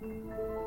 Música 0.00 0.57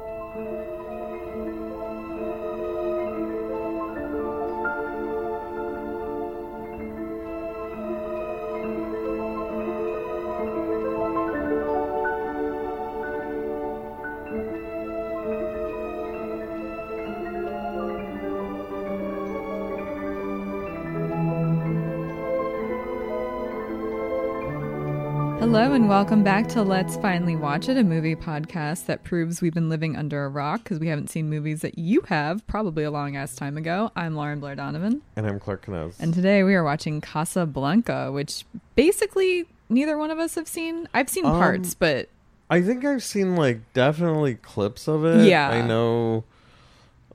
Hello 25.51 25.73
and 25.73 25.89
welcome 25.89 26.23
back 26.23 26.47
to 26.47 26.63
Let's 26.63 26.95
Finally 26.95 27.35
Watch 27.35 27.67
It, 27.67 27.75
a 27.75 27.83
movie 27.83 28.15
podcast 28.15 28.85
that 28.85 29.03
proves 29.03 29.41
we've 29.41 29.53
been 29.53 29.67
living 29.67 29.97
under 29.97 30.23
a 30.23 30.29
rock 30.29 30.63
because 30.63 30.79
we 30.79 30.87
haven't 30.87 31.09
seen 31.09 31.29
movies 31.29 31.59
that 31.59 31.77
you 31.77 31.99
have 32.07 32.47
probably 32.47 32.85
a 32.85 32.89
long 32.89 33.17
ass 33.17 33.35
time 33.35 33.57
ago. 33.57 33.91
I'm 33.93 34.15
Lauren 34.15 34.39
Blair 34.39 34.55
Donovan. 34.55 35.01
And 35.17 35.27
I'm 35.27 35.41
Clark 35.41 35.65
Knez. 35.65 35.99
And 35.99 36.13
today 36.13 36.43
we 36.43 36.55
are 36.55 36.63
watching 36.63 37.01
Casablanca, 37.01 38.13
which 38.13 38.45
basically 38.77 39.45
neither 39.67 39.97
one 39.97 40.09
of 40.09 40.19
us 40.19 40.35
have 40.35 40.47
seen. 40.47 40.87
I've 40.93 41.09
seen 41.09 41.25
Um, 41.25 41.33
parts, 41.33 41.75
but 41.75 42.07
I 42.49 42.61
think 42.61 42.85
I've 42.85 43.03
seen 43.03 43.35
like 43.35 43.73
definitely 43.73 44.35
clips 44.35 44.87
of 44.87 45.03
it. 45.03 45.27
Yeah. 45.27 45.49
I 45.49 45.61
know 45.61 46.23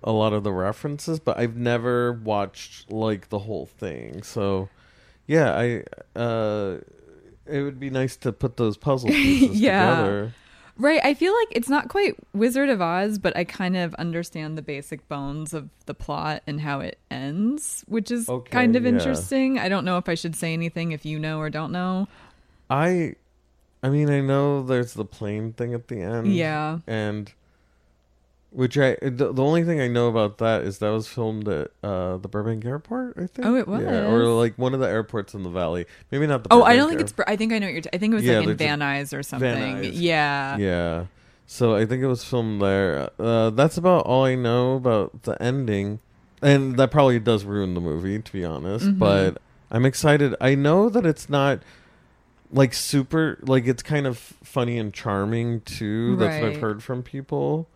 a 0.05 0.13
lot 0.13 0.35
of 0.35 0.45
the 0.45 0.53
references, 0.53 1.19
but 1.21 1.39
I've 1.39 1.57
never 1.57 2.13
watched 2.13 2.93
like 2.93 3.31
the 3.31 3.39
whole 3.39 3.65
thing. 3.65 4.23
So 4.23 4.69
yeah, 5.27 5.57
I 5.57 5.85
uh 6.15 6.81
it 7.49 7.63
would 7.63 7.79
be 7.81 7.91
nice 7.91 8.17
to 8.19 8.33
put 8.33 8.57
those 8.57 8.77
puzzle 8.77 9.09
pieces 9.11 9.61
Yeah. 9.61 9.91
together. 9.97 10.33
right, 10.79 11.01
I 11.05 11.15
feel 11.15 11.35
like 11.35 11.49
it's 11.53 11.69
not 11.69 11.89
quite 11.89 12.17
Wizard 12.35 12.69
of 12.69 12.81
Oz, 12.81 13.19
but 13.19 13.37
I 13.37 13.45
kind 13.45 13.77
of 13.77 13.95
understand 13.95 14.57
the 14.59 14.63
basic 14.63 15.09
bones 15.09 15.55
of 15.55 15.69
the 15.87 15.95
plot 15.95 16.43
and 16.47 16.61
how 16.61 16.81
it 16.81 16.99
ends, 17.11 17.85
which 17.89 18.11
is 18.11 18.29
Okay, 18.29 18.51
kind 18.51 18.77
of 18.77 18.83
yeah. 18.83 18.91
interesting. 18.91 19.59
I 19.59 19.69
don't 19.69 19.85
know 19.85 19.99
if 19.99 20.09
I 20.09 20.15
should 20.15 20.37
say 20.37 20.53
anything 20.53 20.93
if 20.93 21.07
you 21.07 21.19
know 21.19 21.39
or 21.39 21.49
don't 21.51 21.73
know. 21.73 22.09
I 22.69 23.15
I 23.83 23.89
mean, 23.91 24.11
I 24.11 24.21
know 24.21 24.63
there's 24.65 24.95
the 24.95 25.05
plane 25.05 25.53
thing 25.53 25.73
at 25.75 25.89
the 25.89 26.01
end. 26.01 26.35
Yeah. 26.35 26.79
And 26.87 27.33
which 28.57 28.79
I 28.79 28.97
the, 29.03 29.33
the 29.35 29.43
only 29.45 29.65
thing 29.65 29.81
I 29.83 29.87
know 29.89 30.09
about 30.09 30.39
that 30.39 30.63
is 30.63 30.79
that 30.79 30.89
was 30.89 31.07
filmed 31.07 31.47
at 31.47 31.71
uh 31.83 32.17
the 32.17 32.27
Burbank 32.29 32.65
Airport, 32.65 33.19
I 33.19 33.27
think. 33.27 33.47
Oh, 33.47 33.55
it 33.55 33.69
was. 33.69 33.83
Yeah, 33.83 34.07
or 34.11 34.25
like 34.29 34.57
one 34.57 34.73
of 34.73 34.81
the 34.81 34.89
airports 34.89 35.35
in 35.35 35.43
the 35.43 35.51
valley. 35.51 35.85
Maybe 36.11 36.27
not 36.27 36.43
the 36.43 36.49
Oh, 36.53 36.63
I 36.63 36.75
don't 36.75 36.89
think 36.89 37.01
Air- 37.01 37.05
it's. 37.05 37.13
Bur- 37.13 37.25
I 37.29 37.37
think 37.37 37.53
I 37.53 37.59
know 37.59 37.67
what 37.67 37.73
you're. 37.75 37.83
T- 37.83 37.91
I 37.93 37.99
think 37.99 38.13
it 38.13 38.17
was 38.17 38.25
Yeah, 38.25 38.39
like 38.41 38.49
in 38.49 38.57
Van 38.57 38.81
Nuys 38.81 39.17
or 39.17 39.23
something. 39.23 39.55
Nuys. 39.77 39.91
Yeah. 39.95 40.57
Yeah. 40.57 41.05
So 41.47 41.77
I 41.77 41.85
think 41.87 42.03
it 42.03 42.07
was 42.09 42.25
filmed 42.25 42.61
there. 42.63 43.11
Uh, 43.19 43.51
that's 43.51 43.77
about 43.77 44.07
all 44.07 44.25
I 44.25 44.35
know 44.35 44.75
about 44.77 45.23
the 45.25 45.41
ending. 45.41 46.01
And 46.43 46.77
that 46.77 46.91
probably 46.91 47.19
does 47.21 47.45
ruin 47.45 47.75
the 47.75 47.81
movie, 47.81 48.21
to 48.21 48.33
be 48.33 48.45
honest. 48.45 48.87
Mhm. 48.87 48.99
But 48.99 49.39
I'm 49.71 49.85
excited. 49.87 50.35
I 50.41 50.55
know 50.55 50.89
that 50.89 51.05
it's 51.07 51.29
not 51.29 51.61
like 52.53 52.73
super, 52.75 53.39
like 53.43 53.67
it's 53.67 53.83
kind 53.83 54.07
of 54.07 54.17
funny 54.19 54.79
and 54.79 54.93
charming 54.95 55.61
too. 55.63 56.17
That's 56.17 56.41
what 56.43 56.53
I've 56.53 56.61
heard 56.61 56.83
from 56.83 57.03
people. 57.03 57.69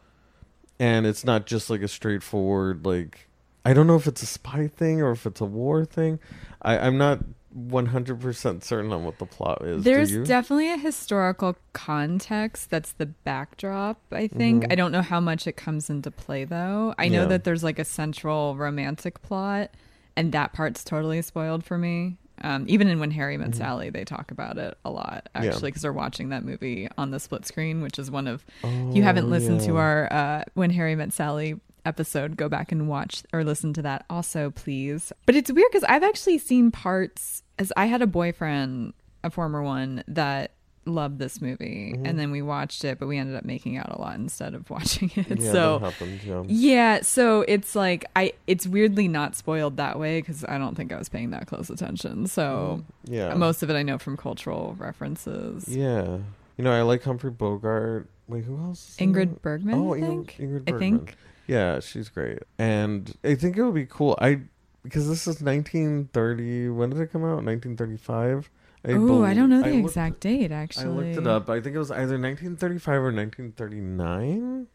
And 0.81 1.06
it's 1.06 1.25
not 1.25 1.47
just 1.47 1.70
like 1.70 1.83
a 1.83 1.89
straightforward, 1.89 2.84
like, 2.84 3.28
I 3.64 3.73
don't 3.75 3.86
know 3.86 3.95
if 3.97 4.06
it's 4.09 4.23
a 4.23 4.27
spy 4.27 4.67
thing 4.67 5.00
or 5.03 5.12
if 5.12 5.27
it's 5.27 5.41
a 5.41 5.45
war 5.45 5.84
thing. 5.84 6.19
I, 6.62 6.78
I'm 6.78 6.97
not 6.98 7.20
100% 7.55 8.62
certain 8.64 8.92
on 8.92 9.05
what 9.05 9.19
the 9.19 9.27
plot 9.27 9.62
is. 9.62 9.84
There's 9.84 10.17
definitely 10.27 10.73
a 10.73 10.77
historical 10.78 11.56
context 11.73 12.70
that's 12.70 12.92
the 12.92 13.06
backdrop, 13.06 14.01
I 14.12 14.27
think. 14.28 14.64
Mhm. 14.64 14.73
I 14.73 14.75
don't 14.75 14.92
know 14.92 15.03
how 15.03 15.20
much 15.20 15.47
it 15.47 15.56
comes 15.56 15.91
into 15.91 16.11
play 16.11 16.45
though. 16.45 16.95
I 16.98 17.08
know 17.08 17.23
Yeah. 17.23 17.28
that 17.28 17.45
there's 17.45 17.62
like 17.62 17.78
a 17.78 17.84
central 17.84 18.56
romantic 18.56 19.20
plot 19.23 19.70
and 20.17 20.33
that 20.33 20.53
part's 20.53 20.84
totally 20.84 21.20
spoiled 21.23 21.64
for 21.64 21.77
me. 21.77 22.17
Um, 22.42 22.64
even 22.68 22.89
in 22.89 23.01
When 23.01 23.11
Harry 23.11 23.36
Met 23.36 23.51
Mhm. 23.51 23.55
Sally, 23.56 23.90
they 23.90 24.05
talk 24.05 24.30
about 24.30 24.56
it 24.58 24.77
a 24.84 24.90
lot, 24.90 25.28
actually, 25.34 25.70
because 25.70 25.83
they're 25.83 25.92
watching 25.92 26.30
that 26.30 26.45
movie 26.45 26.89
on 26.96 27.11
the 27.11 27.20
split 27.20 27.46
screen, 27.46 27.83
which 27.83 27.98
is 27.98 28.11
one 28.11 28.27
of 28.27 28.45
If 28.64 28.96
you 28.96 29.02
haven't 29.02 29.24
Oh, 29.27 29.28
listened 29.28 29.61
to 29.62 29.77
our 29.77 30.12
uh, 30.12 30.45
When 30.55 30.70
Harry 30.70 30.95
Met 30.95 31.12
Sally 31.12 31.61
episode, 31.84 32.36
go 32.36 32.48
back 32.48 32.73
and 32.73 32.89
watch 32.89 33.23
or 33.33 33.42
listen 33.45 33.73
to 33.74 33.83
that 33.83 34.05
also, 34.11 34.51
please. 34.51 35.12
But 35.27 35.34
it's 35.34 35.51
weird 35.52 35.68
because 35.70 35.84
I've 35.84 36.02
actually 36.02 36.39
seen 36.39 36.70
parts 36.70 37.42
as 37.58 37.73
I 37.77 37.86
had 37.86 38.02
a 38.02 38.06
boyfriend, 38.06 38.92
a 39.24 39.30
former 39.30 39.62
one, 39.62 40.02
that 40.08 40.52
loved 40.86 41.18
this 41.18 41.41
movie. 41.42 41.92
Mhm. 41.96 42.08
And 42.08 42.18
then 42.18 42.30
we 42.30 42.41
watched 42.42 42.85
it, 42.85 42.98
but 42.98 43.07
we 43.07 43.18
ended 43.18 43.36
up 43.36 43.45
making 43.45 43.77
out 43.77 43.91
a 43.95 44.01
lot 44.01 44.17
instead 44.17 44.55
of 44.55 44.68
watching 44.70 45.11
it. 45.14 45.39
Yeah, 45.41 45.52
so 45.52 45.79
happens, 45.79 46.24
yeah. 46.24 46.42
yeah, 46.48 47.01
so 47.02 47.42
it's 47.46 47.77
like 47.77 48.07
I 48.17 48.33
it's 48.46 48.67
weirdly 48.67 49.07
not 49.07 49.36
spoiled 49.36 49.77
that 49.77 49.98
way 49.98 50.20
because 50.20 50.45
I 50.45 50.58
don't 50.58 50.74
think 50.77 50.92
I 50.92 50.96
was 50.98 51.08
paying 51.08 51.30
that 51.30 51.46
close 51.46 51.69
attention. 51.70 52.27
So 52.27 52.83
yeah. 53.05 53.35
most 53.35 53.63
of 53.63 53.70
it 53.70 53.74
I 53.74 53.83
know 53.83 53.98
from 53.98 54.17
cultural 54.17 54.74
references. 54.79 55.69
Yeah. 55.69 56.19
You 56.57 56.64
know, 56.64 56.73
I 56.73 56.83
like 56.83 57.02
Humphrey 57.05 57.30
Bogart. 57.30 58.08
Wait, 58.29 58.45
who 58.45 58.57
else? 58.58 58.96
Ingrid? 58.98 59.40
Bergman, 59.42 59.74
Oh, 59.74 59.95
I 59.95 59.98
Ingrid, 60.01 60.07
think. 60.07 60.36
Ingrid 60.39 60.61
I 60.69 60.70
Bergman. 60.73 60.98
think. 60.98 61.17
Yeah, 61.46 61.80
she's 61.80 62.08
great. 62.08 62.39
And 62.58 63.14
I 63.24 63.35
think 63.35 63.57
it 63.57 63.63
would 63.64 63.74
be 63.74 63.86
cool. 63.86 64.17
I 64.20 64.40
because 64.83 65.08
this 65.08 65.27
is 65.27 65.42
1930. 65.42 66.69
When 66.70 66.90
did 66.90 67.01
it 67.01 67.13
come 67.13 67.23
out? 67.23 67.45
1935. 67.45 68.51
Oh, 68.86 69.23
I 69.23 69.35
don't 69.35 69.51
know 69.51 69.63
the 69.63 69.70
looked- 69.70 69.89
exact 69.91 70.20
date. 70.20 70.51
Actually, 70.52 70.86
I 70.86 70.89
looked 70.89 71.18
it 71.18 71.27
up. 71.27 71.51
I 71.51 71.61
think 71.61 71.77
it 71.77 71.79
was 71.79 71.91
either 71.91 72.18
1935 72.18 72.95
or 72.95 73.13
1939. 73.13 74.67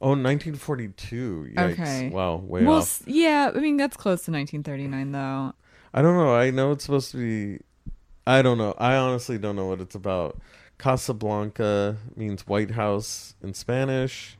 Oh, 0.00 0.08
1942. 0.10 1.52
Yikes. 1.56 1.72
Okay. 1.72 2.08
Wow, 2.10 2.36
way 2.36 2.62
well, 2.64 2.78
off. 2.78 3.02
yeah, 3.06 3.50
I 3.54 3.58
mean 3.58 3.78
that's 3.78 3.96
close 3.96 4.24
to 4.26 4.30
1939, 4.32 5.12
though. 5.12 5.54
I 5.94 6.02
don't 6.02 6.16
know. 6.16 6.34
I 6.34 6.50
know 6.50 6.72
it's 6.72 6.84
supposed 6.84 7.10
to 7.12 7.16
be. 7.16 7.64
I 8.26 8.42
don't 8.42 8.58
know. 8.58 8.74
I 8.78 8.96
honestly 8.96 9.38
don't 9.38 9.56
know 9.56 9.66
what 9.66 9.80
it's 9.80 9.94
about. 9.94 10.38
Casablanca 10.78 11.96
means 12.16 12.46
White 12.46 12.72
House 12.72 13.34
in 13.42 13.54
Spanish. 13.54 14.36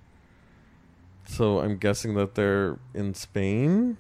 So 1.27 1.61
I'm 1.61 1.79
guessing 1.79 2.15
that 2.15 2.35
they're 2.35 2.79
in 2.93 3.15
Spain. 3.15 3.97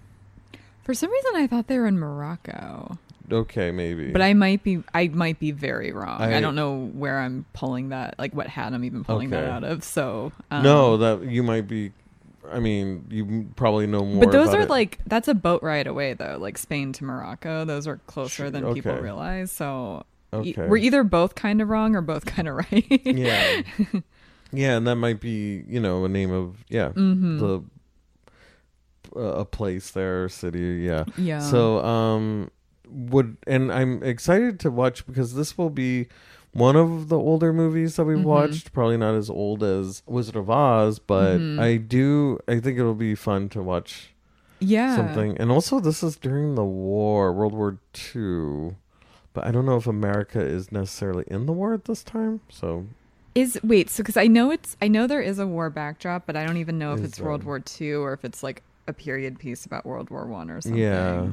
For 0.82 0.92
some 0.92 1.10
reason, 1.10 1.32
I 1.36 1.46
thought 1.46 1.66
they 1.68 1.78
were 1.78 1.86
in 1.86 1.98
Morocco, 1.98 2.98
Okay, 3.32 3.70
maybe. 3.70 4.10
but 4.12 4.20
I 4.22 4.34
might 4.34 4.62
be 4.62 4.82
I 4.92 5.08
might 5.08 5.38
be 5.38 5.50
very 5.50 5.92
wrong. 5.92 6.20
I, 6.20 6.36
I- 6.36 6.40
don't 6.40 6.54
know 6.54 6.86
where 6.94 7.18
I'm 7.18 7.46
pulling 7.54 7.88
that, 7.88 8.16
like 8.18 8.34
what 8.34 8.46
hat 8.48 8.72
I'm 8.74 8.84
even 8.84 9.02
pulling 9.04 9.30
that 9.30 9.44
out 9.44 9.64
of. 9.64 9.82
So 9.82 10.32
um, 10.50 10.62
no, 10.62 10.96
that 10.98 11.22
you 11.30 11.42
might 11.42 11.66
be. 11.66 11.92
I 12.52 12.60
mean, 12.60 13.06
you 13.08 13.48
probably 13.56 13.86
know 13.86 14.04
more. 14.04 14.20
but 14.24 14.30
those 14.32 14.48
are 14.54 14.60
it. 14.62 14.68
like 14.70 14.98
that's 15.06 15.28
a 15.28 15.34
boat 15.34 15.62
ride 15.62 15.86
away 15.86 16.12
though, 16.12 16.36
like 16.38 16.58
Spain 16.58 16.92
to 16.92 17.04
Morocco. 17.04 17.64
Those 17.64 17.86
are 17.86 17.96
closer 18.06 18.50
than 18.50 18.74
people 18.74 18.94
realize. 18.96 19.50
So 19.50 20.04
e- 20.42 20.54
we're 20.56 20.76
either 20.76 21.04
both 21.04 21.34
kind 21.34 21.62
of 21.62 21.70
wrong 21.70 21.96
or 21.96 22.02
both 22.02 22.26
kind 22.26 22.46
of 22.46 22.56
right. 22.56 22.84
yeah, 23.06 23.62
yeah, 24.52 24.76
and 24.76 24.86
that 24.86 24.96
might 24.96 25.20
be 25.20 25.64
you 25.66 25.80
know 25.80 26.04
a 26.04 26.08
name 26.10 26.30
of 26.30 26.62
yeah 26.68 26.90
hmm 26.90 27.38
the 27.38 27.62
uh, 29.16 29.20
a 29.20 29.44
place 29.44 29.90
there, 29.92 30.28
city. 30.28 30.82
Yeah. 30.84 31.04
yeah. 31.16 31.38
So 31.38 31.78
um 31.84 32.50
would 32.88 33.36
and 33.46 33.72
I'm 33.72 34.02
excited 34.02 34.58
to 34.60 34.70
watch 34.70 35.06
because 35.06 35.34
this 35.34 35.56
will 35.58 35.70
be 35.70 36.06
one 36.52 36.76
of 36.76 37.08
the 37.08 37.18
older 37.18 37.52
movies 37.52 37.96
that 37.96 38.04
we've 38.04 38.18
Mhm. 38.18 38.22
watched. 38.24 38.72
Probably 38.72 38.96
not 38.96 39.14
as 39.14 39.28
old 39.28 39.62
as 39.62 40.02
Wizard 40.06 40.36
of 40.36 40.48
Oz, 40.50 40.98
but 40.98 41.38
Mhm. 41.38 41.58
I 41.60 41.76
do 41.78 42.38
I 42.46 42.60
think 42.60 42.78
it'll 42.78 42.94
be 42.94 43.14
fun 43.14 43.48
to 43.50 43.62
watch 43.62 44.14
yeah. 44.60 44.94
something. 44.96 45.36
And 45.38 45.50
also 45.50 45.80
this 45.80 46.02
is 46.02 46.16
during 46.16 46.54
the 46.54 46.64
war, 46.64 47.32
World 47.32 47.54
War 47.54 47.78
Two. 47.92 48.76
But 49.32 49.46
I 49.46 49.50
don't 49.50 49.66
know 49.66 49.76
if 49.76 49.88
America 49.88 50.40
is 50.40 50.70
necessarily 50.70 51.24
in 51.26 51.46
the 51.46 51.52
war 51.52 51.74
at 51.74 51.86
this 51.86 52.04
time. 52.04 52.40
So 52.48 52.86
Is 53.34 53.58
wait, 53.64 53.90
so 53.90 54.04
because 54.04 54.16
I 54.16 54.28
know 54.28 54.52
it's 54.52 54.76
I 54.80 54.86
know 54.86 55.08
there 55.08 55.20
is 55.20 55.40
a 55.40 55.46
war 55.46 55.70
backdrop, 55.70 56.24
but 56.24 56.36
I 56.36 56.46
don't 56.46 56.58
even 56.58 56.78
know 56.78 56.92
if 56.92 57.00
Is, 57.00 57.06
it's 57.06 57.20
World 57.20 57.40
um, 57.40 57.46
War 57.48 57.58
Two 57.58 58.00
or 58.04 58.12
if 58.12 58.24
it's 58.24 58.44
like 58.44 58.62
a 58.86 58.92
period 58.92 59.40
piece 59.40 59.66
about 59.66 59.84
World 59.84 60.08
War 60.10 60.24
One 60.26 60.50
or 60.50 60.60
something. 60.60 60.80
yeah. 60.80 61.28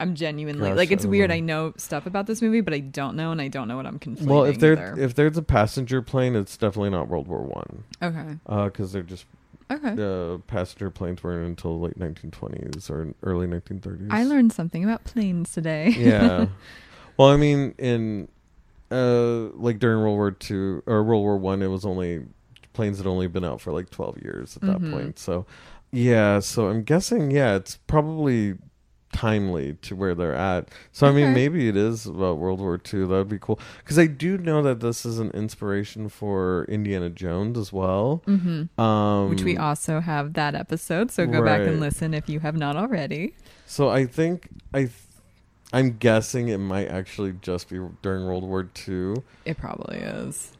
I'm 0.00 0.14
genuinely 0.14 0.68
Gosh, 0.70 0.76
like 0.76 0.90
it's 0.90 1.04
I 1.04 1.08
weird. 1.08 1.30
know. 1.30 1.34
I 1.36 1.40
know 1.40 1.72
stuff 1.76 2.06
about 2.06 2.26
this 2.26 2.40
movie, 2.40 2.60
but 2.60 2.72
I 2.74 2.78
don't 2.80 3.16
know, 3.16 3.32
and 3.32 3.40
I 3.40 3.48
don't 3.48 3.66
know 3.68 3.76
what 3.76 3.86
I'm 3.86 3.98
conflating. 3.98 4.26
Well, 4.26 4.44
if 4.44 4.58
there 4.60 4.94
if 4.98 5.14
there's 5.14 5.36
a 5.36 5.42
passenger 5.42 6.02
plane, 6.02 6.36
it's 6.36 6.56
definitely 6.56 6.90
not 6.90 7.08
World 7.08 7.26
War 7.28 7.42
One. 7.42 7.84
okay, 8.02 8.36
because 8.66 8.92
they're 8.92 9.02
just 9.02 9.26
okay, 9.70 9.94
the 9.94 10.40
passenger 10.46 10.90
planes 10.90 11.22
weren't 11.22 11.46
until 11.46 11.80
late 11.80 11.98
1920s 11.98 12.88
or 12.90 13.12
early 13.22 13.46
1930s. 13.46 14.08
I 14.10 14.24
learned 14.24 14.52
something 14.52 14.84
about 14.84 15.04
planes 15.04 15.52
today. 15.52 15.88
yeah. 15.90 16.46
Well, 17.16 17.30
I 17.30 17.36
mean, 17.36 17.74
in 17.78 18.28
uh, 18.92 19.50
like 19.56 19.80
during 19.80 20.00
World 20.02 20.16
War 20.16 20.30
Two 20.30 20.84
or 20.86 21.02
World 21.02 21.22
War 21.22 21.36
One, 21.36 21.62
it 21.62 21.66
was 21.66 21.84
only 21.84 22.24
planes 22.74 22.98
had 22.98 23.08
only 23.08 23.26
been 23.26 23.44
out 23.44 23.60
for 23.60 23.72
like 23.72 23.90
12 23.90 24.22
years 24.22 24.56
at 24.56 24.62
that 24.62 24.78
Mhm. 24.78 24.92
point. 24.92 25.18
So, 25.18 25.44
yeah. 25.90 26.38
So 26.38 26.68
I'm 26.68 26.84
guessing, 26.84 27.32
yeah, 27.32 27.56
it's 27.56 27.76
probably 27.88 28.54
timely 29.12 29.74
to 29.82 29.96
where 29.96 30.14
they're 30.14 30.34
at. 30.34 30.68
So 30.92 31.06
I 31.06 31.12
mean, 31.12 31.26
Okay. 31.26 31.34
maybe 31.34 31.68
it 31.68 31.76
is 31.76 32.06
about 32.06 32.38
World 32.38 32.60
War 32.60 32.74
II. 32.74 33.00
That 33.00 33.08
would 33.08 33.28
be 33.28 33.38
cool 33.38 33.58
because 33.78 33.98
I 33.98 34.06
do 34.06 34.36
know 34.38 34.62
that 34.62 34.80
this 34.80 35.06
is 35.06 35.18
an 35.18 35.30
inspiration 35.30 36.08
for 36.08 36.64
Indiana 36.68 37.08
Jones 37.10 37.56
as 37.58 37.72
well. 37.72 38.22
Mm-hmm. 38.26 38.80
Um, 38.80 39.30
Which 39.30 39.42
we 39.42 39.56
also 39.56 40.00
have 40.00 40.34
that 40.34 40.54
episode, 40.54 41.10
so 41.10 41.26
go 41.26 41.42
back 41.44 41.60
and 41.60 41.80
listen 41.80 42.14
if 42.14 42.28
you 42.28 42.40
have 42.40 42.56
not 42.56 42.76
already. 42.76 43.34
So 43.66 43.88
I 43.88 44.06
think 44.06 44.48
I, 44.72 44.80
th- 44.80 44.92
I'm 45.72 45.96
guessing 45.98 46.48
it 46.48 46.58
might 46.58 46.88
actually 46.88 47.34
just 47.42 47.68
be 47.68 47.78
during 48.02 48.24
World 48.26 48.44
War 48.44 48.68
II. 48.88 49.22
It 49.44 49.58
probably 49.58 49.98
is. 49.98 50.52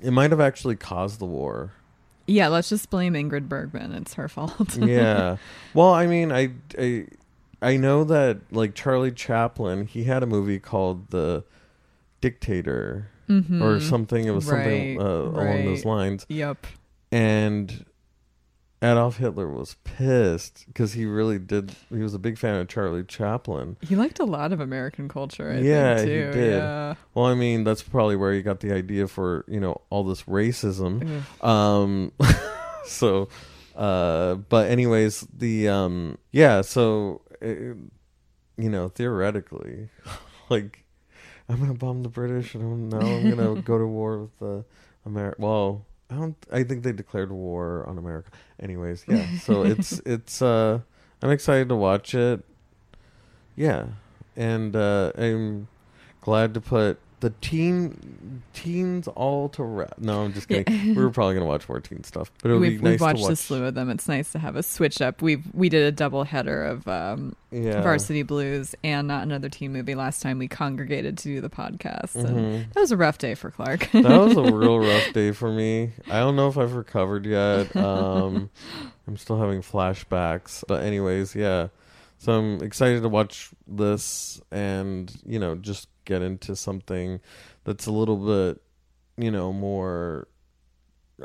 It 0.00 0.10
might 0.10 0.30
have 0.30 0.40
actually 0.40 0.76
caused 0.76 1.20
the 1.20 1.26
war. 1.26 1.72
Yeah, 2.28 2.48
let's 2.48 2.68
just 2.68 2.90
blame 2.90 3.14
Ingrid 3.14 3.48
Bergman. 3.48 3.92
It's 3.92 4.14
her 4.14 4.28
fault. 4.28 4.76
yeah. 4.76 5.36
Well, 5.74 5.92
I 5.92 6.06
mean, 6.06 6.32
I, 6.32 6.50
I 6.78 7.06
I 7.62 7.76
know 7.76 8.04
that 8.04 8.38
like 8.52 8.74
Charlie 8.74 9.12
Chaplin, 9.12 9.86
he 9.86 10.04
had 10.04 10.22
a 10.22 10.26
movie 10.26 10.58
called 10.58 11.10
The 11.10 11.44
Dictator 12.20 13.08
Mhm. 13.28 13.60
or 13.62 13.80
something. 13.80 14.24
It 14.24 14.30
was 14.30 14.44
something 14.46 14.96
Right, 14.98 15.04
uh, 15.04 15.30
along 15.30 15.64
those 15.64 15.84
lines. 15.84 16.26
Yep. 16.28 16.66
And 17.12 17.84
Adolf 18.82 19.16
Hitler 19.16 19.48
was 19.48 19.76
pissed 19.84 20.64
because 20.66 20.92
he 20.92 21.06
really 21.06 21.38
did. 21.38 21.72
He 21.88 21.98
was 21.98 22.14
a 22.14 22.18
big 22.18 22.36
fan 22.38 22.56
of 22.56 22.68
Charlie 22.68 23.04
Chaplin. 23.04 23.76
He 23.80 23.96
liked 23.96 24.18
a 24.20 24.24
lot 24.24 24.52
of 24.52 24.60
American 24.60 25.08
culture, 25.08 25.50
I 25.50 25.58
Yeah, 25.60 25.96
think, 25.96 26.08
he 26.08 26.14
too. 26.14 26.32
did. 26.32 26.58
Yeah. 26.58 26.94
Well, 27.14 27.26
I 27.26 27.34
mean, 27.34 27.64
that's 27.64 27.82
probably 27.82 28.16
where 28.16 28.32
he 28.32 28.42
got 28.42 28.60
the 28.60 28.72
idea 28.72 29.08
for 29.08 29.44
you 29.48 29.60
know 29.60 29.80
all 29.90 30.04
this 30.04 30.22
racism. 30.24 31.22
Um, 31.42 32.12
so, 32.84 33.28
uh, 33.74 34.34
but 34.36 34.70
anyways, 34.70 35.26
the 35.36 35.68
um, 35.68 36.18
yeah. 36.32 36.60
So, 36.60 37.22
uh 37.42 37.74
you 38.58 38.70
know, 38.70 38.88
theoretically, 38.88 39.90
like, 40.48 40.84
I'm 41.48 41.60
gonna 41.60 41.74
bomb 41.74 42.02
the 42.02 42.08
British, 42.08 42.54
and 42.54 42.90
now 42.90 43.00
I'm 43.00 43.30
gonna 43.30 43.60
go 43.62 43.78
to 43.78 43.86
war 43.86 44.18
with 44.18 44.38
the 44.38 44.64
America. 45.04 45.36
Well, 45.40 45.84
I 46.10 46.14
don't. 46.14 46.36
I 46.52 46.64
think 46.64 46.82
they 46.82 46.92
declared 46.92 47.30
war 47.30 47.84
on 47.86 47.98
America. 47.98 48.30
Anyways, 48.60 49.04
yeah. 49.06 49.26
So 49.38 49.64
it's 49.64 50.00
it's. 50.06 50.40
uh 50.42 50.80
I'm 51.22 51.30
excited 51.30 51.68
to 51.70 51.76
watch 51.76 52.14
it. 52.14 52.44
Yeah, 53.56 53.86
and 54.36 54.74
uh 54.74 55.12
I'm 55.16 55.68
glad 56.20 56.54
to 56.54 56.60
put 56.60 56.98
the 57.20 57.30
teen 57.40 58.42
teens 58.52 59.08
all 59.08 59.48
to 59.48 59.62
rest. 59.62 59.94
No, 59.98 60.24
I'm 60.24 60.32
just 60.34 60.48
kidding. 60.48 60.94
we 60.94 61.02
were 61.02 61.10
probably 61.10 61.34
gonna 61.34 61.46
watch 61.46 61.66
more 61.68 61.80
teen 61.80 62.04
stuff, 62.04 62.30
but 62.42 62.50
it 62.50 62.54
would 62.54 62.60
We've, 62.60 62.78
be 62.78 62.84
nice 62.84 62.90
we've 62.92 63.00
watched 63.00 63.16
to 63.18 63.22
watch. 63.24 63.32
a 63.32 63.36
slew 63.36 63.64
of 63.64 63.74
them. 63.74 63.88
It's 63.88 64.06
nice 64.06 64.32
to 64.32 64.38
have 64.38 64.54
a 64.56 64.62
switch 64.62 65.00
up. 65.00 65.22
We've 65.22 65.42
we 65.54 65.68
did 65.70 65.86
a 65.86 65.92
double 65.92 66.24
header 66.24 66.64
of 66.64 66.86
um, 66.86 67.34
yeah, 67.50 67.80
Varsity 67.80 68.22
Blues 68.22 68.74
and 68.84 69.08
not 69.08 69.22
another 69.22 69.48
teen 69.48 69.72
movie 69.72 69.94
last 69.94 70.20
time 70.20 70.38
we 70.38 70.46
congregated 70.48 71.16
to 71.18 71.24
do 71.24 71.40
the 71.40 71.48
podcast. 71.50 72.14
Mhm. 72.16 72.72
that 72.74 72.80
was 72.80 72.92
a 72.92 72.96
rough 72.98 73.16
day 73.18 73.34
for 73.34 73.50
Clark. 73.50 73.90
that 73.92 74.04
was 74.04 74.36
a 74.36 74.42
real 74.54 74.78
rough 74.78 75.12
day 75.14 75.32
for 75.32 75.50
me. 75.50 75.92
I 76.10 76.18
don't 76.20 76.36
know 76.36 76.48
if 76.48 76.58
I've 76.58 76.74
recovered 76.74 77.24
yet. 77.26 77.74
Um, 77.76 78.50
I'm 79.08 79.16
still 79.16 79.38
having 79.38 79.62
flashbacks, 79.62 80.64
but 80.66 80.82
anyways, 80.82 81.34
yeah. 81.36 81.68
So 82.18 82.32
I'm 82.32 82.62
excited 82.62 83.02
to 83.02 83.08
watch 83.08 83.50
this, 83.66 84.40
and 84.50 85.14
you 85.26 85.38
know, 85.38 85.54
just 85.56 85.88
get 86.04 86.22
into 86.22 86.56
something 86.56 87.20
that's 87.64 87.86
a 87.86 87.92
little 87.92 88.16
bit, 88.16 88.62
you 89.16 89.30
know, 89.30 89.52
more, 89.52 90.28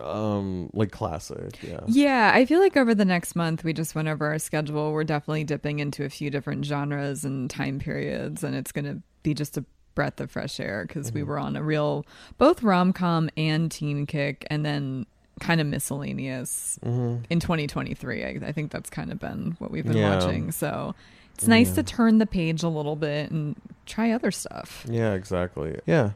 um, 0.02 0.70
like 0.74 0.92
classic. 0.92 1.62
Yeah. 1.64 1.80
Yeah, 1.88 2.32
I 2.34 2.46
feel 2.46 2.60
like 2.60 2.76
over 2.78 2.96
the 2.96 3.06
next 3.06 3.36
month 3.36 3.64
we 3.64 3.74
just 3.74 3.94
went 3.96 4.08
over 4.08 4.26
our 4.28 4.40
schedule. 4.40 4.92
We're 4.92 5.04
definitely 5.04 5.44
dipping 5.44 5.80
into 5.80 6.04
a 6.04 6.10
few 6.10 6.30
different 6.30 6.66
genres 6.66 7.24
and 7.26 7.50
time 7.50 7.80
periods, 7.80 8.44
and 8.44 8.56
it's 8.56 8.72
going 8.72 8.86
to 8.86 9.02
be 9.24 9.34
just 9.34 9.58
a 9.58 9.66
breath 9.94 10.20
of 10.22 10.32
fresh 10.32 10.60
air 10.60 10.86
because 10.88 11.12
we 11.12 11.22
Mhm. 11.22 11.26
were 11.28 11.38
on 11.40 11.56
a 11.58 11.64
real 11.64 12.06
both 12.38 12.64
rom 12.64 12.94
com 12.94 13.30
and 13.38 13.70
teen 13.72 14.06
kick, 14.06 14.46
and 14.50 14.66
then 14.66 15.06
kind 15.42 15.60
of 15.60 15.68
miscellaneous 15.68 16.80
hmm 16.82 17.18
in 17.30 17.40
2023. 17.42 18.24
I, 18.24 18.28
I 18.48 18.52
think 18.54 18.72
that's 18.72 18.90
kind 18.90 19.12
of 19.12 19.20
been 19.20 19.56
what 19.60 19.72
we've 19.72 19.84
been 19.86 19.98
Yeah. 19.98 20.16
watching. 20.18 20.52
So 20.54 20.96
it's 21.34 21.48
nice 21.48 21.70
Yeah. 21.70 21.76
to 21.76 21.84
turn 21.84 22.20
the 22.20 22.26
page 22.26 22.64
a 22.64 22.70
little 22.70 22.96
bit 22.96 23.30
and 23.32 23.56
try 23.86 24.12
other 24.12 24.32
stuff. 24.32 24.86
Yeah, 24.90 25.14
exactly. 25.14 25.80
Yeah, 25.86 26.12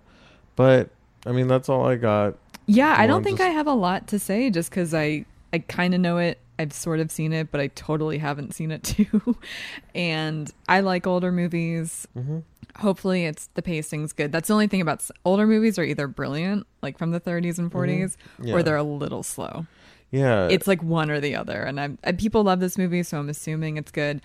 but 0.56 0.90
I 1.26 1.32
mean, 1.34 1.48
that's 1.48 1.68
all 1.68 1.86
I 1.86 1.96
got. 1.96 2.36
Yeah, 2.68 2.96
I 2.98 3.06
don't 3.08 3.24
think 3.24 3.40
just- 3.40 3.50
I 3.50 3.52
have 3.54 3.68
a 3.68 3.74
lot 3.74 4.08
to 4.08 4.20
say 4.20 4.50
just 4.50 4.70
because 4.70 4.94
I 4.94 5.26
I 5.56 5.60
kind 5.60 5.94
of 5.94 6.02
know 6.02 6.18
it. 6.18 6.40
I've 6.60 6.72
sort 6.74 7.00
of 7.00 7.12
seen 7.12 7.34
it, 7.34 7.52
but 7.52 7.60
I 7.62 7.68
totally 7.68 8.18
haven't 8.18 8.54
seen 8.54 8.72
it 8.72 8.84
too. 8.96 9.38
and 9.94 10.52
I 10.68 10.82
like 10.82 11.08
older 11.08 11.32
movies. 11.32 12.08
hmm 12.14 12.40
Hopefully, 12.80 13.24
it's 13.26 13.48
the 13.54 13.62
pacing's 13.62 14.12
good. 14.12 14.34
That's 14.34 14.50
the 14.50 14.54
only 14.54 14.68
thing 14.68 14.82
about 14.82 15.02
older 15.24 15.48
movies 15.48 15.80
are 15.80 15.84
either 15.86 16.08
brilliant, 16.10 16.68
like 16.82 16.98
from 16.98 17.12
the 17.12 17.22
30s 17.22 17.58
and 17.58 17.72
40s, 17.72 18.18
Mm-hmm. 18.38 18.48
Yeah. 18.48 18.54
or 18.54 18.64
they're 18.64 18.76
a 18.76 18.84
little 18.84 19.24
slow. 19.24 19.66
Yeah, 20.12 20.50
It's 20.52 20.68
like 20.68 20.84
one 20.84 21.10
or 21.10 21.22
the 21.22 21.36
other. 21.38 21.62
And 21.64 21.80
I'm, 21.80 21.98
and 22.04 22.20
people 22.20 22.44
love 22.44 22.60
this 22.60 22.78
movie, 22.78 23.02
so 23.04 23.18
I'm 23.18 23.30
assuming 23.30 23.78
it's 23.78 23.92
good. 23.92 24.20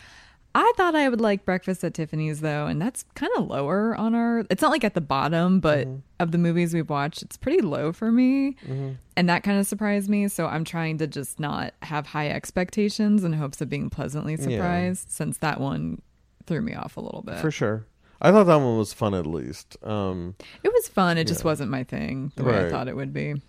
I 0.55 0.73
thought 0.76 0.97
I 0.97 1.08
would 1.08 1.20
like 1.20 1.44
Breakfast 1.44 1.85
at 1.85 1.94
Tiffany's 1.94 2.41
though, 2.41 2.67
and 2.67 2.82
that's 2.82 3.05
kind 3.14 3.31
of 3.37 3.47
lower 3.49 3.94
on 3.94 4.14
our. 4.17 4.44
It's 4.50 4.62
not 4.62 4.73
like 4.73 4.82
at 4.85 4.94
the 4.94 5.00
bottom, 5.00 5.61
but 5.61 5.87
Mhm. 5.87 6.00
of 6.19 6.32
the 6.32 6.38
movies 6.38 6.75
we've 6.75 6.91
watched, 6.91 7.23
it's 7.23 7.37
pretty 7.37 7.61
low 7.61 7.93
for 7.93 8.11
me, 8.11 8.56
hmm 8.67 8.91
and 9.17 9.29
that 9.29 9.43
kind 9.43 9.61
of 9.61 9.67
surprised 9.67 10.08
me. 10.08 10.26
So 10.29 10.47
I'm 10.47 10.64
trying 10.64 10.97
to 10.99 11.06
just 11.06 11.38
not 11.38 11.75
have 11.82 12.06
high 12.06 12.31
expectations 12.31 13.23
in 13.23 13.35
hopes 13.35 13.61
of 13.61 13.69
being 13.69 13.91
pleasantly 13.91 14.32
Yeah. 14.32 14.49
surprised, 14.49 15.11
since 15.11 15.37
that 15.38 15.61
one 15.61 16.00
threw 16.47 16.62
me 16.62 16.75
off 16.75 16.97
a 16.97 17.00
little 17.00 17.23
bit. 17.23 17.38
for 17.38 17.50
sure. 17.50 17.85
I 18.23 18.32
thought 18.32 18.44
that 18.44 18.56
one 18.56 18.76
was 18.76 18.93
fun 18.93 19.14
at 19.14 19.26
least. 19.26 19.76
Um, 19.85 20.35
It 20.64 20.73
was 20.73 20.88
fun. 20.88 21.17
It 21.17 21.26
just 21.26 21.44
wasn't 21.44 21.70
my 21.70 21.85
thing 21.85 22.32
the 22.37 22.44
way 22.44 22.67
I 22.67 22.69
thought 22.70 22.88
it 22.88 22.97
would 22.97 23.12
be. 23.12 23.41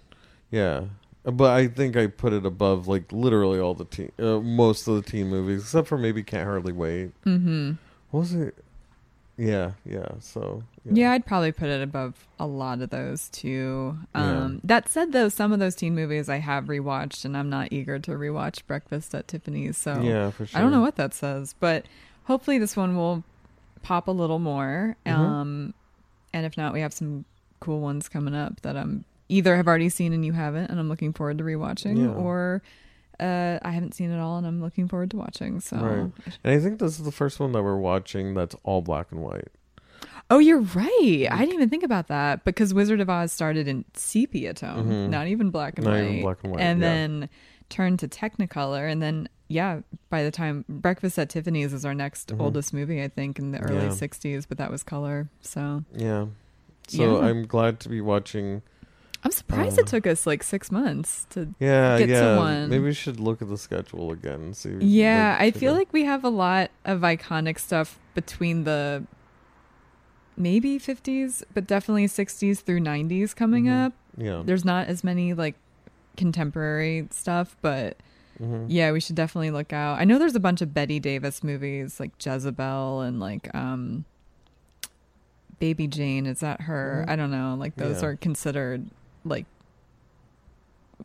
yeah, 0.51 0.83
but 1.23 1.51
I 1.51 1.67
think 1.67 1.95
I 1.95 2.07
put 2.07 2.33
it 2.33 2.45
above 2.45 2.87
like 2.87 3.11
literally 3.11 3.59
all 3.59 3.73
the 3.73 3.85
teen, 3.85 4.11
uh, 4.19 4.39
most 4.39 4.87
of 4.87 4.95
the 4.95 5.01
teen 5.01 5.27
movies, 5.29 5.61
except 5.61 5.87
for 5.87 5.97
maybe 5.97 6.23
Can't 6.23 6.45
Hardly 6.47 6.73
Wait. 6.73 7.11
Mm-hmm. 7.25 7.73
What 8.11 8.19
was 8.21 8.33
it? 8.33 8.55
Yeah, 9.37 9.71
yeah. 9.85 10.07
So 10.19 10.63
Yeah. 10.85 11.11
I'd 11.13 11.25
probably 11.25 11.51
put 11.51 11.69
it 11.69 11.81
above 11.81 12.27
a 12.39 12.45
lot 12.45 12.81
of 12.81 12.89
those 12.89 13.29
too. 13.29 13.97
Yeah. 14.13 14.43
Um, 14.43 14.61
That 14.63 14.89
said, 14.89 15.13
though, 15.13 15.29
some 15.29 15.51
of 15.51 15.59
those 15.59 15.75
teen 15.75 15.95
movies 15.95 16.29
I 16.29 16.37
have 16.37 16.65
rewatched, 16.65 17.25
and 17.25 17.35
I'm 17.35 17.49
not 17.49 17.71
eager 17.71 17.97
to 17.99 18.11
rewatch 18.11 18.65
Breakfast 18.67 19.15
at 19.15 19.27
Tiffany's. 19.27 19.77
So 19.77 19.99
yeah, 20.01 20.29
for 20.31 20.45
sure. 20.45 20.59
I 20.59 20.61
don't 20.61 20.71
know 20.71 20.81
what 20.81 20.97
that 20.97 21.13
says, 21.13 21.55
but 21.59 21.85
hopefully 22.25 22.59
this 22.59 22.75
one 22.77 22.95
will 22.95 23.23
pop 23.81 24.07
a 24.07 24.11
little 24.11 24.39
more. 24.39 24.95
Mhm. 25.07 25.11
Um, 25.11 25.73
and 26.33 26.45
if 26.45 26.55
not, 26.57 26.73
we 26.73 26.81
have 26.81 26.93
some 26.93 27.25
cool 27.59 27.79
ones 27.79 28.09
coming 28.09 28.35
up 28.35 28.61
that 28.61 28.75
I'm 28.77 29.05
either 29.31 29.55
have 29.55 29.67
already 29.67 29.89
seen 29.89 30.13
and 30.13 30.23
you 30.25 30.33
haven't, 30.33 30.69
and 30.69 30.79
I'm 30.79 30.89
looking 30.89 31.13
forward 31.13 31.37
to 31.39 31.43
rewatching, 31.43 31.97
Yeah. 31.97 32.09
or 32.13 32.61
uh, 33.19 33.59
I 33.61 33.71
haven't 33.71 33.93
seen 33.93 34.09
it 34.11 34.19
all 34.19 34.37
and 34.37 34.47
I'm 34.47 34.61
looking 34.61 34.87
forward 34.87 35.11
to 35.11 35.17
watching. 35.17 35.59
So, 35.59 35.77
Right. 35.77 36.11
And 36.43 36.53
I 36.55 36.59
think 36.59 36.79
this 36.79 36.97
is 36.99 37.05
the 37.05 37.11
first 37.11 37.39
one 37.39 37.51
that 37.51 37.61
we're 37.61 37.77
watching 37.77 38.33
that's 38.33 38.55
all 38.63 38.81
black 38.81 39.11
and 39.11 39.21
white. 39.21 39.47
oh, 40.31 40.39
you're 40.39 40.61
right. 40.61 41.27
I 41.29 41.39
didn't 41.39 41.53
even 41.55 41.69
think 41.69 41.83
about 41.83 42.07
that 42.07 42.45
because 42.45 42.73
Wizard 42.73 42.99
of 43.01 43.09
Oz 43.09 43.31
started 43.33 43.67
in 43.67 43.83
sepia 43.93 44.53
tone, 44.53 44.87
Mhm. 44.89 45.09
not 45.09 45.27
even 45.27 45.49
black 45.51 45.77
and 45.77 45.85
Not 45.85 45.91
white, 45.93 46.03
even 46.05 46.21
black 46.21 46.37
and 46.43 46.51
white, 46.53 46.61
and 46.61 46.79
yeah. 46.79 46.87
then 46.87 47.29
turned 47.69 47.99
to 47.99 48.07
Technicolor, 48.07 48.89
and 48.91 49.01
then 49.01 49.27
yeah, 49.49 49.81
by 50.09 50.23
the 50.23 50.31
time 50.31 50.63
Breakfast 50.69 51.19
at 51.19 51.29
Tiffany's 51.29 51.73
is 51.73 51.83
our 51.85 51.93
next 51.93 52.29
Mhm. 52.29 52.39
oldest 52.39 52.73
movie, 52.73 53.03
I 53.03 53.09
think, 53.09 53.37
in 53.39 53.51
the 53.51 53.59
early 53.59 53.85
Yeah. 53.87 53.89
'60s, 53.91 54.45
but 54.47 54.57
that 54.57 54.71
was 54.71 54.83
color. 54.83 55.29
So 55.41 55.83
Yeah. 55.95 56.27
So 56.87 57.19
Yeah. 57.21 57.27
I'm 57.27 57.45
glad 57.45 57.79
to 57.81 57.89
be 57.89 57.99
watching. 58.01 58.61
I'm 59.23 59.31
surprised 59.31 59.77
Uh, 59.77 59.81
it 59.83 59.87
took 59.87 60.07
us 60.07 60.25
like 60.25 60.41
six 60.41 60.71
months 60.71 61.27
to. 61.31 61.53
Yeah, 61.59 61.99
Get 61.99 62.07
to 62.07 62.37
one. 62.37 62.69
Maybe 62.69 62.83
we 62.85 62.93
should 62.93 63.19
look 63.19 63.41
at 63.41 63.49
the 63.49 63.57
schedule 63.57 64.11
again 64.11 64.41
and 64.41 64.57
see. 64.57 64.75
Yeah, 64.79 65.37
like, 65.39 65.55
I 65.55 65.59
feel 65.59 65.73
like 65.73 65.93
we 65.93 66.05
have 66.05 66.23
a 66.23 66.29
lot 66.29 66.71
of 66.85 67.01
iconic 67.01 67.59
stuff 67.59 67.99
between 68.15 68.63
the 68.63 69.03
maybe 70.35 70.79
50s, 70.79 71.43
but 71.53 71.67
definitely 71.67 72.07
60s 72.07 72.61
through 72.61 72.79
90s 72.79 73.35
coming 73.35 73.65
Mhm. 73.65 73.85
up. 73.85 73.93
Yeah. 74.17 74.41
There's 74.43 74.65
not 74.65 74.87
as 74.87 75.03
many 75.03 75.33
like 75.33 75.55
contemporary 76.17 77.07
stuff, 77.11 77.55
but 77.61 77.97
Mhm. 78.41 78.65
yeah, 78.69 78.91
we 78.91 78.99
should 78.99 79.15
definitely 79.15 79.51
look 79.51 79.71
out. 79.71 79.99
I 79.99 80.03
know 80.03 80.17
there's 80.17 80.35
a 80.35 80.39
bunch 80.39 80.61
of 80.61 80.73
Bette 80.73 80.99
Davis 80.99 81.43
movies 81.43 81.99
like 81.99 82.11
Jezebel 82.25 83.01
and 83.01 83.19
like 83.19 83.53
um 83.53 84.05
Baby 85.59 85.85
Jane, 85.85 86.25
is 86.25 86.39
that 86.39 86.61
her? 86.61 87.05
Mhm. 87.07 87.11
I 87.11 87.15
don't 87.15 87.29
know. 87.29 87.55
Like 87.57 87.75
those 87.75 88.01
Yeah. 88.01 88.09
are 88.09 88.15
considered 88.15 88.87
like 89.25 89.45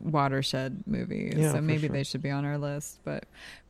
watershed 0.01 0.83
movies. 0.85 1.35
Yeah, 1.37 1.53
so 1.53 1.61
maybe 1.61 1.87
sure. 1.87 1.89
they 1.89 2.03
should 2.03 2.21
be 2.21 2.29
on 2.29 2.45
our 2.45 2.57
list. 2.57 2.99
But 3.03 3.25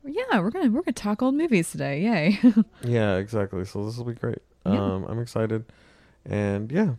yeah, 0.05 0.39
we're 0.39 0.51
gonna 0.51 0.69
we're 0.69 0.81
gonna 0.81 0.93
talk 0.93 1.21
old 1.21 1.35
movies 1.35 1.71
today. 1.71 2.01
Yay. 2.01 2.39
Yeah, 2.83 3.17
exactly. 3.17 3.65
So 3.65 3.85
this 3.85 3.97
will 3.97 4.05
be 4.05 4.13
great. 4.13 4.39
Yeah. 4.65 4.83
Um, 4.83 5.05
I'm 5.05 5.19
excited, 5.19 5.65
and 6.25 6.71
yeah, 6.71 6.91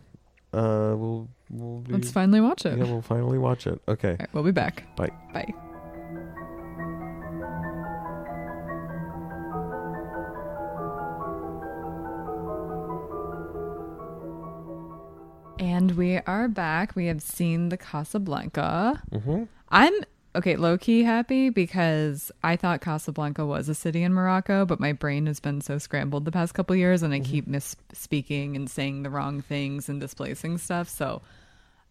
uh, 0.53 0.95
we'll 0.97 1.29
we'll 1.49 1.79
be. 1.79 1.93
Let's 1.93 2.11
finally 2.11 2.41
watch 2.41 2.65
it. 2.65 2.77
Yeah, 2.77 2.85
we'll 2.85 3.01
finally 3.01 3.37
watch 3.37 3.67
it. 3.67 3.81
Okay. 3.87 4.15
Right, 4.19 4.29
we'll 4.33 4.43
be 4.43 4.51
back. 4.51 4.83
Bye. 4.95 5.11
Bye. 5.33 5.53
And 15.59 15.91
we 15.91 16.17
are 16.19 16.47
back. 16.47 16.95
We 16.95 17.07
have 17.07 17.21
seen 17.21 17.69
the 17.69 17.77
Casablanca. 17.77 19.01
hmm 19.11 19.43
I'm 19.71 19.93
okay, 20.35 20.55
low 20.55 20.77
key 20.79 21.03
happy 21.03 21.49
because 21.49 22.31
I 22.43 22.55
thought 22.55 22.81
Casablanca 22.81 23.45
was 23.45 23.69
a 23.69 23.75
city 23.75 24.01
in 24.01 24.13
Morocco, 24.13 24.65
but 24.65 24.79
my 24.79 24.93
brain 24.93 25.27
has 25.27 25.39
been 25.39 25.61
so 25.61 25.77
scrambled 25.77 26.25
the 26.25 26.31
past 26.31 26.53
couple 26.55 26.75
years 26.75 27.03
and 27.03 27.13
I 27.13 27.19
keep 27.19 27.47
misspeaking 27.47 28.55
and 28.55 28.67
saying 28.69 29.03
the 29.03 29.09
wrong 29.11 29.41
things 29.41 29.89
and 29.89 29.99
displacing 30.01 30.57
stuff. 30.57 30.89
So 30.89 31.21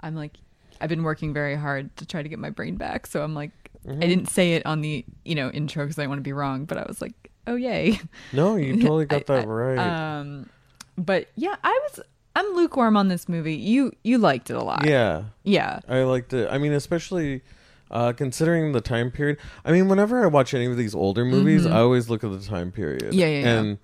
I'm 0.00 0.16
like, 0.16 0.32
I've 0.80 0.88
been 0.88 1.04
working 1.04 1.32
very 1.32 1.54
hard 1.54 1.94
to 1.98 2.06
try 2.06 2.22
to 2.22 2.28
get 2.28 2.38
my 2.40 2.50
brain 2.50 2.74
back. 2.76 3.06
So 3.06 3.22
I'm 3.22 3.34
like, 3.34 3.52
I 3.88 3.94
didn't 3.94 4.26
say 4.28 4.54
it 4.54 4.66
on 4.66 4.80
the, 4.80 5.04
you 5.24 5.34
know, 5.36 5.50
intro 5.50 5.84
because 5.84 5.98
I 6.00 6.06
want 6.08 6.18
to 6.18 6.22
be 6.22 6.32
wrong, 6.32 6.64
but 6.64 6.78
I 6.78 6.84
was 6.88 7.00
like, 7.00 7.30
oh, 7.46 7.54
yay. 7.54 8.00
No, 8.32 8.56
you 8.56 8.74
totally 8.80 9.06
got 9.06 9.22
I- 9.30 9.34
that 9.34 9.44
I- 9.44 9.46
right. 9.46 10.18
Um, 10.18 10.48
but 10.96 11.28
yeah, 11.36 11.54
I 11.62 11.78
was, 11.84 12.00
I'm 12.36 12.46
lukewarm 12.54 12.96
on 12.96 13.08
this 13.08 13.28
movie. 13.28 13.54
You, 13.56 13.92
you 14.04 14.18
liked 14.18 14.50
it 14.50 14.56
a 14.56 14.62
lot. 14.62 14.84
yeah, 14.86 15.24
Yeah. 15.42 15.80
I 15.88 16.02
liked 16.02 16.32
it. 16.32 16.48
I 16.50 16.58
mean, 16.58 16.72
especially 16.72 17.42
uh, 17.90 18.12
considering 18.12 18.72
the 18.72 18.80
time 18.80 19.10
period. 19.10 19.38
I 19.64 19.72
mean, 19.72 19.88
whenever 19.88 20.22
I 20.22 20.26
watch 20.28 20.54
any 20.54 20.66
of 20.66 20.76
these 20.76 20.94
older 20.94 21.24
movies, 21.24 21.66
I 21.66 21.78
always 21.80 22.08
look 22.10 22.22
at 22.22 22.30
the 22.30 22.40
time 22.46 22.70
period. 22.70 23.02
Mm-hmm. 23.04 23.18
Yeah, 23.18 23.26
yeah, 23.26 23.40
yeah. 23.40 23.58
and 23.60 23.78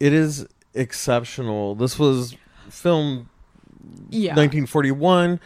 it 0.00 0.12
is 0.12 0.46
exceptional. 0.74 1.74
This 1.74 1.98
was 1.98 2.34
filmed 2.68 3.26
Yeah. 4.08 4.34
1941. 4.36 5.38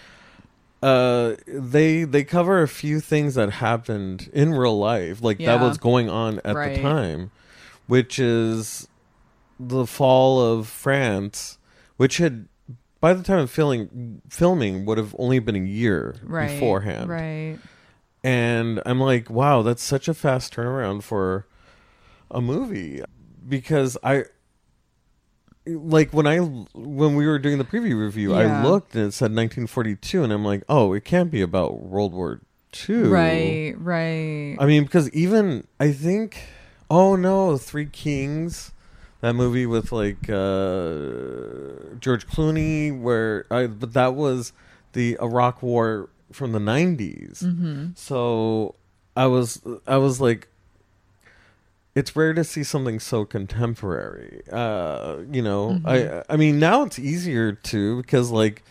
Uh, 0.82 1.34
they 1.48 2.04
they 2.04 2.22
cover 2.24 2.60
a 2.62 2.68
few 2.68 3.00
things 3.00 3.34
that 3.36 3.48
happened 3.50 4.28
in 4.34 4.52
real 4.52 4.78
life, 4.78 5.22
like 5.22 5.38
that 5.38 5.58
was 5.60 5.78
going 5.78 6.10
on 6.10 6.40
at 6.44 6.54
Right. 6.54 6.76
the 6.76 6.82
time, 6.82 7.30
which 7.86 8.18
is 8.18 8.86
the 9.58 9.86
fall 9.86 10.40
of 10.42 10.68
France, 10.68 11.56
which 11.96 12.18
had 12.18 12.48
by 13.00 13.12
the 13.12 13.22
time 13.22 13.38
of 13.38 13.50
filming 13.50 14.22
filming 14.28 14.86
would 14.86 14.98
have 14.98 15.14
only 15.18 15.38
been 15.38 15.56
a 15.56 15.58
year 15.58 16.16
right. 16.22 16.48
beforehand. 16.52 17.08
Right. 17.10 17.58
And 18.22 18.80
I'm 18.86 19.00
like, 19.00 19.28
wow, 19.28 19.60
that's 19.60 19.82
such 19.82 20.08
a 20.08 20.14
fast 20.14 20.54
turnaround 20.54 21.02
for 21.02 21.46
a 22.30 22.40
movie 22.40 23.02
because 23.46 23.98
I 24.02 24.24
like 25.66 26.12
when 26.12 26.26
I 26.26 26.38
when 26.38 27.16
we 27.16 27.26
were 27.26 27.38
doing 27.38 27.58
the 27.58 27.64
preview 27.64 28.00
review, 28.00 28.34
I 28.34 28.62
looked 28.62 28.94
and 28.94 29.08
it 29.08 29.12
said 29.12 29.26
1942 29.26 30.22
and 30.22 30.32
I'm 30.32 30.44
like, 30.44 30.62
"Oh, 30.68 30.92
it 30.92 31.04
can't 31.04 31.30
be 31.30 31.42
about 31.42 31.80
World 31.80 32.12
War 32.12 32.40
II." 32.88 32.96
Right. 33.04 33.74
Right. 33.78 34.56
I 34.58 34.66
mean, 34.66 34.84
because 34.84 35.10
even 35.10 35.66
I 35.78 35.92
think 35.92 36.38
oh 36.90 37.16
no, 37.16 37.56
Three 37.56 37.86
Kings 37.86 38.72
that 39.24 39.34
movie 39.34 39.64
with 39.64 39.90
like 39.90 40.28
uh 40.28 41.96
George 41.98 42.26
Clooney 42.26 42.96
where 42.96 43.46
I 43.50 43.66
but 43.66 43.94
that 43.94 44.14
was 44.14 44.52
the 44.92 45.16
Iraq 45.20 45.62
war 45.62 46.10
from 46.30 46.52
the 46.52 46.58
90s. 46.58 47.42
mm-hmm. 47.42 47.86
So 47.94 48.74
I 49.16 49.26
was 49.26 49.62
I 49.86 49.96
was 49.96 50.20
like 50.20 50.48
it's 51.94 52.14
rare 52.14 52.34
to 52.34 52.44
see 52.44 52.64
something 52.64 52.98
so 52.98 53.24
contemporary. 53.24 54.42
Uh, 54.50 55.18
you 55.30 55.40
know, 55.40 55.80
I 55.84 56.22
I 56.28 56.36
mean 56.36 56.58
now 56.58 56.82
it's 56.82 56.98
easier 56.98 57.52
to 57.52 58.02
because 58.02 58.30
like 58.30 58.62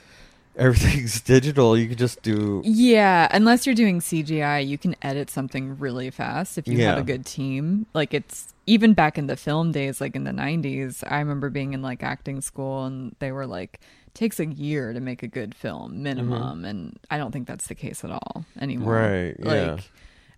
everything's 0.56 1.22
digital. 1.36 1.78
You 1.78 1.88
can 1.88 1.98
just 1.98 2.22
do 2.22 2.62
Yeah, 2.66 3.28
unless 3.32 3.66
you're 3.66 3.76
doing 3.76 4.00
CGI, 4.00 4.66
you 4.66 4.78
can 4.78 4.96
edit 5.02 5.30
something 5.30 5.78
really 5.78 6.10
fast 6.10 6.58
if 6.58 6.68
you 6.68 6.80
have 6.82 7.00
a 7.00 7.04
good 7.04 7.26
team. 7.26 7.86
Like 7.94 8.14
it's 8.14 8.54
even 8.66 8.94
back 8.94 9.18
in 9.18 9.28
the 9.28 9.36
film 9.36 9.72
days, 9.72 10.00
like 10.00 10.16
in 10.16 10.24
the 10.24 10.32
90s, 10.32 11.04
I 11.10 11.20
remember 11.20 11.50
being 11.50 11.74
in 11.74 11.82
like 11.82 12.04
acting 12.04 12.42
school 12.42 12.86
and 12.86 13.16
they 13.20 13.32
were 13.32 13.48
like 13.48 13.80
takes 14.14 14.40
a 14.40 14.46
year 14.46 14.94
to 14.94 15.00
make 15.00 15.24
a 15.24 15.28
good 15.28 15.56
film 15.56 16.04
minimum 16.04 16.58
mm-hmm. 16.58 16.66
and 16.66 17.00
I 17.10 17.18
don't 17.18 17.32
think 17.32 17.48
that's 17.48 17.68
the 17.68 17.76
case 17.76 18.04
at 18.04 18.12
all 18.12 18.46
anymore. 18.60 18.94
Right, 18.94 19.36
yeah. 19.40 19.78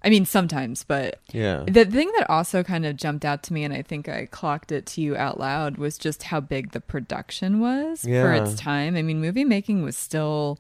I 0.06 0.10
mean 0.10 0.26
sometimes, 0.26 0.84
but 0.84 1.20
yeah. 1.32 1.64
the 1.68 1.84
thing 1.84 2.12
that 2.18 2.30
also 2.30 2.64
kind 2.64 2.86
of 2.86 2.96
jumped 2.96 3.26
out 3.26 3.42
to 3.44 3.54
me, 3.54 3.64
and 3.64 3.74
I 3.74 3.82
think 3.82 4.08
I 4.08 4.28
clocked 4.28 4.72
it 4.72 4.86
to 4.88 5.02
you 5.02 5.18
out 5.18 5.40
loud, 5.40 5.78
was 5.78 5.98
just 5.98 6.24
how 6.24 6.40
big 6.40 6.72
the 6.72 6.80
production 6.80 7.60
was 7.60 8.04
for 8.04 8.32
its 8.32 8.54
time. 8.54 8.96
I 8.96 9.02
mean, 9.02 9.20
movie 9.20 9.44
making 9.44 9.82
was 9.82 9.98
still. 9.98 10.60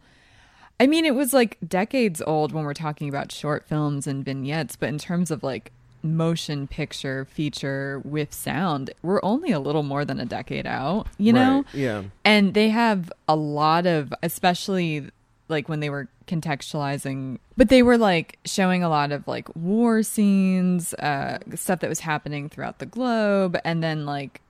I 0.79 0.87
mean, 0.87 1.05
it 1.05 1.15
was 1.15 1.31
like 1.31 1.57
decades 1.65 2.21
old 2.25 2.51
when 2.51 2.65
we're 2.65 2.73
talking 2.73 3.07
about 3.07 3.31
short 3.31 3.67
films 3.67 4.07
and 4.07 4.25
vignettes, 4.25 4.75
but 4.75 4.89
in 4.89 4.97
terms 4.97 5.31
of 5.31 5.43
like 5.43 5.71
motion 6.01 6.67
picture 6.67 7.25
feature 7.25 8.01
with 8.03 8.33
sound, 8.33 8.91
we're 9.01 9.21
only 9.23 9.51
a 9.51 9.59
little 9.59 9.83
more 9.83 10.05
than 10.05 10.19
a 10.19 10.25
decade 10.25 10.67
out, 10.67 11.07
you 11.17 11.31
know? 11.31 11.63
Right, 11.67 11.75
yeah. 11.75 12.03
And 12.25 12.53
they 12.53 12.69
have 12.69 13.11
a 13.27 13.35
lot 13.35 13.85
of, 13.85 14.13
especially 14.21 15.09
like 15.47 15.69
when 15.69 15.79
they 15.79 15.89
were 15.89 16.07
contextualizing, 16.27 17.37
but 17.57 17.69
they 17.69 17.83
were 17.83 17.97
like 17.97 18.39
showing 18.45 18.83
a 18.83 18.89
lot 18.89 19.11
of 19.11 19.27
like 19.27 19.47
war 19.55 20.01
scenes, 20.03 20.93
uh, 20.95 21.37
stuff 21.55 21.79
that 21.81 21.89
was 21.89 21.99
happening 22.01 22.49
throughout 22.49 22.79
the 22.79 22.85
globe, 22.85 23.57
and 23.63 23.83
then 23.83 24.05
like, 24.05 24.41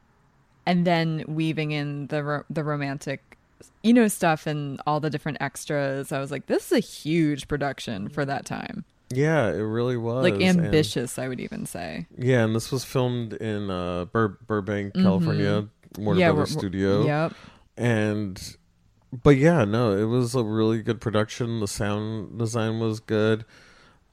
and 0.65 0.85
then 0.87 1.23
weaving 1.27 1.71
in 1.71 2.07
the 2.07 2.23
ro- 2.23 2.43
the 2.49 2.63
romantic, 2.63 3.37
you 3.83 3.93
know, 3.93 4.07
stuff 4.07 4.47
and 4.47 4.81
all 4.87 4.99
the 4.99 5.09
different 5.09 5.37
extras. 5.41 6.11
I 6.11 6.19
was 6.19 6.31
like, 6.31 6.47
this 6.47 6.67
is 6.67 6.71
a 6.71 6.79
huge 6.79 7.47
production 7.47 8.07
for 8.09 8.23
that 8.25 8.45
time, 8.45 8.85
Yeah, 9.11 9.47
it 9.49 9.57
really 9.61 9.97
was. 9.97 10.23
like 10.23 10.41
and- 10.41 10.59
ambitious, 10.65 11.19
I 11.19 11.27
would 11.27 11.39
even 11.39 11.65
say. 11.65 12.07
yeah, 12.17 12.43
and 12.45 12.55
this 12.55 12.71
was 12.71 12.83
filmed 12.85 13.33
in 13.33 13.69
uh, 13.69 14.05
Bur- 14.05 14.37
Burbank, 14.47 14.93
California, 14.93 15.67
Warner 15.97 16.19
yeah, 16.19 16.31
Brothers 16.31 16.51
Studio. 16.53 17.05
Yep. 17.05 17.33
and 17.77 18.55
but 19.23 19.37
yeah 19.37 19.63
no 19.65 19.91
it 19.91 20.05
was 20.05 20.35
a 20.35 20.43
really 20.43 20.81
good 20.81 20.99
production 21.01 21.59
the 21.59 21.67
sound 21.67 22.37
design 22.39 22.79
was 22.79 22.99
good 22.99 23.45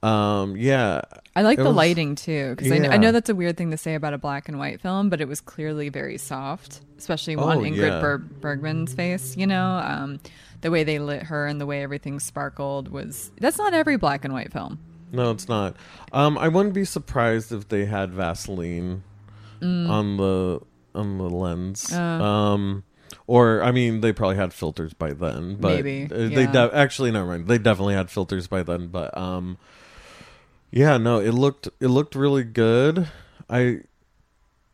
um 0.02 0.56
yeah 0.56 1.00
I 1.36 1.42
like 1.42 1.58
the 1.58 1.64
was- 1.64 1.74
lighting 1.76 2.14
too 2.16 2.54
because 2.56 2.70
I, 2.72 2.76
I 2.88 2.96
know 2.96 3.12
that's 3.12 3.30
a 3.30 3.34
weird 3.34 3.56
thing 3.56 3.70
to 3.70 3.76
say 3.76 3.94
about 3.94 4.12
a 4.14 4.18
black 4.18 4.48
and 4.48 4.58
white 4.58 4.80
film, 4.80 5.08
but 5.08 5.20
it 5.20 5.28
was 5.28 5.40
clearly 5.40 5.88
very 5.88 6.18
soft, 6.18 6.80
especially 6.98 7.36
on 7.36 7.58
Oh, 7.58 7.60
Ingrid 7.60 7.76
yeah. 7.88 8.00
Ber- 8.00 8.18
Bergman's 8.18 8.92
face. 8.92 9.34
You 9.36 9.46
know, 9.46 9.64
um, 9.64 10.20
the 10.60 10.70
way 10.70 10.84
they 10.84 10.98
lit 10.98 11.22
her 11.22 11.46
and 11.46 11.58
the 11.60 11.64
way 11.66 11.82
everything 11.82 12.20
sparkled 12.20 12.88
was 12.88 13.30
that's 13.40 13.56
not 13.58 13.72
every 13.74 13.96
black 13.96 14.24
and 14.26 14.34
white 14.34 14.52
film. 14.52 14.78
no 15.12 15.30
it's 15.30 15.48
not 15.48 15.76
um 16.12 16.36
i 16.38 16.48
wouldn't 16.48 16.74
be 16.74 16.84
surprised 16.84 17.50
if 17.52 17.68
they 17.68 17.84
had 17.86 18.10
vaseline 18.12 19.02
Mm. 19.62 19.88
on 19.88 20.16
the 20.16 20.60
on 20.94 21.18
the 21.18 21.30
lens 21.30 21.92
Uh. 21.92 22.00
um 22.00 22.84
or 23.26 23.62
I 23.62 23.72
mean, 23.72 24.00
they 24.00 24.12
probably 24.12 24.36
had 24.36 24.52
filters 24.52 24.94
by 24.94 25.12
then, 25.12 25.56
but 25.56 25.84
Maybe, 25.84 26.04
uh, 26.12 26.28
they 26.28 26.42
yeah. 26.42 26.52
de- 26.52 26.76
actually 26.76 27.10
never 27.10 27.26
mind. 27.26 27.46
They 27.46 27.58
definitely 27.58 27.94
had 27.94 28.10
filters 28.10 28.46
by 28.46 28.62
then, 28.62 28.88
but 28.88 29.16
um, 29.16 29.58
yeah, 30.70 30.96
no, 30.96 31.18
it 31.20 31.32
looked 31.32 31.68
it 31.80 31.88
looked 31.88 32.14
really 32.14 32.44
good. 32.44 33.08
I 33.48 33.80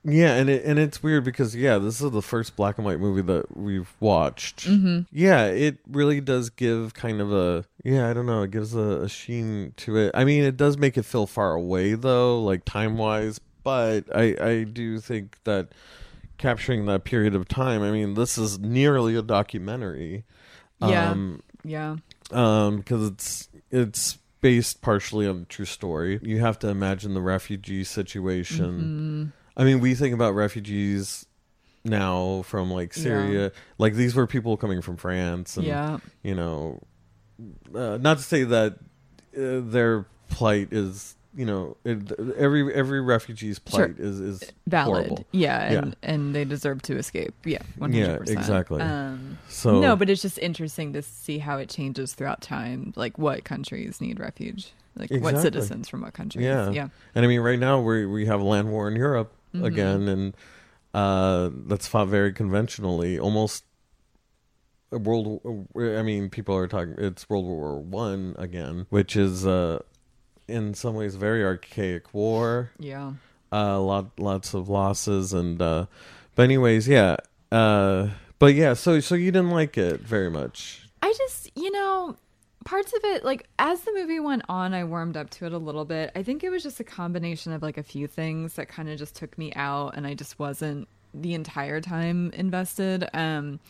yeah, 0.05 0.35
and 0.37 0.49
it 0.49 0.65
and 0.65 0.79
it's 0.79 1.03
weird 1.03 1.25
because 1.25 1.55
yeah, 1.55 1.79
this 1.79 2.01
is 2.01 2.11
the 2.11 2.23
first 2.23 2.57
black 2.57 2.79
and 2.79 2.85
white 2.85 3.01
movie 3.01 3.23
that 3.23 3.57
we've 3.57 3.93
watched. 4.01 4.67
Mm-hmm. 4.67 5.01
Yeah, 5.13 5.47
it 5.47 5.79
really 5.91 6.21
does 6.21 6.51
give 6.51 6.95
kind 6.95 7.21
of 7.21 7.33
a 7.33 7.65
yeah, 7.85 8.09
I 8.09 8.13
don't 8.15 8.27
know, 8.27 8.43
it 8.43 8.51
gives 8.51 8.75
a, 8.75 9.03
a 9.03 9.09
sheen 9.09 9.75
to 9.79 9.97
it. 9.97 10.13
I 10.15 10.25
mean, 10.25 10.45
it 10.45 10.57
does 10.57 10.79
make 10.79 10.97
it 10.97 11.05
feel 11.05 11.27
far 11.27 11.53
away 11.53 11.95
though, 11.95 12.41
like 12.43 12.65
time 12.65 12.97
wise, 12.97 13.41
but 13.63 14.05
I 14.15 14.37
I 14.41 14.65
do 14.65 15.01
think 15.01 15.37
that 15.45 15.69
capturing 16.39 16.87
that 16.87 17.05
period 17.05 17.35
of 17.35 17.47
time. 17.49 17.83
I 17.83 17.91
mean, 17.91 18.15
this 18.15 18.39
is 18.39 18.59
nearly 18.59 19.15
a 19.17 19.23
documentary. 19.23 20.25
Yeah. 20.81 21.11
Um, 21.11 21.43
Yeah. 21.65 21.97
um 22.31 22.79
because 22.79 23.09
it's 23.09 23.49
it's 23.71 24.19
based 24.41 24.81
partially 24.81 25.27
on 25.27 25.43
a 25.43 25.45
true 25.47 25.65
story 25.65 26.21
you 26.23 26.39
have 26.39 26.57
to 26.61 26.69
imagine 26.69 27.13
the 27.15 27.21
refugee 27.21 27.83
situation 27.83 29.33
Mm-hmm. 29.57 29.61
i 29.61 29.65
mean 29.65 29.81
we 29.81 29.97
think 29.97 30.15
about 30.15 30.35
refugees 30.37 31.27
now 31.85 32.43
from 32.43 32.71
like 32.71 32.95
syria 32.95 33.51
like 33.79 33.95
these 33.95 34.15
were 34.15 34.29
people 34.29 34.57
coming 34.57 34.81
from 34.81 34.97
france 34.97 35.57
and 35.57 35.67
Yeah. 35.67 35.99
you 36.23 36.37
know 36.37 36.81
uh, 37.75 37.99
not 38.01 38.19
to 38.19 38.23
say 38.23 38.45
that 38.45 38.75
uh, 39.37 39.61
their 39.75 40.07
plight 40.29 40.69
is 40.73 41.17
you 41.39 41.47
know 41.47 41.77
it, 41.85 42.13
every 42.37 42.75
every 42.75 43.01
refugee's 43.01 43.59
plight 43.61 43.95
is 43.99 44.19
is 44.21 44.53
Valid. 44.67 45.07
horrible. 45.07 45.27
Yeah, 45.31 45.61
and 45.63 45.87
Yeah. 46.03 46.11
and 46.11 46.35
they 46.35 46.45
deserve 46.45 46.83
to 46.83 46.97
escape. 46.99 47.33
Yeah, 47.45 47.59
Yeah, 47.63 47.81
hundred 47.81 48.19
percent. 48.19 48.39
exactly. 48.39 48.83
Um, 48.83 49.39
so 49.49 49.81
no, 49.81 49.95
but 49.97 50.11
it's 50.11 50.21
just 50.21 50.39
interesting 50.39 50.93
to 50.95 51.03
see 51.03 51.39
how 51.39 51.59
it 51.59 51.69
changes 51.69 52.15
throughout 52.15 52.41
time. 52.43 52.93
Like 52.97 53.17
what 53.19 53.45
countries 53.45 54.01
need 54.01 54.19
refuge, 54.19 54.73
like 54.97 55.11
what 55.23 55.39
citizens 55.39 55.89
from 55.89 56.01
what 56.03 56.13
countries. 56.13 56.45
Yeah. 56.45 56.71
yeah, 56.73 56.89
And 57.15 57.25
I 57.25 57.29
mean, 57.29 57.41
right 57.41 57.59
now 57.59 57.81
we 57.81 58.05
we 58.05 58.27
have 58.27 58.41
a 58.41 58.45
land 58.45 58.71
war 58.73 58.89
in 58.89 58.97
Europe 58.97 59.33
Mhm. 59.55 59.65
again, 59.65 60.09
and 60.09 60.37
uh, 60.93 61.51
that's 61.69 61.87
fought 61.87 62.09
very 62.09 62.33
conventionally, 62.33 63.17
almost 63.19 63.65
a 64.91 64.99
world. 64.99 65.41
I 65.77 66.03
mean, 66.03 66.31
people 66.31 66.57
are 66.57 66.67
talking. 66.67 66.95
It's 66.99 67.29
World 67.31 67.45
War 67.47 67.79
One 67.79 68.35
again, 68.39 68.87
which 68.91 69.15
is 69.17 69.47
uh, 69.47 69.81
in 70.49 70.75
some 70.75 70.95
ways 70.95 71.15
very 71.15 71.45
archaic 71.45 72.13
war. 72.15 72.71
yeah. 72.79 73.13
Uh, 73.51 73.81
lot 73.81 74.11
lots 74.19 74.53
of 74.53 74.69
losses, 74.69 75.33
and 75.33 75.63
uh, 75.63 75.87
but 76.35 76.43
anyways, 76.43 76.87
yeah. 76.87 77.17
Uh, 77.51 78.09
But 78.39 78.55
yeah, 78.55 78.75
so 78.75 79.01
so 79.01 79.15
you 79.15 79.31
didn't 79.33 79.51
like 79.51 79.77
it 79.79 80.01
very 80.01 80.31
much. 80.31 80.87
I 81.03 81.13
just, 81.17 81.51
you 81.57 81.71
know, 81.73 82.17
parts 82.65 82.93
of 82.93 83.01
it, 83.05 83.25
like 83.25 83.49
as 83.59 83.81
the 83.81 83.93
movie 83.95 84.21
went 84.21 84.43
on, 84.49 84.75
I 84.75 84.85
warmed 84.85 85.17
up 85.17 85.31
to 85.31 85.47
it 85.47 85.53
a 85.53 85.59
little 85.59 85.85
bit. 85.85 86.13
I 86.15 86.23
think 86.23 86.45
it 86.45 86.51
was 86.51 86.63
just 86.63 86.79
a 86.79 86.85
combination 86.85 87.53
of 87.53 87.63
like 87.63 87.79
a 87.79 87.83
few 87.83 88.07
things 88.07 88.55
that 88.55 88.69
kind 88.69 88.89
of 88.89 88.99
just 88.99 89.17
took 89.17 89.37
me 89.39 89.53
out, 89.57 89.97
and 89.97 90.07
I 90.07 90.15
just 90.15 90.39
wasn't 90.39 90.87
the 91.15 91.35
entire 91.35 91.81
time 91.81 92.31
invested. 92.33 93.09
Um, 93.15 93.61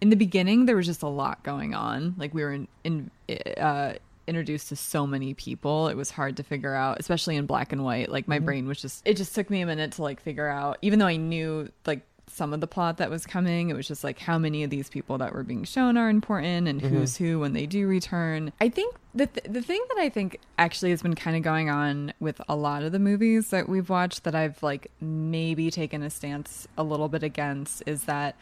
in 0.00 0.08
the 0.10 0.16
beginning, 0.16 0.66
there 0.66 0.76
was 0.76 0.86
just 0.86 1.02
a 1.02 1.08
lot 1.08 1.42
going 1.42 1.74
on. 1.74 2.14
Like 2.16 2.32
we 2.32 2.42
were 2.42 2.52
in, 2.54 2.68
in 2.82 3.10
uh, 3.56 3.94
introduced 4.28 4.68
to 4.68 4.76
so 4.76 5.06
many 5.06 5.34
people, 5.34 5.88
it 5.88 5.96
was 5.96 6.10
hard 6.10 6.36
to 6.36 6.42
figure 6.42 6.74
out, 6.74 7.00
especially 7.00 7.36
in 7.36 7.46
black 7.46 7.72
and 7.72 7.84
white. 7.84 8.10
Like 8.10 8.28
my 8.28 8.36
mm-hmm. 8.36 8.44
brain 8.44 8.68
was 8.68 8.80
just, 8.80 9.02
it 9.06 9.16
just 9.16 9.34
took 9.34 9.50
me 9.50 9.60
a 9.62 9.66
minute 9.66 9.92
to 9.92 10.02
like 10.02 10.20
figure 10.20 10.48
out, 10.48 10.78
even 10.82 10.98
though 10.98 11.06
I 11.06 11.16
knew 11.16 11.70
like 11.86 12.02
some 12.30 12.52
of 12.52 12.60
the 12.60 12.66
plot 12.66 12.98
that 12.98 13.10
was 13.10 13.26
coming. 13.26 13.70
It 13.70 13.76
was 13.76 13.88
just 13.88 14.04
like 14.04 14.18
how 14.18 14.38
many 14.38 14.62
of 14.62 14.70
these 14.70 14.88
people 14.88 15.18
that 15.18 15.32
were 15.32 15.42
being 15.42 15.64
shown 15.64 15.96
are 15.96 16.08
important 16.08 16.68
and 16.68 16.80
mm-hmm. 16.80 16.96
who's 16.96 17.16
who 17.16 17.40
when 17.40 17.52
they 17.52 17.66
do 17.66 17.86
return. 17.86 18.52
I 18.60 18.68
think 18.68 18.94
the 19.14 19.26
th- 19.26 19.46
the 19.48 19.62
thing 19.62 19.82
that 19.88 19.98
I 19.98 20.08
think 20.08 20.40
actually 20.58 20.90
has 20.90 21.02
been 21.02 21.14
kind 21.14 21.36
of 21.36 21.42
going 21.42 21.70
on 21.70 22.12
with 22.20 22.40
a 22.48 22.56
lot 22.56 22.82
of 22.82 22.92
the 22.92 22.98
movies 22.98 23.50
that 23.50 23.68
we've 23.68 23.88
watched 23.88 24.24
that 24.24 24.34
I've 24.34 24.62
like 24.62 24.90
maybe 25.00 25.70
taken 25.70 26.02
a 26.02 26.10
stance 26.10 26.68
a 26.76 26.82
little 26.82 27.08
bit 27.08 27.22
against 27.22 27.82
is 27.86 28.04
that 28.04 28.36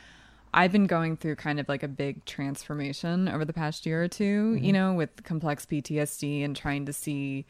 I've 0.57 0.73
been 0.73 0.87
going 0.87 1.19
through 1.19 1.37
kind 1.37 1.61
of 1.61 1.69
like 1.69 1.83
a 1.83 1.89
big 1.89 2.25
transformation 2.25 3.29
over 3.29 3.45
the 3.45 3.53
past 3.53 3.85
year 3.85 4.03
or 4.03 4.09
2 4.09 4.25
you 4.25 4.31
mm-hmm. 4.31 4.73
know, 4.73 4.95
with 4.95 5.23
complex 5.23 5.67
PTSD 5.67 6.43
and 6.45 6.57
trying 6.57 6.87
to 6.87 6.93
see 6.95 7.45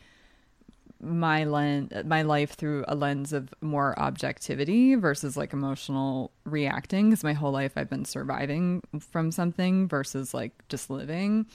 my 1.01 1.45
lens 1.45 1.93
my 2.07 2.23
life 2.23 2.55
through 2.55 2.85
a 2.89 2.95
lens 2.95 3.33
of 3.35 3.53
more 3.61 3.97
objectivity 3.99 4.95
versus 4.95 5.37
like 5.37 5.53
emotional 5.53 6.33
reacting 6.45 7.11
because 7.11 7.23
my 7.23 7.35
whole 7.35 7.53
life 7.53 7.75
I've 7.77 7.91
been 7.91 8.07
surviving 8.07 8.83
from 8.99 9.31
something 9.31 9.89
versus 9.89 10.33
like 10.35 10.53
just 10.69 10.91
living. 10.91 11.47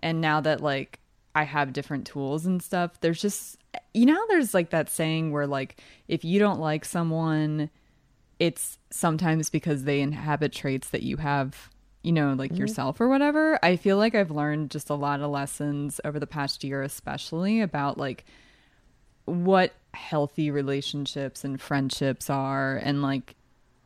And 0.00 0.20
now 0.20 0.40
that 0.40 0.60
like 0.60 0.98
I 1.34 1.44
have 1.44 1.74
different 1.74 2.06
tools 2.06 2.46
and 2.46 2.62
stuff 2.62 3.00
there's 3.00 3.20
just 3.20 3.58
you 3.94 4.06
know 4.06 4.24
there's 4.28 4.54
like 4.54 4.70
that 4.70 4.88
saying 4.88 5.30
where 5.30 5.46
like 5.46 5.80
if 6.08 6.24
you 6.24 6.38
don't 6.40 6.58
like 6.58 6.84
someone 6.84 7.70
it's 8.38 8.78
sometimes 8.90 9.50
because 9.50 9.84
they 9.84 10.00
inhabit 10.00 10.52
traits 10.52 10.90
that 10.90 11.02
you 11.02 11.16
have 11.16 11.70
you 12.02 12.12
know 12.12 12.34
like 12.34 12.52
mm-hmm. 12.52 12.60
yourself 12.60 13.00
or 13.00 13.08
whatever. 13.08 13.58
I 13.62 13.76
feel 13.76 13.96
like 13.96 14.14
i've 14.14 14.30
learned 14.30 14.70
just 14.70 14.90
a 14.90 14.94
lot 14.94 15.20
of 15.20 15.30
lessons 15.30 16.00
over 16.04 16.18
the 16.18 16.26
past 16.26 16.62
year 16.64 16.82
especially 16.82 17.60
about 17.60 17.98
like 17.98 18.24
what 19.24 19.72
healthy 19.92 20.50
relationships 20.50 21.44
and 21.44 21.60
friendships 21.60 22.30
are 22.30 22.76
and 22.76 23.02
like 23.02 23.34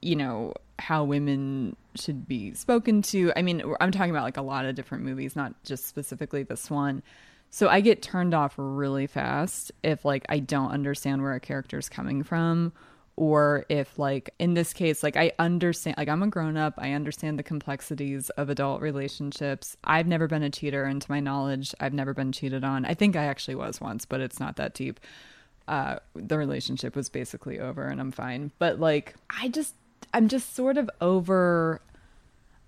you 0.02 0.16
know 0.16 0.52
how 0.78 1.04
women 1.04 1.76
should 1.95 2.26
be 2.26 2.54
spoken 2.54 3.02
to. 3.02 3.33
I 3.37 3.42
mean 3.42 3.62
i'm 3.80 3.90
talking 3.90 4.11
about 4.11 4.25
like 4.25 4.37
a 4.37 4.42
lot 4.42 4.64
of 4.64 4.75
different 4.75 5.04
movies 5.04 5.37
not 5.37 5.54
just 5.64 5.87
specifically 5.87 6.42
this 6.42 6.71
one. 6.71 7.02
So 7.50 7.69
i 7.69 7.80
get 7.80 8.02
turned 8.02 8.35
off 8.35 8.54
really 8.57 9.07
fast 9.07 9.73
if 9.83 10.04
like 10.04 10.26
i 10.28 10.38
don't 10.38 10.71
understand 10.71 11.23
where 11.23 11.35
a 11.35 11.40
character's 11.40 11.88
coming 11.88 12.23
from 12.23 12.73
or 13.20 13.66
if 13.68 13.98
like 13.98 14.30
in 14.38 14.54
this 14.54 14.72
case 14.72 15.02
like 15.02 15.14
i 15.14 15.30
understand 15.38 15.94
like 15.98 16.08
i'm 16.08 16.22
a 16.22 16.26
grown 16.26 16.56
up 16.56 16.72
i 16.78 16.92
understand 16.92 17.38
the 17.38 17.42
complexities 17.42 18.30
of 18.30 18.48
adult 18.48 18.80
relationships. 18.80 19.76
I've 19.84 20.06
never 20.06 20.26
been 20.26 20.42
a 20.42 20.48
cheater 20.48 20.84
and 20.84 21.02
to 21.02 21.10
my 21.10 21.20
knowledge 21.20 21.74
i've 21.80 21.92
never 21.92 22.14
been 22.14 22.32
cheated 22.32 22.64
on. 22.64 22.86
I 22.86 22.94
think 22.94 23.16
i 23.16 23.24
actually 23.26 23.56
was 23.56 23.78
once 23.78 24.06
but 24.06 24.22
it's 24.22 24.40
not 24.40 24.56
that 24.56 24.72
deep. 24.72 24.98
Uh 25.68 25.96
the 26.14 26.38
relationship 26.38 26.96
was 26.96 27.10
basically 27.10 27.60
over 27.60 27.84
and 27.84 28.00
i'm 28.00 28.10
fine. 28.10 28.52
But 28.58 28.80
like 28.80 29.14
i 29.28 29.48
just 29.48 29.74
i'm 30.14 30.26
just 30.26 30.56
sort 30.56 30.78
of 30.78 30.88
over 31.02 31.82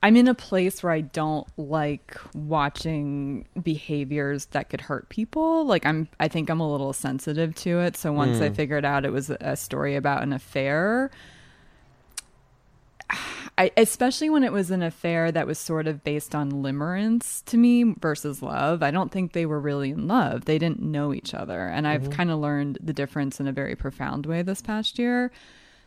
I'm 0.02 0.16
in 0.16 0.26
a 0.26 0.34
place 0.34 0.82
where 0.82 0.92
I 0.92 1.02
don't 1.02 1.46
like 1.56 2.16
watching 2.34 3.46
behaviors 3.62 4.46
that 4.46 4.68
could 4.68 4.80
hurt 4.80 5.08
people. 5.08 5.64
Like 5.64 5.86
I'm 5.86 6.08
I 6.18 6.28
think 6.28 6.50
I'm 6.50 6.60
a 6.60 6.70
little 6.70 6.92
sensitive 6.92 7.54
to 7.56 7.80
it. 7.80 7.96
So 7.96 8.12
once 8.12 8.40
I 8.40 8.48
hmm. 8.48 8.54
figured 8.54 8.84
out 8.84 9.04
it 9.04 9.12
was 9.12 9.30
a 9.30 9.56
story 9.56 9.94
about 9.94 10.22
an 10.22 10.32
affair, 10.32 11.10
I 13.58 13.70
especially 13.76 14.28
when 14.28 14.42
it 14.42 14.52
was 14.52 14.72
an 14.72 14.82
affair 14.82 15.30
that 15.30 15.46
was 15.46 15.58
sort 15.58 15.86
of 15.86 16.02
based 16.02 16.34
on 16.34 16.50
limerence 16.50 17.44
to 17.44 17.56
me 17.56 17.94
versus 18.00 18.42
love. 18.42 18.82
I 18.82 18.90
don't 18.90 19.12
think 19.12 19.32
they 19.32 19.46
were 19.46 19.60
really 19.60 19.90
in 19.90 20.08
love. 20.08 20.46
They 20.46 20.58
didn't 20.58 20.82
know 20.82 21.14
each 21.14 21.32
other. 21.32 21.68
And 21.68 21.86
I've 21.86 22.02
mm-hmm. 22.02 22.12
kind 22.12 22.30
of 22.30 22.40
learned 22.40 22.78
the 22.82 22.92
difference 22.92 23.38
in 23.38 23.46
a 23.46 23.52
very 23.52 23.76
profound 23.76 24.26
way 24.26 24.42
this 24.42 24.62
past 24.62 24.98
year. 24.98 25.30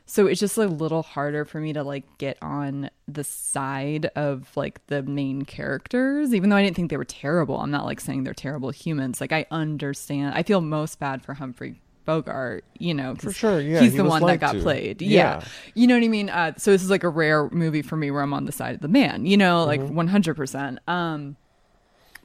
So 0.07 0.27
it's 0.27 0.39
just 0.39 0.57
a 0.57 0.67
little 0.67 1.01
harder 1.01 1.45
for 1.45 1.59
me 1.59 1.73
to 1.73 1.83
like 1.83 2.03
get 2.19 2.37
on 2.41 2.89
the 3.07 3.23
side 3.23 4.05
of 4.15 4.55
like 4.55 4.85
the 4.87 5.01
main 5.01 5.43
characters, 5.45 6.33
even 6.33 6.49
though 6.49 6.55
I 6.57 6.63
didn't 6.63 6.75
think 6.75 6.91
they 6.91 6.97
were 6.97 7.03
terrible. 7.05 7.59
I'm 7.59 7.71
not 7.71 7.85
like 7.85 7.99
saying 7.99 8.23
they're 8.23 8.33
terrible 8.35 8.69
humans. 8.69 9.19
Like 9.19 9.31
I 9.31 9.47
understand. 9.49 10.35
I 10.35 10.43
feel 10.43 10.61
most 10.61 10.99
bad 10.99 11.23
for 11.23 11.33
Humphrey 11.33 11.81
Bogart, 12.05 12.63
you 12.77 12.93
know, 12.93 13.15
For 13.15 13.31
sure, 13.33 13.59
yeah, 13.59 13.79
he's 13.79 13.93
he 13.93 13.97
the 13.97 14.03
one 14.03 14.23
that 14.27 14.39
got 14.39 14.51
to. 14.53 14.59
played. 14.61 15.01
Yeah. 15.01 15.39
Yeah. 15.39 15.45
you 15.73 15.87
know 15.87 15.95
what 15.95 16.03
I 16.03 16.07
mean. 16.07 16.29
Uh, 16.29 16.53
so 16.55 16.69
this 16.71 16.83
is 16.83 16.89
like 16.91 17.03
a 17.03 17.09
rare 17.09 17.49
movie 17.49 17.81
for 17.81 17.97
me 17.97 18.11
where 18.11 18.21
I'm 18.21 18.31
on 18.33 18.45
the 18.45 18.51
side 18.51 18.75
of 18.75 18.81
the 18.81 18.87
man, 18.87 19.25
you 19.25 19.37
know, 19.37 19.65
like 19.65 19.81
Mm-hmm. 19.81 19.95
100. 19.95 20.35
percent 20.35 20.79
Um, 20.87 21.35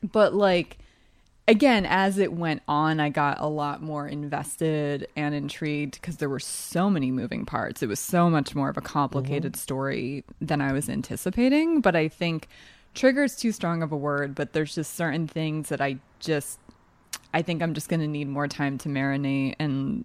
but 0.03 0.35
like 0.35 0.77
again 1.51 1.85
as 1.85 2.17
it 2.17 2.33
went 2.33 2.63
on 2.69 3.01
i 3.01 3.09
got 3.09 3.41
a 3.41 3.47
lot 3.47 3.83
more 3.83 4.07
invested 4.07 5.09
and 5.17 5.35
intrigued 5.35 5.95
because 5.95 6.19
there 6.19 6.29
were 6.29 6.39
so 6.39 6.89
many 6.89 7.11
moving 7.11 7.45
parts. 7.45 7.83
It 7.83 7.89
was 7.89 7.99
so 7.99 8.31
much 8.31 8.55
more 8.55 8.69
of 8.69 8.77
a 8.77 8.81
complicated 8.81 9.55
mm-hmm. 9.55 9.59
story 9.59 10.25
than 10.41 10.61
i 10.61 10.73
was 10.73 10.89
anticipating 10.89 11.81
but 11.81 11.97
i 11.97 12.07
think 12.07 12.47
trigger 12.95 13.25
is 13.25 13.35
too 13.35 13.51
strong 13.51 13.83
of 13.83 13.91
a 13.91 13.97
word 13.97 14.37
but 14.37 14.53
there's 14.53 14.77
just 14.77 14.95
certain 14.95 15.27
things 15.27 15.71
that 15.71 15.81
i 15.81 15.99
just 16.21 16.61
i 17.35 17.43
think 17.43 17.63
i'm 17.63 17.75
just 17.75 17.89
going 17.89 18.01
to 18.01 18.07
need 18.07 18.29
more 18.29 18.47
time 18.47 18.79
to 18.79 18.89
marinate 18.89 19.57
and 19.59 20.05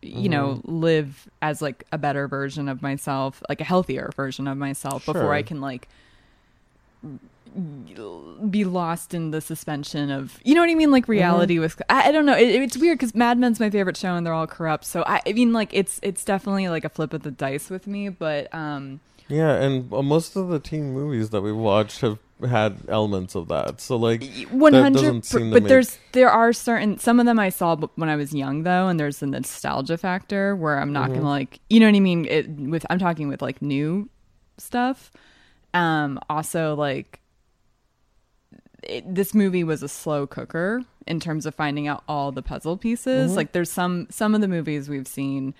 you 0.00 0.30
know 0.30 0.54
mm-hmm. 0.54 0.78
live 0.80 1.28
as 1.42 1.60
like 1.60 1.84
a 1.92 1.98
better 1.98 2.26
version 2.26 2.70
of 2.70 2.80
myself 2.80 3.42
like 3.50 3.60
a 3.60 3.64
healthier 3.64 4.10
version 4.16 4.48
of 4.48 4.56
myself 4.56 5.04
Sure. 5.04 5.12
before 5.12 5.34
i 5.34 5.42
can 5.42 5.60
like 5.60 5.88
be 8.50 8.64
lost 8.64 9.14
in 9.14 9.30
the 9.30 9.40
suspension 9.40 10.10
of 10.10 10.38
you 10.44 10.54
know 10.54 10.60
what 10.60 10.70
I 10.70 10.74
mean? 10.74 10.90
Like 10.90 11.08
reality 11.08 11.58
with 11.58 11.80
I, 11.88 12.08
I 12.08 12.12
don't 12.12 12.26
know. 12.26 12.36
It, 12.36 12.48
it's 12.62 12.76
weird 12.76 12.98
because 12.98 13.14
Mad 13.14 13.38
Men's 13.38 13.58
my 13.60 13.70
favorite 13.70 13.96
show 13.96 14.14
and 14.14 14.26
they're 14.26 14.34
all 14.34 14.46
corrupt. 14.46 14.84
So 14.84 15.02
I, 15.06 15.20
I 15.26 15.32
mean 15.32 15.52
like 15.52 15.70
it's 15.72 15.98
it's 16.02 16.24
definitely 16.24 16.68
like 16.68 16.84
a 16.84 16.88
flip 16.90 17.12
of 17.12 17.22
the 17.22 17.30
dice 17.30 17.70
with 17.70 17.86
me 17.86 18.08
but 18.10 18.52
um 18.54 19.00
Yeah, 19.28 19.54
and 19.54 19.92
uh, 19.92 20.02
most 20.02 20.36
of 20.36 20.48
the 20.48 20.60
teen 20.60 20.92
movies 20.92 21.30
that 21.30 21.40
we 21.42 21.52
watched 21.52 22.00
have 22.02 22.18
had 22.46 22.82
elements 22.88 23.34
of 23.34 23.48
that. 23.48 23.80
So 23.80 23.96
like 23.96 24.22
one 24.50 24.72
that 24.72 24.82
hundred 24.82 25.16
doesn't 25.16 25.24
seem 25.24 25.50
but 25.50 25.62
make- 25.62 25.68
there's 25.68 25.98
there 26.12 26.30
are 26.30 26.52
certain 26.52 26.98
some 26.98 27.18
of 27.18 27.26
them 27.26 27.38
I 27.38 27.48
saw 27.48 27.74
when 27.94 28.08
I 28.10 28.16
was 28.16 28.34
young 28.34 28.64
though 28.64 28.88
and 28.88 29.00
there's 29.00 29.18
the 29.20 29.26
nostalgia 29.26 29.96
factor 29.96 30.54
where 30.54 30.78
I'm 30.78 30.92
not 30.92 31.10
Mm-hmm. 31.10 31.14
gonna 31.14 31.28
like 31.28 31.60
you 31.70 31.80
know 31.80 31.86
what 31.86 31.96
I 31.96 32.00
mean? 32.00 32.26
It 32.26 32.48
with 32.50 32.84
I'm 32.90 32.98
talking 32.98 33.28
with 33.28 33.40
like 33.40 33.62
new 33.62 34.08
stuff. 34.58 35.10
Um 35.74 36.18
also 36.28 36.74
like 36.74 37.20
it, 38.88 39.14
this 39.14 39.34
movie 39.34 39.64
was 39.64 39.82
a 39.82 39.88
slow 39.88 40.26
cooker 40.26 40.82
in 41.06 41.20
terms 41.20 41.46
of 41.46 41.54
finding 41.54 41.86
out 41.88 42.02
all 42.08 42.32
the 42.32 42.42
puzzle 42.42 42.76
pieces. 42.76 43.28
Mm-hmm. 43.28 43.36
Like 43.36 43.52
there's 43.52 43.70
some 43.70 44.06
some 44.10 44.34
of 44.34 44.40
the 44.40 44.48
movies 44.48 44.88
we've 44.88 45.08
seen 45.08 45.54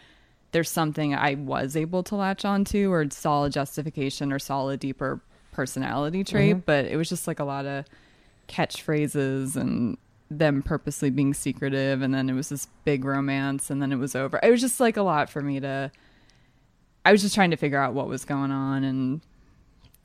there's 0.53 0.71
something 0.71 1.15
I 1.15 1.35
was 1.35 1.77
able 1.77 2.03
to 2.05 2.17
latch 2.17 2.45
onto 2.45 2.91
or 2.91 3.11
saw 3.11 3.45
a 3.45 3.51
justification 3.51 4.33
or 4.33 4.39
saw 4.39 4.69
a 4.69 4.77
deeper 4.77 5.21
personality 5.53 6.25
trait, 6.25 6.51
Mm-hmm. 6.53 6.61
but 6.65 6.85
it 6.87 6.97
was 6.97 7.09
just 7.09 7.27
like 7.27 7.41
a 7.41 7.45
lot 7.45 7.67
of 7.67 7.85
catchphrases 8.49 9.57
and 9.57 9.99
them 10.31 10.63
purposely 10.63 11.11
being 11.11 11.35
secretive 11.35 12.03
and 12.03 12.13
then 12.13 12.29
it 12.29 12.33
was 12.33 12.49
this 12.49 12.67
big 12.85 13.05
romance 13.05 13.71
and 13.71 13.81
then 13.81 13.93
it 13.93 13.97
was 13.97 14.15
over. 14.17 14.41
It 14.43 14.51
was 14.51 14.61
just 14.61 14.81
like 14.81 14.97
a 14.97 15.03
lot 15.03 15.31
for 15.31 15.41
me 15.41 15.61
to 15.61 15.91
I 17.05 17.13
was 17.13 17.23
just 17.23 17.35
trying 17.37 17.53
to 17.53 17.57
figure 17.57 17.79
out 17.81 17.95
what 17.95 18.09
was 18.09 18.25
going 18.25 18.51
on 18.51 18.83
and 18.83 19.21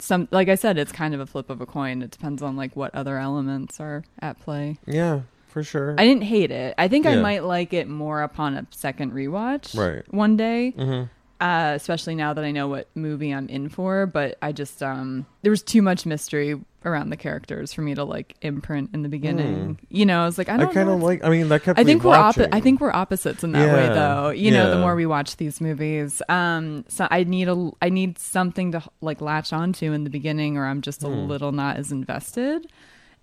some 0.01 0.27
like 0.31 0.49
I 0.49 0.55
said, 0.55 0.77
it's 0.77 0.91
kind 0.91 1.13
of 1.13 1.19
a 1.19 1.25
flip 1.25 1.49
of 1.49 1.61
a 1.61 1.65
coin. 1.65 2.01
It 2.01 2.11
depends 2.11 2.41
on 2.41 2.55
like 2.57 2.75
what 2.75 2.93
other 2.93 3.17
elements 3.17 3.79
are 3.79 4.03
at 4.19 4.39
play. 4.39 4.77
yeah, 4.85 5.21
for 5.47 5.63
sure. 5.63 5.95
I 5.97 6.05
didn't 6.05 6.23
hate 6.23 6.51
it. 6.51 6.75
I 6.77 6.87
think 6.87 7.05
I 7.05 7.15
Yeah. 7.15 7.21
might 7.21 7.43
like 7.43 7.71
it 7.73 7.87
more 7.87 8.21
upon 8.21 8.55
a 8.55 8.65
second 8.71 9.13
rewatch. 9.13 9.75
Right. 9.77 10.03
One 10.13 10.35
day. 10.37 10.71
hmm 10.71 11.03
Uh, 11.39 11.73
especially 11.75 12.13
now 12.15 12.33
that 12.33 12.43
I 12.45 12.51
know 12.51 12.67
what 12.67 12.87
movie 12.93 13.31
I'm 13.31 13.47
in 13.49 13.67
for, 13.69 14.05
but 14.05 14.37
I 14.41 14.51
just 14.51 14.83
um 14.83 15.25
there 15.41 15.49
was 15.51 15.63
too 15.63 15.81
much 15.81 16.05
mystery 16.05 16.59
around 16.83 17.09
the 17.11 17.17
characters 17.17 17.71
for 17.73 17.81
me 17.81 17.93
to 17.93 18.03
like 18.03 18.35
imprint 18.41 18.89
in 18.93 19.03
the 19.03 19.09
beginning. 19.09 19.79
You 19.89 20.05
know, 20.05 20.23
I 20.23 20.25
was 20.25 20.37
like, 20.37 20.49
I 20.49 20.55
I, 20.55 20.57
don't 20.57 20.73
kind 20.73 20.89
of 20.89 21.01
like. 21.01 21.23
I 21.23 21.29
mean, 21.29 21.49
that 21.49 21.63
kept. 21.63 21.77
I 21.77 21.83
me 21.83 21.91
think 21.91 22.03
we're 22.03 22.15
oppo- 22.15 22.49
I 22.51 22.59
think 22.59 22.81
we're 22.81 22.91
opposites 22.93 23.43
in 23.43 23.51
that 23.51 23.73
way, 23.73 23.87
though. 23.93 24.29
You 24.29 24.51
know, 24.51 24.71
the 24.71 24.79
more 24.79 24.95
we 24.95 25.05
watch 25.05 25.37
these 25.37 25.61
movies, 25.61 26.21
um, 26.29 26.83
so 26.87 27.07
I 27.11 27.23
need 27.23 27.47
a 27.49 27.71
I 27.81 27.89
need 27.89 28.17
something 28.17 28.71
to 28.71 28.81
like 29.01 29.21
latch 29.21 29.53
onto 29.53 29.91
in 29.91 30.03
the 30.03 30.09
beginning, 30.09 30.57
or 30.57 30.65
I'm 30.65 30.81
just 30.81 31.03
a 31.03 31.07
Hmm. 31.07 31.27
little 31.27 31.51
not 31.51 31.77
as 31.77 31.91
invested. 31.91 32.67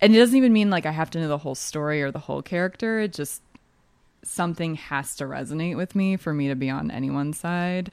And 0.00 0.14
it 0.14 0.18
doesn't 0.18 0.36
even 0.36 0.52
mean 0.52 0.70
like 0.70 0.86
I 0.86 0.92
have 0.92 1.10
to 1.10 1.18
know 1.20 1.26
the 1.28 1.38
whole 1.38 1.56
story 1.56 2.02
or 2.02 2.12
the 2.12 2.20
whole 2.20 2.42
character. 2.42 3.00
It 3.00 3.12
just 3.12 3.42
something 4.22 4.74
has 4.76 5.16
to 5.16 5.24
resonate 5.24 5.76
with 5.76 5.94
me 5.96 6.16
for 6.16 6.32
me 6.32 6.48
to 6.48 6.54
be 6.54 6.70
on 6.70 6.90
anyone's 6.90 7.38
side. 7.38 7.90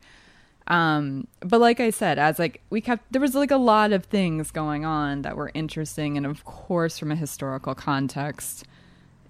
Um, 0.68 1.28
but 1.42 1.60
like 1.62 1.80
I 1.80 1.92
said, 1.92 2.18
as 2.18 2.40
like 2.40 2.62
we 2.70 2.82
kept, 2.82 3.12
there 3.12 3.22
was 3.22 3.36
like 3.36 3.52
a 3.52 3.58
lot 3.58 3.92
of 3.94 4.06
things 4.06 4.50
going 4.52 4.84
on 4.86 5.22
that 5.22 5.38
were 5.38 5.52
interesting, 5.54 6.18
and 6.18 6.26
of 6.26 6.44
course, 6.46 6.98
from 6.98 7.12
a 7.12 7.16
historical 7.16 7.76
context, 7.76 8.64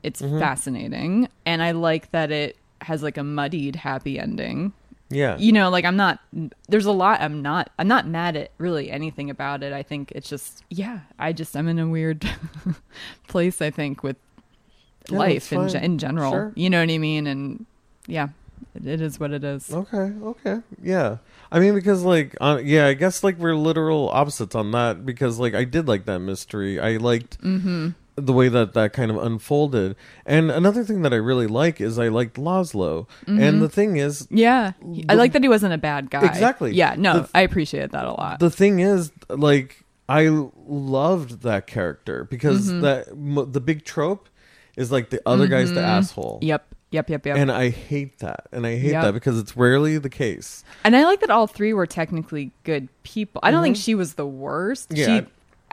it's 0.03 0.21
Mm-hmm. 0.21 0.39
fascinating, 0.39 1.27
and 1.45 1.61
I 1.61 1.71
like 1.71 2.11
that 2.11 2.31
it 2.31 2.57
has 2.81 3.03
like 3.03 3.17
a 3.17 3.23
muddied 3.23 3.75
happy 3.77 4.17
ending. 4.19 4.71
Yeah. 5.09 5.37
You 5.37 5.51
know, 5.51 5.69
like 5.69 5.83
I'm 5.85 5.95
not. 5.97 6.19
There's 6.69 6.85
a 6.85 6.91
lot. 6.91 7.21
I'm 7.21 7.41
not. 7.41 7.69
I'm 7.77 7.87
not 7.87 8.07
mad 8.07 8.35
at 8.35 8.51
really 8.57 8.89
anything 8.89 9.29
about 9.29 9.61
it. 9.61 9.71
I 9.73 9.83
think 9.83 10.11
it's 10.13 10.27
just, 10.29 10.63
yeah. 10.69 11.01
I 11.19 11.31
just 11.31 11.55
I'm 11.55 11.67
in 11.67 11.77
a 11.79 11.87
weird 11.87 12.27
place. 13.27 13.61
I 13.61 13.69
think 13.71 14.03
with 14.03 14.17
Yeah, 15.09 15.17
life 15.19 15.51
in 15.53 15.61
that's 15.61 15.73
ge- 15.73 15.75
fine. 15.75 15.83
in 15.83 15.97
general. 15.99 16.31
Sure. 16.31 16.51
You 16.55 16.69
know 16.69 16.79
what 16.79 16.89
I 16.89 16.97
mean? 16.97 17.27
And 17.27 17.65
yeah, 18.07 18.29
it, 18.75 19.01
is 19.01 19.19
what 19.19 19.31
it 19.31 19.43
is. 19.43 19.71
Okay, 19.73 20.11
okay. 20.23 20.57
Yeah. 20.81 21.17
I 21.51 21.59
mean 21.59 21.73
because 21.75 22.03
like 22.03 22.35
uh, 22.41 22.59
yeah, 22.63 22.87
I 22.87 22.93
guess 22.93 23.23
like 23.23 23.37
we're 23.37 23.55
literal 23.55 24.09
opposites 24.09 24.55
on 24.55 24.71
that 24.71 25.05
because 25.05 25.39
like 25.39 25.53
I 25.55 25.63
did 25.63 25.87
like 25.87 26.05
that 26.05 26.19
mystery. 26.19 26.79
I 26.79 26.97
liked 26.97 27.39
Mm-hmm. 27.41 27.89
the 28.17 28.33
way 28.33 28.47
that 28.49 28.73
that 28.73 28.93
kind 28.93 29.11
of 29.11 29.17
unfolded. 29.17 29.95
And 30.25 30.49
another 30.51 30.83
thing 30.83 31.01
that 31.03 31.13
I 31.13 31.17
really 31.17 31.47
like 31.47 31.79
is 31.81 31.99
I 31.99 32.07
liked 32.07 32.37
Laszlo. 32.37 33.07
Mm-hmm. 33.27 33.39
And 33.41 33.61
the 33.61 33.69
thing 33.69 33.97
is 33.97 34.27
Yeah, 34.31 34.71
I 35.09 35.13
like 35.15 35.33
that 35.33 35.43
he 35.43 35.49
wasn't 35.49 35.73
a 35.73 35.77
bad 35.77 36.09
guy. 36.09 36.25
Exactly. 36.25 36.73
Yeah, 36.73 36.95
no, 36.97 37.21
The- 37.21 37.29
I 37.33 37.41
appreciate 37.41 37.91
that 37.91 38.05
a 38.05 38.11
lot. 38.11 38.39
the 38.39 38.49
thing 38.51 38.79
is 38.79 39.11
like 39.29 39.83
I 40.09 40.27
loved 40.67 41.41
that 41.43 41.67
character 41.67 42.25
because 42.25 42.69
Mm-hmm. 42.69 42.81
that 42.81 43.07
m- 43.09 43.51
the 43.51 43.61
big 43.61 43.85
trope 43.85 44.29
is 44.75 44.91
like 44.91 45.09
the 45.09 45.21
other 45.25 45.47
guy's 45.47 45.71
the 45.71 45.81
asshole. 45.81 46.39
yep, 46.41 46.74
yep, 46.95 47.09
yep, 47.09 47.25
yep. 47.25 47.37
And 47.37 47.51
I 47.51 47.69
hate 47.69 48.19
that. 48.19 48.47
And 48.51 48.65
I 48.65 48.75
hate 48.77 48.91
Yep. 48.91 49.03
that 49.03 49.13
because 49.13 49.37
it's 49.39 49.55
rarely 49.55 49.97
the 49.97 50.09
case. 50.09 50.63
And 50.83 50.95
I 50.95 51.03
like 51.05 51.19
that 51.21 51.29
all 51.29 51.45
three 51.47 51.73
were 51.73 51.85
technically 51.85 52.51
good 52.63 52.87
people. 53.03 53.39
I 53.43 53.51
don't 53.51 53.61
think 53.63 53.77
she 53.77 53.93
was 53.95 54.15
the 54.15 54.25
worst. 54.25 54.89
Mm-hmm. 54.89 54.99
Yeah. 55.11 55.19
She, 55.21 55.27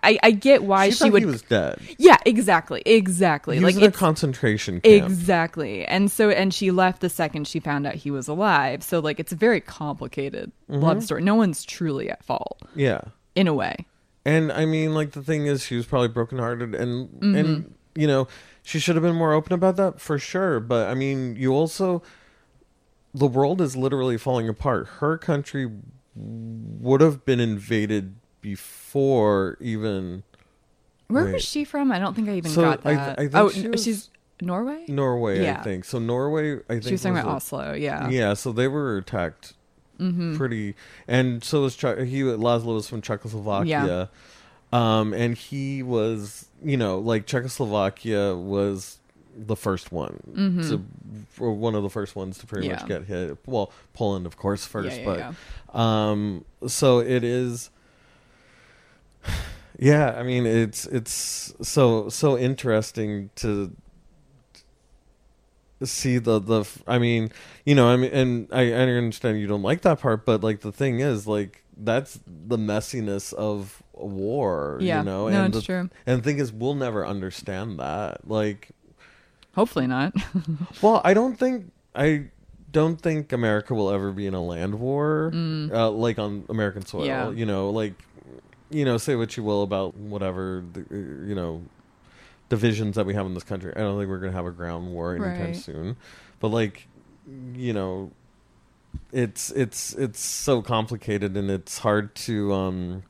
I, 0.05 0.19
I 0.25 0.31
get 0.33 0.65
why 0.65 0.91
she 0.91 0.97
thought 0.99 1.13
would. 1.13 1.23
he 1.23 1.27
was 1.27 1.43
dead. 1.43 1.79
yeah, 1.97 2.17
exactly, 2.27 2.83
exactly. 2.85 3.59
He 3.59 3.63
like 3.63 3.75
was 3.75 3.77
in 3.77 3.83
a 3.85 3.87
it's 3.87 3.97
concentration 3.97 4.81
camp. 4.81 5.05
exactly, 5.07 5.85
and 5.85 6.11
so 6.11 6.29
and 6.29 6.53
she 6.53 6.73
left 6.73 7.01
the 7.03 7.09
second 7.09 7.47
she 7.47 7.61
found 7.61 7.87
out 7.87 7.95
he 7.95 8.11
was 8.11 8.27
alive. 8.27 8.83
So 8.83 8.99
like 8.99 9.21
it's 9.21 9.31
a 9.33 9.37
very 9.37 9.61
complicated 9.61 10.51
Mm-hmm. 10.69 10.81
love 10.83 11.05
story. 11.05 11.23
No 11.23 11.37
one's 11.37 11.65
truly 11.65 12.11
at 12.11 12.25
fault 12.25 12.59
yeah. 12.75 13.03
in 13.37 13.47
a 13.47 13.55
way. 13.55 13.77
And 14.25 14.51
I 14.51 14.65
mean, 14.67 14.93
like 14.95 15.13
the 15.13 15.23
thing 15.23 15.47
is, 15.47 15.63
she 15.65 15.77
was 15.77 15.87
probably 15.87 16.09
brokenhearted, 16.09 16.75
and 16.75 17.09
Mm-hmm. 17.09 17.35
and 17.37 17.75
you 17.95 18.09
know, 18.09 18.27
she 18.63 18.79
should 18.79 18.95
have 18.97 19.03
been 19.03 19.15
more 19.17 19.33
open 19.33 19.53
about 19.53 19.77
that 19.77 20.01
for 20.01 20.19
sure. 20.19 20.61
But 20.61 20.89
I 20.89 20.95
mean, 20.95 21.37
you 21.37 21.53
also, 21.53 22.03
the 23.15 23.27
world 23.27 23.61
is 23.61 23.77
literally 23.77 24.17
falling 24.19 24.49
apart. 24.49 24.87
Her 25.01 25.19
country 25.19 25.71
would 26.15 27.01
have 27.01 27.25
been 27.25 27.41
invaded 27.41 28.17
before 28.41 29.57
even 29.61 30.23
Where 31.09 31.25
Wait. 31.27 31.35
was 31.35 31.45
she 31.45 31.65
from? 31.65 31.91
I 31.93 31.99
don't 31.99 32.15
think 32.15 32.29
I 32.29 32.35
even 32.35 32.51
So, 32.51 32.63
got 32.63 32.81
I 32.87 32.95
th- 32.95 32.97
that. 32.97 33.19
I 33.19 33.23
think 33.23 33.35
oh, 33.35 33.49
she 33.51 33.69
was- 33.69 33.83
she's 33.85 34.11
Norway. 34.41 34.85
Norway. 34.89 35.43
Yeah. 35.43 35.61
I 35.61 35.63
think 35.63 35.85
so. 35.85 35.99
Norway. 35.99 36.55
I 36.57 36.59
think 36.69 36.85
She 36.85 36.93
was 36.93 37.03
talking 37.03 37.19
about 37.19 37.31
a- 37.33 37.37
Oslo. 37.37 37.73
Yeah. 37.75 38.09
Yeah, 38.09 38.35
so 38.35 38.53
they 38.53 38.69
were 38.69 38.97
attacked 38.97 39.55
Mm-hmm. 40.01 40.37
pretty, 40.37 40.75
and 41.07 41.45
so 41.45 41.63
was 41.63 41.77
Czech- 41.77 41.99
he. 42.01 42.23
Laszlo 42.23 42.75
was 42.75 42.89
from 42.89 43.03
Czechoslovakia, 43.03 44.11
um, 44.73 45.13
and 45.13 45.37
he 45.37 45.81
was, 45.85 46.49
you 46.65 46.77
know, 46.77 46.99
like 46.99 47.27
Czechoslovakia 47.27 48.35
was 48.35 48.99
the 49.35 49.57
first 49.57 49.91
one 49.91 50.21
to, 50.69 50.85
or 51.43 51.53
one 51.53 51.75
of 51.75 51.83
the 51.83 51.89
first 51.91 52.15
ones 52.15 52.39
to 52.39 52.47
pretty 52.47 52.69
much 52.69 52.81
Mm-hmm. 52.81 52.89
Get 52.89 53.05
hit. 53.05 53.39
Well, 53.47 53.73
Poland, 53.95 54.27
of 54.27 54.37
course, 54.37 54.67
first, 54.67 54.99
yeah, 54.99 55.05
but 55.05 55.19
yeah. 55.19 55.33
um, 55.73 56.45
so 56.67 56.99
it 57.01 57.25
is. 57.25 57.71
Yeah, 59.79 60.15
I 60.17 60.23
mean 60.23 60.47
it's 60.47 60.87
it's 60.87 61.55
so 61.63 62.09
so 62.09 62.39
interesting 62.39 63.31
to 63.37 63.75
see 65.83 66.19
the 66.19 66.39
the 66.39 66.65
I 66.87 66.99
mean, 66.99 67.33
you 67.65 67.75
know, 67.75 67.89
I 67.89 67.97
mean 67.97 68.13
and 68.13 68.49
I, 68.53 68.71
I 68.71 68.83
understand 68.83 69.41
you 69.41 69.49
don't 69.49 69.63
like 69.63 69.81
that 69.83 69.99
part, 69.99 70.25
but 70.25 70.43
like 70.45 70.61
the 70.61 70.71
thing 70.73 71.01
is 71.01 71.27
like 71.27 71.65
that's 71.77 72.21
the 72.27 72.59
messiness 72.59 73.33
of 73.33 73.82
war, 73.95 74.79
Yeah. 74.81 74.99
you 75.01 75.05
know. 75.05 75.29
No, 75.29 75.45
and 75.45 75.55
it's 75.55 75.67
the, 75.67 75.73
true. 75.73 75.91
And 76.07 76.21
the 76.21 76.23
thing 76.25 76.39
is 76.39 76.53
we'll 76.53 76.75
never 76.75 77.07
understand 77.07 77.79
that. 77.79 78.29
Like 78.29 78.71
Hopefully 79.55 79.87
not. 79.87 80.15
well, 80.83 81.01
I 81.05 81.13
don't 81.15 81.39
think 81.39 81.71
I 81.95 82.27
don't 82.71 82.97
think 83.01 83.33
America 83.33 83.75
will 83.75 83.91
ever 83.91 84.11
be 84.13 84.27
in 84.27 84.33
a 84.35 84.43
land 84.43 84.81
war, 84.81 85.31
uh, 85.35 85.91
like 85.91 86.19
on 86.19 86.45
American 86.49 86.87
soil. 86.87 87.03
Mm. 87.03 87.07
Yeah. 87.07 87.31
You 87.31 87.45
know, 87.47 87.69
like 87.71 87.95
you 88.71 88.87
know, 88.87 88.97
say 88.97 89.15
what 89.17 89.37
you 89.37 89.43
will 89.43 89.63
about 89.63 89.95
whatever 89.97 90.65
the, 90.73 90.81
uh, 90.81 91.27
you 91.29 91.35
know 91.35 91.63
divisions 92.49 92.97
that 92.97 93.05
we 93.07 93.13
have 93.15 93.27
in 93.27 93.35
this 93.35 93.45
country. 93.45 93.73
I 93.77 93.81
don't 93.81 93.99
think 93.99 94.09
we're 94.09 94.19
going 94.19 94.33
to 94.33 94.37
have 94.37 94.47
a 94.47 94.51
ground 94.51 94.93
war 94.93 95.15
anytime 95.15 95.41
Right. 95.49 95.57
soon. 95.57 95.97
But 96.41 96.49
like, 96.49 96.87
you 97.55 97.73
know, 97.75 98.11
it's 99.13 99.51
it's 99.51 99.93
it's 99.95 100.21
so 100.21 100.63
complicated 100.63 101.37
and 101.37 101.51
it's 101.51 101.79
hard 101.79 102.15
to 102.15 102.53
um 102.55 103.03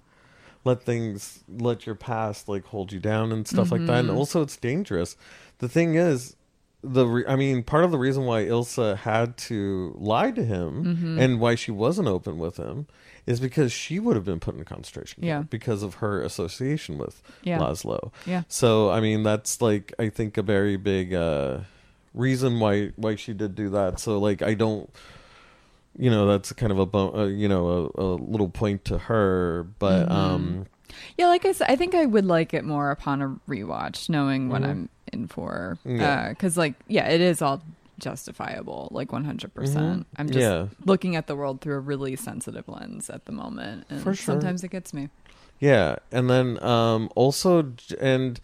let 0.65 0.83
things 0.83 1.43
let 1.49 1.87
your 1.87 1.95
past 1.95 2.49
like 2.49 2.65
hold 2.67 2.93
you 2.93 3.01
down 3.01 3.33
and 3.33 3.47
stuff 3.49 3.71
like 3.73 3.85
that 3.87 4.01
and 4.01 4.11
Mhm. 4.11 4.17
also 4.17 4.43
it's 4.43 4.57
dangerous 4.57 5.17
the 5.59 5.69
thing 5.69 5.95
is 5.97 6.37
the 6.85 7.07
re- 7.07 7.25
i 7.29 7.37
mean 7.37 7.63
part 7.63 7.85
of 7.85 7.91
the 7.91 7.99
reason 7.99 8.25
why 8.25 8.43
ilsa 8.45 8.97
had 8.97 9.37
to 9.37 9.95
lie 9.99 10.31
to 10.33 10.45
him 10.45 10.85
Mm-hmm. 10.85 11.19
and 11.21 11.41
why 11.41 11.55
she 11.55 11.71
wasn't 11.71 12.09
open 12.09 12.39
with 12.39 12.57
him 12.57 12.87
is 13.27 13.39
because 13.39 13.71
she 13.73 14.01
would 14.01 14.17
have 14.17 14.25
been 14.25 14.41
put 14.41 14.57
in 14.57 14.65
concentration 14.65 15.23
camp 15.23 15.27
Yeah. 15.27 15.43
because 15.49 15.83
of 15.85 15.95
her 15.97 16.23
association 16.23 16.99
with 16.99 17.23
Yeah. 17.45 17.59
laszlo 17.59 18.11
yeah. 18.27 18.43
so 18.49 18.91
I 18.91 19.01
mean 19.01 19.23
that's 19.23 19.61
like 19.63 19.93
I 19.99 20.09
think 20.09 20.37
a 20.37 20.43
very 20.43 20.77
big 20.77 21.15
uh 21.15 21.61
reason 22.15 22.61
why 22.61 22.91
why 22.97 23.15
she 23.15 23.33
did 23.33 23.55
do 23.55 23.71
that. 23.71 23.99
So 23.99 24.19
like 24.19 24.43
I 24.43 24.53
don't 24.55 24.91
you 25.99 26.11
know 26.11 26.27
that's 26.27 26.53
kind 26.53 26.73
of 26.73 26.79
a 26.79 26.97
uh, 26.99 27.27
you 27.27 27.49
know 27.49 27.91
a, 27.97 28.01
a 28.03 28.09
little 28.17 28.49
point 28.49 28.85
to 28.87 28.99
her, 28.99 29.67
but 29.79 30.09
Mm-hmm. 30.09 30.13
um 30.17 30.67
Yeah, 31.17 31.29
like 31.29 31.45
I 31.47 31.53
said, 31.53 31.71
I 31.71 31.77
think 31.77 31.95
I 31.95 32.05
would 32.07 32.27
like 32.27 32.53
it 32.55 32.65
more 32.65 32.91
upon 32.91 33.23
a 33.23 33.29
rewatch, 33.49 34.09
knowing 34.11 34.49
what 34.51 34.63
Mhm. 34.63 34.69
I'm 34.69 34.89
in 35.13 35.27
for. 35.27 35.79
Yeah. 35.85 36.29
Because, 36.29 36.57
like, 36.59 36.75
yeah, 36.87 37.09
it 37.09 37.21
is 37.21 37.41
all 37.41 37.63
justifiable, 37.99 38.89
like 38.91 39.09
100%. 39.11 39.55
percent 39.55 40.07
I'm 40.17 40.27
just 40.29 40.39
Mm-hmm. 40.39 40.65
yeah 40.65 40.85
looking 40.85 41.17
at 41.17 41.27
the 41.29 41.37
world 41.37 41.61
through 41.61 41.77
a 41.77 41.81
really 41.81 42.17
sensitive 42.17 42.69
lens 42.69 43.09
at 43.09 43.25
the 43.27 43.33
moment. 43.33 43.87
And 43.89 44.03
For 44.03 44.15
sure. 44.15 44.35
sometimes 44.35 44.65
it 44.65 44.71
gets 44.71 44.93
me. 44.93 45.09
yeah, 45.61 45.97
and 46.11 46.29
then 46.29 46.63
um 46.63 47.09
also 47.15 47.73
and 48.01 48.41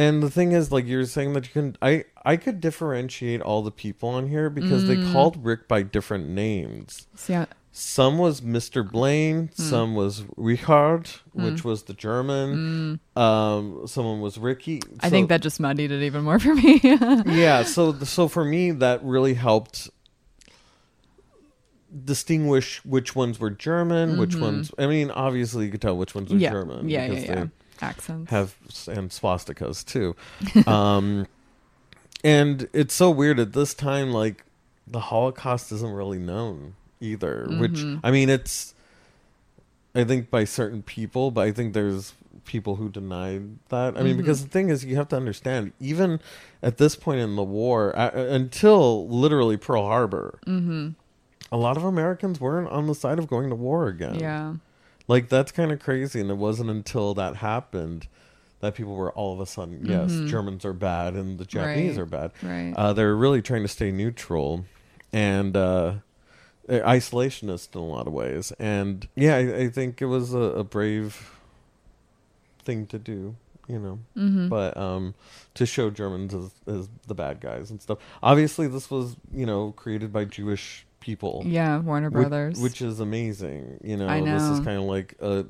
and 0.00 0.22
the 0.22 0.30
thing 0.30 0.52
is 0.52 0.70
like 0.72 0.86
you're 0.86 1.04
saying 1.06 1.32
that 1.34 1.44
you 1.46 1.52
can 1.52 1.76
I 1.82 2.04
I 2.24 2.36
could 2.36 2.60
differentiate 2.60 3.40
all 3.42 3.62
the 3.62 3.70
people 3.70 4.08
on 4.08 4.28
here 4.28 4.48
because 4.50 4.86
they 4.88 4.96
Mm. 4.96 5.12
called 5.12 5.44
Rick 5.44 5.68
by 5.68 5.82
different 5.82 6.28
names. 6.28 7.06
Yeah. 7.28 7.46
Some 7.72 8.18
was 8.18 8.40
Mr. 8.40 8.80
Blaine, 8.90 9.50
Hmm. 9.56 9.62
some 9.62 9.94
was 9.94 10.24
Richard, 10.36 11.04
which 11.32 11.62
was 11.64 11.84
the 11.84 11.94
German. 11.94 12.98
Um, 13.14 13.86
someone 13.86 14.20
was 14.20 14.38
Ricky. 14.38 14.78
Hmm. 14.80 14.96
I 15.00 15.06
So- 15.06 15.10
think 15.10 15.28
that 15.28 15.40
just 15.40 15.60
muddied 15.60 15.92
it 15.92 16.02
even 16.02 16.24
more 16.24 16.38
for 16.40 16.54
me. 16.54 16.80
yeah. 16.82 17.62
So 17.62 17.92
so 18.02 18.26
for 18.26 18.44
me, 18.44 18.72
that 18.72 19.04
really 19.04 19.34
helped 19.34 19.88
distinguish 22.04 22.84
which 22.84 23.16
ones 23.16 23.40
were 23.40 23.50
German, 23.50 24.16
which 24.18 24.36
ones. 24.36 24.70
I 24.78 24.86
mean, 24.86 25.10
obviously 25.10 25.64
you 25.66 25.70
could 25.72 25.82
tell 25.82 25.96
which 25.96 26.14
ones 26.14 26.30
were 26.30 26.36
Mm-hmm. 26.36 26.42
yeah. 26.42 26.50
German 26.50 26.88
yeah, 26.88 27.06
yeah, 27.06 27.18
yeah. 27.20 27.46
Accents. 27.82 28.30
have 28.30 28.54
and 28.88 29.10
swastikas 29.10 29.84
too. 29.84 30.14
um, 30.70 31.26
and 32.24 32.68
it's 32.72 32.94
so 32.94 33.10
weird 33.10 33.38
at 33.40 33.52
this 33.52 33.74
time. 33.74 34.10
Like 34.12 34.44
the 34.86 35.00
Holocaust 35.00 35.72
isn't 35.72 35.92
really 35.92 36.18
known 36.18 36.74
either. 37.00 37.46
Which 37.58 37.72
Mm-hmm. 37.72 38.04
I 38.04 38.10
mean, 38.10 38.28
it's 38.28 38.74
I 39.94 40.04
think 40.04 40.30
by 40.30 40.44
certain 40.44 40.82
people, 40.82 41.30
but 41.30 41.42
I 41.46 41.52
think 41.52 41.74
there's 41.74 42.14
people 42.44 42.76
who 42.76 42.88
deny 42.88 43.40
that. 43.70 43.96
I 43.96 44.02
mean, 44.02 44.12
Mm-hmm. 44.12 44.18
because 44.18 44.42
the 44.44 44.48
thing 44.50 44.68
is, 44.68 44.84
you 44.84 44.96
have 44.96 45.08
to 45.08 45.16
understand, 45.16 45.72
even 45.80 46.20
at 46.62 46.78
this 46.78 46.96
point 46.96 47.20
in 47.20 47.36
the 47.36 47.42
war, 47.42 47.96
uh, 47.98 48.10
until 48.12 49.08
literally 49.08 49.56
Pearl 49.56 49.84
Harbor. 49.86 50.38
mm-hmm. 50.46 50.90
A 51.52 51.56
lot 51.56 51.76
of 51.76 51.82
Americans 51.82 52.40
weren't 52.40 52.68
on 52.70 52.86
the 52.86 52.94
side 52.94 53.18
of 53.18 53.26
going 53.26 53.48
to 53.50 53.56
war 53.56 53.88
again. 53.88 54.14
Yeah. 54.20 54.54
Like 55.10 55.28
that's 55.28 55.50
kind 55.50 55.72
of 55.72 55.80
crazy, 55.80 56.20
and 56.20 56.30
it 56.30 56.36
wasn't 56.36 56.70
until 56.70 57.14
that 57.14 57.36
happened 57.36 58.06
that 58.60 58.74
people 58.74 58.94
were 58.94 59.10
all 59.12 59.32
of 59.34 59.40
a 59.40 59.46
sudden, 59.46 59.80
yes, 59.84 60.12
Germans 60.30 60.64
are 60.64 60.72
bad 60.72 61.14
and 61.14 61.38
the 61.38 61.44
Japanese 61.46 61.96
Mm-hmm. 61.96 62.12
Right. 62.12 62.22
are 62.22 62.28
bad. 62.28 62.32
Right. 62.42 62.74
Uh, 62.76 62.92
they're 62.92 63.16
really 63.16 63.42
trying 63.42 63.62
to 63.62 63.68
stay 63.68 63.90
neutral 63.90 64.66
and 65.12 65.56
uh, 65.56 65.94
they're 66.68 66.84
isolationist 66.84 67.74
in 67.74 67.80
a 67.80 67.84
lot 67.86 68.06
of 68.06 68.12
ways. 68.12 68.52
And 68.58 69.08
yeah, 69.16 69.36
I, 69.36 69.56
I 69.64 69.68
think 69.70 70.00
it 70.02 70.06
was 70.06 70.34
a, 70.34 70.38
a 70.38 70.64
brave 70.64 71.32
thing 72.64 72.86
to 72.88 72.98
do, 72.98 73.34
you 73.66 73.78
know. 73.78 73.98
mm-hmm. 74.16 74.48
But 74.48 74.76
um, 74.76 75.14
to 75.54 75.64
show 75.66 75.90
Germans 75.90 76.34
as, 76.34 76.50
as 76.66 76.88
the 77.08 77.14
bad 77.14 77.40
guys 77.40 77.70
and 77.70 77.80
stuff. 77.80 77.98
Obviously, 78.22 78.68
this 78.68 78.90
was 78.90 79.16
you 79.32 79.46
know 79.46 79.72
created 79.72 80.12
by 80.12 80.24
Jewish 80.26 80.86
people. 81.00 81.42
Yeah, 81.46 81.78
Warner 81.78 82.10
Brothers. 82.10 82.60
which, 82.60 82.80
is 82.82 83.00
amazing. 83.00 83.78
You 83.82 83.96
know, 83.96 84.08
I 84.08 84.20
this 84.20 84.42
is 84.42 84.60
kind 84.60 84.78
of 84.78 84.84
like 84.84 85.14
a 85.20 85.46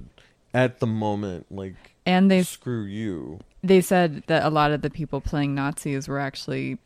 at 0.55 0.81
the 0.81 0.87
moment 0.87 1.47
like 1.51 1.75
and 2.07 2.31
they 2.31 2.43
screw 2.43 2.83
you. 2.85 3.39
they 3.63 3.81
said 3.81 4.23
that 4.27 4.45
a 4.45 4.51
lot 4.51 4.73
of 4.73 4.83
the 4.83 4.91
people 4.91 5.21
playing 5.21 5.55
Nazis 5.55 6.09
were 6.09 6.19
actually 6.19 6.79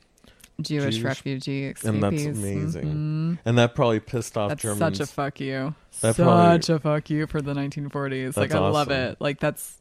Jewish, 0.61 0.95
Jewish- 0.97 1.03
refugee 1.05 1.65
escapees. 1.67 1.85
And 1.89 2.03
that's 2.03 2.25
amazing. 2.25 2.85
Mhm. 2.85 3.39
And 3.45 3.59
that 3.59 3.75
probably 3.75 4.01
pissed 4.01 4.37
off 4.37 4.51
That's 4.51 4.63
Germans. 4.63 4.99
such 4.99 5.01
a 5.01 5.11
fuck 5.11 5.41
you. 5.41 5.75
That 6.01 6.15
such 6.17 6.25
probably- 6.25 6.75
a 6.75 6.79
fuck 6.79 7.11
you 7.11 7.27
for 7.27 7.41
the 7.41 7.55
1940s. 7.55 8.37
Like 8.37 8.53
I 8.55 8.59
love 8.59 8.91
it. 8.91 9.17
Like 9.21 9.41
that's 9.41 9.79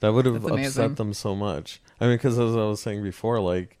that 0.00 0.12
would 0.12 0.26
have 0.26 0.44
upset 0.44 0.96
them 0.96 1.12
so 1.12 1.34
much. 1.34 1.80
I 2.00 2.06
mean, 2.06 2.14
because 2.16 2.38
as 2.38 2.54
I 2.54 2.64
was 2.64 2.80
saying 2.80 3.02
before, 3.02 3.40
like, 3.40 3.76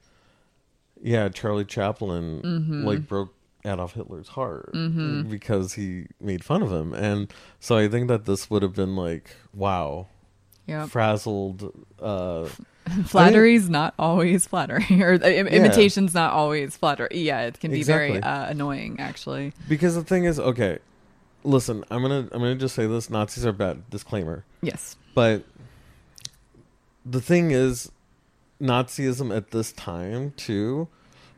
yeah, 1.00 1.28
Charlie 1.28 1.64
Chaplin 1.64 2.42
Mhm. 2.42 2.84
like 2.84 3.06
broke 3.06 3.32
Adolf 3.68 3.94
Hitler's 3.94 4.28
heart 4.28 4.72
Mhm. 4.74 5.28
because 5.30 5.74
he 5.74 6.06
made 6.20 6.42
fun 6.44 6.62
of 6.62 6.72
him, 6.72 6.92
and 6.94 7.32
so 7.60 7.76
I 7.76 7.88
think 7.88 8.08
that 8.08 8.24
this 8.24 8.48
would 8.50 8.62
have 8.62 8.74
been 8.74 8.96
like, 8.96 9.30
wow, 9.54 10.06
yeah. 10.66 10.86
frazzled. 10.86 11.72
Uh, 12.00 12.48
Flattery's 13.04 13.68
not 13.68 13.92
always 13.98 14.46
flattery, 14.46 14.86
or 15.02 15.12
im- 15.14 15.46
imitation's 15.46 16.14
not 16.14 16.32
always 16.32 16.76
flattery. 16.76 17.08
Yeah, 17.12 17.42
it 17.42 17.60
can 17.60 17.70
be 17.70 17.82
very 17.82 18.18
uh, 18.22 18.46
annoying, 18.48 18.96
actually. 18.98 19.52
because 19.68 19.94
the 19.94 20.02
thing 20.04 20.24
is, 20.24 20.40
okay, 20.40 20.78
listen, 21.44 21.84
I'm 21.90 22.00
gonna 22.02 22.28
I'm 22.32 22.40
gonna 22.40 22.54
just 22.56 22.74
say 22.74 22.86
this: 22.86 23.10
Nazis 23.10 23.44
are 23.44 23.52
bad. 23.52 23.88
Disclaimer. 23.90 24.44
Yes. 24.62 24.96
But 25.14 25.44
the 27.04 27.20
thing 27.20 27.50
is, 27.50 27.90
Nazism 28.60 29.34
at 29.36 29.50
this 29.50 29.72
time 29.72 30.32
too 30.36 30.88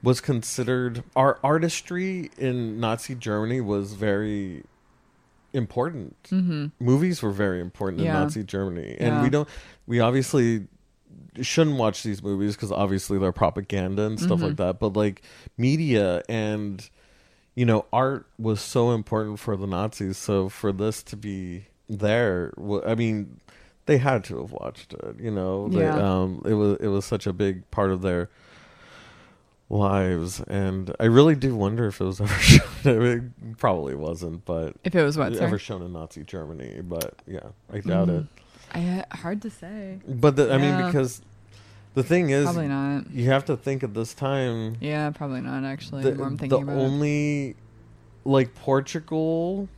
was 0.02 0.20
considered 0.20 1.02
our 1.14 1.38
artistry 1.44 2.30
in 2.38 2.80
Nazi 2.80 3.14
Germany 3.14 3.60
was 3.60 3.92
very 3.94 4.64
important. 5.52 6.16
hmm 6.30 6.66
Movies 6.78 7.22
were 7.22 7.30
very 7.32 7.60
important 7.60 8.02
Yeah. 8.02 8.16
in 8.16 8.22
Nazi 8.24 8.44
Germany, 8.44 8.96
and 8.98 9.16
Yeah. 9.16 9.22
we 9.22 9.30
don't. 9.30 9.48
We 9.86 10.00
obviously 10.00 10.68
shouldn't 11.40 11.76
watch 11.76 12.02
these 12.02 12.22
movies 12.22 12.54
because 12.56 12.72
obviously 12.72 13.18
they're 13.18 13.32
propaganda 13.32 14.02
and 14.04 14.18
stuff 14.18 14.40
Mhm. 14.40 14.42
like 14.42 14.56
that. 14.56 14.78
But 14.78 14.94
like 14.94 15.22
media 15.58 16.22
and 16.28 16.88
you 17.56 17.66
know 17.66 17.84
art 17.92 18.26
was 18.38 18.60
so 18.60 18.92
important 18.92 19.38
for 19.40 19.56
the 19.56 19.66
Nazis. 19.66 20.16
So 20.16 20.48
for 20.48 20.72
this 20.72 21.02
to 21.04 21.16
be 21.16 21.66
there, 21.88 22.52
I 22.86 22.94
mean, 22.94 23.40
they 23.86 23.98
had 23.98 24.22
to 24.24 24.38
have 24.40 24.52
watched 24.52 24.92
it. 24.94 25.16
You 25.20 25.32
know, 25.32 25.68
They- 25.68 25.84
um, 25.86 26.42
it 26.44 26.54
was 26.54 26.76
it 26.80 26.88
was 26.88 27.04
such 27.04 27.26
a 27.26 27.32
big 27.32 27.68
part 27.72 27.90
of 27.90 28.02
their 28.02 28.28
lives, 29.70 30.40
and 30.42 30.94
I 31.00 31.04
really 31.04 31.36
do 31.36 31.54
wonder 31.56 31.86
if 31.86 32.00
it 32.00 32.04
was 32.04 32.20
ever 32.20 32.34
shown. 32.34 32.60
I 32.84 32.92
mean, 32.92 33.34
it 33.50 33.56
probably 33.58 33.94
wasn't, 33.94 34.44
but 34.44 34.74
If 34.84 34.94
it 34.94 35.02
was 35.02 35.16
what, 35.16 35.34
ever 35.36 35.58
shown 35.58 35.80
in 35.82 35.92
Nazi 35.92 36.24
Germany. 36.24 36.80
But 36.82 37.14
yeah, 37.26 37.40
I 37.72 37.78
doubt 37.80 38.08
Mhm. 38.08 38.20
it. 38.74 39.04
I, 39.12 39.16
hard 39.16 39.42
to 39.42 39.50
say. 39.50 40.00
But 40.06 40.36
the, 40.36 40.52
I 40.52 40.58
mean, 40.58 40.86
because 40.86 41.22
the 41.94 42.02
thing 42.02 42.30
is, 42.30 42.44
Probably 42.44 42.68
not. 42.68 43.10
you 43.10 43.26
have 43.30 43.44
to 43.46 43.56
think 43.56 43.82
at 43.82 43.94
this 43.94 44.12
time. 44.14 44.76
Yeah, 44.80 45.10
probably 45.10 45.40
not. 45.40 45.64
Actually, 45.64 46.02
the, 46.02 46.10
the 46.12 46.16
more 46.18 46.26
I'm 46.26 46.36
the 46.36 46.40
thinking 46.40 46.62
about 46.64 46.76
it. 46.76 46.80
only 46.80 47.56
like 48.24 48.54
Portugal 48.54 49.68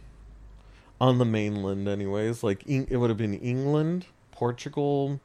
on 1.00 1.18
the 1.18 1.24
mainland, 1.24 1.86
anyways. 1.88 2.42
Like 2.42 2.64
it 2.66 2.96
would 2.96 3.10
have 3.10 3.16
been 3.18 3.34
England, 3.34 4.06
Portugal, 4.30 5.20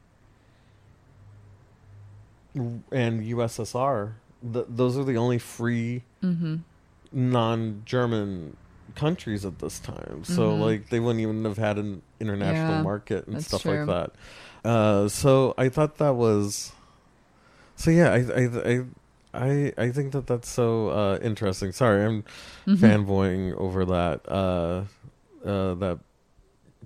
and 2.54 3.22
USSR. 3.22 4.12
Th- 4.52 4.66
those 4.68 4.96
are 4.98 5.04
the 5.04 5.16
only 5.16 5.38
free 5.38 6.02
Mm-hmm. 6.22 6.56
non-German 7.12 8.56
countries 8.94 9.44
at 9.44 9.58
this 9.58 9.78
time. 9.78 10.24
So 10.24 10.50
Mhm. 10.52 10.60
like 10.60 10.88
they 10.90 11.00
wouldn't 11.00 11.20
even 11.20 11.44
have 11.44 11.58
had 11.58 11.78
an 11.78 12.02
international 12.20 12.76
Yeah, 12.76 12.82
market 12.82 13.26
and 13.26 13.42
stuff 13.42 13.62
true. 13.62 13.84
like 13.86 13.86
that. 13.86 14.68
Uh, 14.68 15.08
so 15.08 15.54
I 15.56 15.68
thought 15.68 15.98
that 15.98 16.14
was. 16.16 16.72
So 17.76 17.90
yeah, 17.90 18.10
I 18.12 18.18
I 18.18 18.44
I 18.72 18.84
I, 19.34 19.72
I 19.78 19.90
think 19.92 20.12
that 20.12 20.26
that's 20.26 20.48
so 20.48 20.88
uh, 20.88 21.18
interesting. 21.22 21.72
Sorry, 21.72 22.04
I'm 22.04 22.24
Mm-hmm. 22.66 22.84
fanboying 22.84 23.54
over 23.56 23.84
that 23.84 24.20
uh, 24.28 24.84
uh, 25.44 25.74
that 25.74 25.98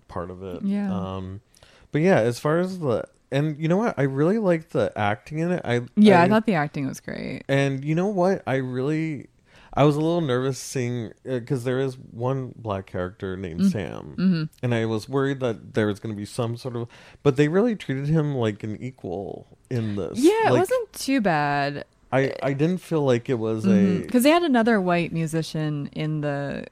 part 0.08 0.30
of 0.30 0.42
it. 0.42 0.62
Yeah. 0.62 0.92
Um, 0.92 1.40
but 1.92 2.02
yeah, 2.02 2.18
as 2.20 2.38
far 2.38 2.58
as 2.58 2.78
the 2.80 3.04
and 3.32 3.58
you 3.58 3.66
know 3.68 3.76
what, 3.78 3.98
I 3.98 4.02
really 4.02 4.38
liked 4.38 4.70
the 4.70 4.92
acting 4.96 5.38
in 5.40 5.50
it. 5.52 5.62
I 5.64 5.80
Yeah, 5.96 6.20
I, 6.20 6.24
I 6.24 6.28
thought 6.28 6.46
the 6.46 6.54
acting 6.54 6.86
was 6.86 7.00
great. 7.00 7.42
and 7.48 7.84
you 7.84 7.94
know 7.94 8.06
what? 8.08 8.42
I 8.46 8.56
really, 8.56 9.26
I 9.74 9.84
was 9.84 9.96
a 9.96 10.00
little 10.00 10.20
nervous 10.20 10.58
seeing 10.58 11.12
because 11.24 11.64
there 11.64 11.80
is 11.80 11.96
one 11.98 12.52
black 12.56 12.86
character 12.86 13.36
named 13.36 13.62
Mm. 13.62 13.72
Sam, 13.72 14.04
hmm 14.16 14.42
and 14.62 14.74
I 14.74 14.84
was 14.86 15.08
worried 15.08 15.40
that 15.40 15.74
there 15.74 15.86
was 15.86 15.98
going 15.98 16.14
to 16.14 16.18
be 16.18 16.26
some 16.26 16.56
sort 16.56 16.76
of, 16.76 16.88
but 17.22 17.36
they 17.36 17.48
really 17.48 17.74
treated 17.74 18.08
him 18.08 18.34
like 18.36 18.62
an 18.62 18.76
equal 18.80 19.46
in 19.70 19.96
this. 19.96 20.18
Yeah, 20.18 20.48
it 20.48 20.52
wasn't 20.52 20.92
too 20.92 21.20
bad 21.20 21.84
I 22.12 22.34
I 22.42 22.52
didn't 22.52 22.82
feel 22.82 23.02
like 23.04 23.30
it 23.30 23.38
was 23.38 23.64
because 23.64 24.20
a. 24.22 24.28
they 24.28 24.30
had 24.30 24.42
another 24.42 24.78
white 24.80 25.12
musician 25.12 25.88
in 25.92 26.20
the 26.20 26.66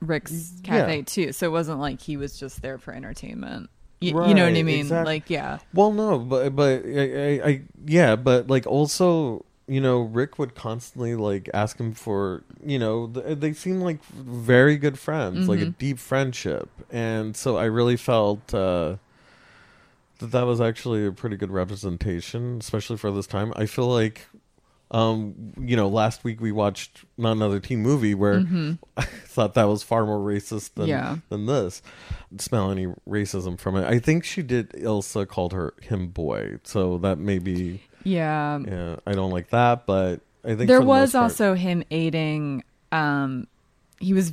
Rick's 0.00 0.52
Yeah. 0.64 0.80
cafe 0.80 1.02
too, 1.02 1.32
so 1.32 1.46
it 1.46 1.52
wasn't 1.52 1.78
like 1.80 2.00
he 2.00 2.16
was 2.16 2.38
just 2.38 2.60
there 2.62 2.78
for 2.78 2.92
entertainment. 2.94 3.70
Y- 4.02 4.08
you 4.08 4.34
know 4.34 4.44
what 4.44 4.56
I 4.56 4.62
mean? 4.62 4.80
exact- 4.80 5.06
Like, 5.06 5.28
yeah, 5.30 5.58
Well, 5.74 5.92
no, 5.92 6.18
but 6.18 6.56
but 6.56 6.84
I, 6.86 7.00
I, 7.42 7.48
I 7.48 7.62
yeah, 7.86 8.16
but 8.16 8.48
like 8.48 8.66
also. 8.66 9.44
You 9.68 9.80
know, 9.80 10.00
Rick 10.00 10.36
would 10.40 10.56
constantly 10.56 11.14
like 11.14 11.48
ask 11.54 11.78
him 11.78 11.94
for. 11.94 12.42
You 12.66 12.76
know, 12.80 13.06
th- 13.06 13.38
they 13.38 13.52
seem 13.52 13.80
like 13.80 14.02
very 14.04 14.76
good 14.76 14.98
friends, 14.98 15.48
like 15.48 15.60
a 15.60 15.66
Mhm. 15.66 15.78
deep 15.78 15.98
friendship, 16.00 16.68
and 16.90 17.36
so 17.36 17.56
I 17.56 17.66
really 17.66 17.96
felt 17.96 18.52
uh, 18.52 18.96
that 20.18 20.32
that 20.32 20.42
was 20.46 20.60
actually 20.60 21.06
a 21.06 21.12
pretty 21.12 21.36
good 21.36 21.52
representation, 21.52 22.58
especially 22.58 22.96
for 22.96 23.12
this 23.12 23.28
time. 23.28 23.52
I 23.54 23.66
feel 23.66 23.86
like, 23.86 24.26
um, 24.92 25.52
you 25.60 25.76
know, 25.76 25.88
last 25.88 26.24
week 26.24 26.40
we 26.40 26.50
watched 26.52 27.04
not 27.16 27.32
another 27.32 27.60
teen 27.60 27.80
movie 27.80 28.14
where 28.14 28.40
Mhm. 28.40 28.78
I 28.96 29.02
thought 29.04 29.54
that 29.54 29.64
was 29.68 29.82
far 29.82 30.04
more 30.04 30.18
racist 30.18 30.74
than 30.74 30.88
Yeah. 30.88 31.18
than 31.28 31.46
this. 31.46 31.80
Smell 32.38 32.70
any 32.70 32.86
racism 33.08 33.58
from 33.58 33.76
it? 33.76 33.84
I 33.86 33.98
think 33.98 34.24
she 34.24 34.42
did. 34.42 34.70
Ilsa 34.70 35.26
called 35.28 35.52
her 35.52 35.74
him 35.82 36.08
boy, 36.08 36.58
so 36.64 36.98
that 36.98 37.18
maybe 37.18 37.82
yeah. 38.02 38.58
yeah. 38.66 38.96
I 39.06 39.12
don't 39.12 39.30
like 39.30 39.50
that, 39.50 39.86
but 39.86 40.20
I 40.44 40.54
think 40.54 40.68
there 40.68 40.80
the 40.80 40.86
was 40.86 41.12
part- 41.12 41.22
also 41.24 41.54
him 41.54 41.84
aiding. 41.90 42.64
Um, 42.92 43.46
he 44.00 44.12
was, 44.12 44.32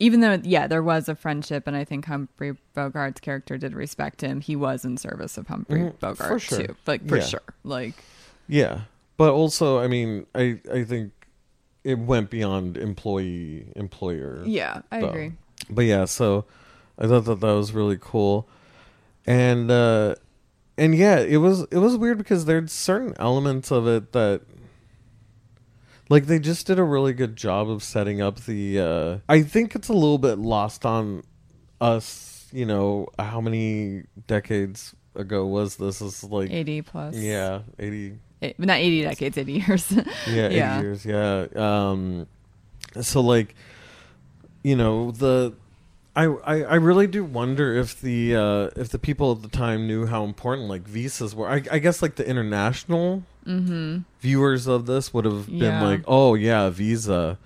even 0.00 0.20
though 0.20 0.40
yeah, 0.42 0.66
there 0.66 0.82
was 0.82 1.08
a 1.08 1.14
friendship, 1.14 1.66
and 1.68 1.76
I 1.76 1.84
think 1.84 2.06
Humphrey 2.06 2.56
Bogart's 2.76 3.20
character 3.20 3.56
did 3.58 3.74
respect 3.74 4.22
him. 4.22 4.40
He 4.40 4.56
was 4.56 4.84
in 4.84 4.96
service 4.96 5.36
of 5.38 5.46
Humphrey 5.46 5.90
for 5.90 6.14
Bogart 6.14 6.42
sure. 6.42 6.58
too, 6.66 6.76
like 6.86 7.06
for 7.08 7.18
Yeah. 7.18 7.24
sure. 7.24 7.42
Like, 7.62 7.94
yeah, 8.48 8.80
but 9.16 9.32
also 9.32 9.78
I 9.80 9.86
mean 9.88 10.26
I 10.34 10.60
I 10.72 10.84
think 10.84 11.12
it 11.84 11.98
went 11.98 12.30
beyond 12.30 12.76
employee 12.78 13.70
employer. 13.76 14.42
yeah, 14.46 14.80
I 14.90 15.00
So, 15.00 15.08
agree. 15.10 15.32
but 15.70 15.84
yeah 15.84 16.04
so 16.06 16.46
i 16.98 17.06
thought 17.06 17.24
that 17.26 17.40
that 17.40 17.52
was 17.52 17.72
really 17.72 17.98
cool 18.00 18.48
and 19.26 19.70
uh 19.70 20.14
and 20.78 20.94
yeah 20.94 21.18
it 21.18 21.38
was 21.38 21.62
it 21.70 21.78
was 21.78 21.96
weird 21.96 22.18
because 22.18 22.44
there's 22.44 22.72
certain 22.72 23.12
elements 23.18 23.70
of 23.72 23.86
it 23.88 24.12
that 24.12 24.42
like 26.08 26.26
they 26.26 26.38
just 26.38 26.66
did 26.66 26.78
a 26.78 26.82
really 26.84 27.12
good 27.12 27.36
job 27.36 27.68
of 27.68 27.82
setting 27.82 28.20
up 28.20 28.40
the 28.40 28.78
uh 28.78 29.18
i 29.28 29.42
think 29.42 29.74
it's 29.74 29.88
a 29.88 29.92
little 29.92 30.18
bit 30.18 30.38
lost 30.38 30.84
on 30.86 31.22
us 31.80 32.46
you 32.52 32.64
know 32.66 33.08
how 33.18 33.40
many 33.40 34.02
decades 34.26 34.94
ago 35.16 35.46
was 35.46 35.76
this 35.76 36.00
is 36.00 36.22
like 36.24 36.50
Eighty 36.50 36.82
plus. 36.82 37.14
yeah 37.16 37.60
80 37.78 38.10
Eh, 38.10 38.12
not 38.58 38.78
eighty 38.78 39.02
decades, 39.02 39.38
eighty 39.42 39.54
years. 39.66 39.90
yeah, 39.92 40.02
eight 40.48 40.52
Yeah. 40.52 40.80
years. 40.80 41.04
Yeah. 41.06 41.46
Um, 41.56 42.26
so 43.00 43.20
like, 43.20 43.54
you 44.62 44.76
know, 44.76 45.10
the 45.10 45.54
I, 46.16 46.24
I 46.26 46.62
I 46.62 46.74
really 46.76 47.06
do 47.08 47.24
wonder 47.24 47.74
if 47.74 48.00
the 48.00 48.36
uh, 48.36 48.80
if 48.80 48.88
the 48.90 48.98
people 48.98 49.32
at 49.32 49.42
the 49.42 49.48
time 49.48 49.86
knew 49.86 50.06
how 50.06 50.24
important 50.24 50.68
like 50.68 50.82
visas 50.82 51.34
were. 51.34 51.48
I, 51.48 51.62
I 51.70 51.78
guess 51.80 52.02
like 52.02 52.14
the 52.16 52.26
international 52.28 53.24
mm-hmm. 53.46 53.98
viewers 54.20 54.66
of 54.68 54.86
this 54.86 55.12
would 55.12 55.24
have 55.24 55.46
been 55.46 55.56
Yeah. 55.58 55.82
like, 55.82 56.02
oh 56.06 56.34
yeah, 56.34 56.70
visa. 56.70 57.38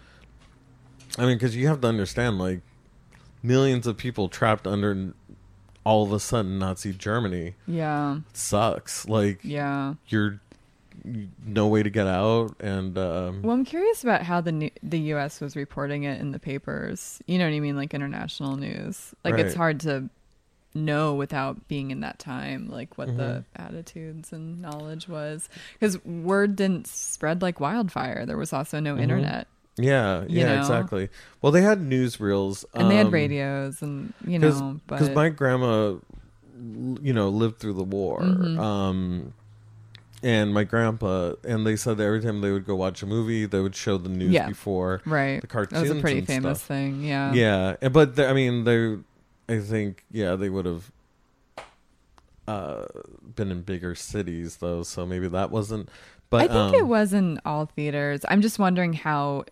I 1.16 1.22
mean, 1.26 1.37
because 1.37 1.56
you 1.56 1.66
have 1.66 1.80
to 1.80 1.88
understand, 1.88 2.38
like, 2.38 2.61
millions 3.42 3.88
of 3.88 3.96
people 3.96 4.28
trapped 4.28 4.68
under 4.68 5.14
all 5.82 6.04
of 6.04 6.12
a 6.12 6.20
sudden 6.20 6.58
Nazi 6.61 6.92
Germany 6.92 7.54
Yeah, 7.66 8.20
sucks. 8.34 9.08
Like, 9.08 9.40
yeah. 9.42 9.94
you're 10.08 10.38
no 11.04 11.66
way 11.68 11.82
to 11.82 11.90
get 11.90 12.06
out, 12.06 12.56
and 12.61 12.96
um, 12.98 13.42
Well, 13.42 13.54
I'm 13.56 13.64
curious 13.64 14.02
about 14.02 14.22
how 14.22 14.40
the 14.40 14.52
new, 14.52 14.70
the 14.82 14.98
U.S. 15.14 15.40
was 15.40 15.56
reporting 15.56 16.04
it 16.04 16.20
in 16.20 16.32
the 16.32 16.38
papers. 16.38 17.20
You 17.26 17.38
know 17.38 17.44
what 17.48 17.54
I 17.54 17.61
mean, 17.61 17.76
like 17.76 17.94
international 17.94 18.56
news. 18.56 19.14
Like 19.24 19.38
it's 19.38 19.54
hard 19.54 19.80
to 19.80 20.11
know 20.74 21.14
without 21.14 21.66
being 21.68 21.90
in 21.90 22.00
that 22.00 22.18
time, 22.18 22.68
like 22.68 22.98
what 22.98 23.08
the 23.16 23.42
Mhm. 23.42 23.44
attitudes 23.56 24.32
and 24.32 24.61
knowledge 24.61 25.08
was, 25.08 25.48
because 25.74 26.02
word 26.04 26.56
didn't 26.56 26.87
spread 26.87 27.42
like 27.42 27.58
wildfire. 27.58 28.26
There 28.26 28.37
was 28.37 28.52
also 28.52 28.78
no 28.80 28.94
Mhm. 28.96 29.02
internet 29.02 29.48
Yeah, 29.76 30.24
yeah, 30.28 30.46
know? 30.54 30.58
exactly. 30.58 31.08
Well, 31.40 31.52
they 31.52 31.62
had 31.62 31.80
newsreels, 31.80 32.64
and 32.74 32.90
they 32.90 32.96
had 32.96 33.06
um, 33.06 33.12
radios, 33.12 33.80
and 33.80 34.12
you 34.26 34.38
know, 34.38 34.80
but 34.87 34.98
'cause 34.98 35.11
my 35.11 35.28
grandma, 35.30 35.94
you 37.00 37.12
know, 37.12 37.28
lived 37.28 37.58
through 37.61 37.74
the 37.74 37.84
war. 37.84 38.20
Mhm. 38.20 38.58
Um, 38.58 39.34
and 40.22 40.52
my 40.52 40.64
grandpa, 40.64 41.33
and 41.44 41.66
they 41.66 41.76
said 41.76 41.96
that 41.98 42.04
every 42.04 42.20
time 42.20 42.40
they 42.40 42.50
would 42.50 42.66
go 42.66 42.74
watch 42.74 43.02
a 43.02 43.07
movie, 43.07 43.46
they 43.46 43.61
would 43.61 43.74
show 43.76 43.98
the 43.98 44.09
news 44.09 44.33
Yeah. 44.33 44.48
before 44.48 45.00
right, 45.07 45.40
the 45.40 45.46
cartoons. 45.46 45.83
that 45.83 45.88
was 45.88 45.98
a 45.98 46.00
pretty 46.00 46.18
and 46.18 46.26
famous 46.26 46.59
stuff. 46.59 46.68
thing. 46.68 47.04
Yeah, 47.04 47.33
Yeah, 47.33 47.76
and- 47.81 47.92
but 47.92 48.16
they, 48.16 48.26
I 48.26 48.33
mean, 48.33 48.64
they, 48.64 48.96
I 49.48 49.61
think, 49.61 50.04
yeah, 50.11 50.35
they 50.37 50.48
would 50.48 50.66
have 50.66 50.90
uh, 52.46 52.87
been 53.37 53.50
in 53.50 53.62
bigger 53.62 53.94
cities 53.94 54.57
though, 54.57 54.83
so 54.83 55.04
maybe 55.07 55.28
that 55.28 55.50
wasn't. 55.50 55.88
But 56.31 56.42
I 56.42 56.46
think 56.48 56.54
um, 56.54 56.74
it 56.74 56.87
was 56.87 57.12
in 57.12 57.40
all 57.44 57.66
theaters. 57.66 58.20
I'm 58.28 58.40
just 58.42 58.59
wondering 58.59 58.92
how, 58.94 59.44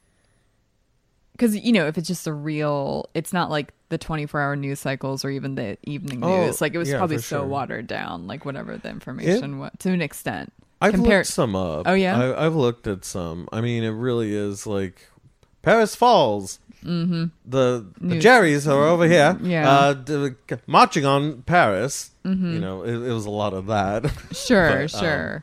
because 1.36 1.56
you 1.56 1.72
know, 1.72 1.86
if 1.86 1.98
it's 1.98 2.08
just 2.08 2.26
a 2.26 2.32
real, 2.32 3.08
it's 3.14 3.32
not 3.32 3.50
like 3.50 3.72
the 3.88 3.98
24 3.98 4.40
hour 4.40 4.56
news 4.56 4.80
cycles 4.80 5.24
or 5.24 5.30
even 5.30 5.54
the 5.54 5.78
evening 5.84 6.24
Oh, 6.24 6.46
news. 6.46 6.60
Like 6.60 6.74
it 6.74 6.78
was 6.78 6.88
yeah, 6.90 6.98
probably 6.98 7.18
so 7.18 7.40
sure. 7.40 7.46
watered 7.46 7.86
down, 7.86 8.26
like 8.26 8.44
whatever 8.44 8.76
the 8.76 8.88
information 8.88 9.58
was 9.58 9.70
to 9.80 9.90
an 9.90 10.02
extent. 10.02 10.52
I've 10.80 10.94
compare- 10.94 11.18
looked 11.18 11.28
some 11.28 11.54
up. 11.56 11.84
Oh, 11.86 11.94
yeah? 11.94 12.18
I, 12.20 12.46
I've 12.46 12.54
looked 12.54 12.86
at 12.86 13.04
some. 13.04 13.48
I 13.52 13.60
mean, 13.62 13.82
it 13.82 13.90
really 13.90 14.34
is 14.34 14.66
like 14.66 15.08
Paris 15.62 15.94
Falls. 15.94 16.58
Mm-hmm. 16.84 17.24
The, 17.46 17.86
the 18.00 18.18
Jerrys 18.20 18.70
are 18.70 18.84
over 18.86 19.08
here, 19.08 19.36
Yeah. 19.42 19.68
uh, 19.68 19.94
d- 19.94 20.30
marching 20.66 21.04
on 21.06 21.42
Paris. 21.42 22.10
Mm-hmm. 22.24 22.52
You 22.54 22.60
know, 22.60 22.82
it, 22.84 22.92
it 22.94 23.12
was 23.12 23.24
a 23.26 23.30
lot 23.30 23.54
of 23.54 23.66
that. 23.66 24.12
Sure, 24.32 24.68
But, 24.92 24.94
um, 24.94 25.00
sure. 25.00 25.42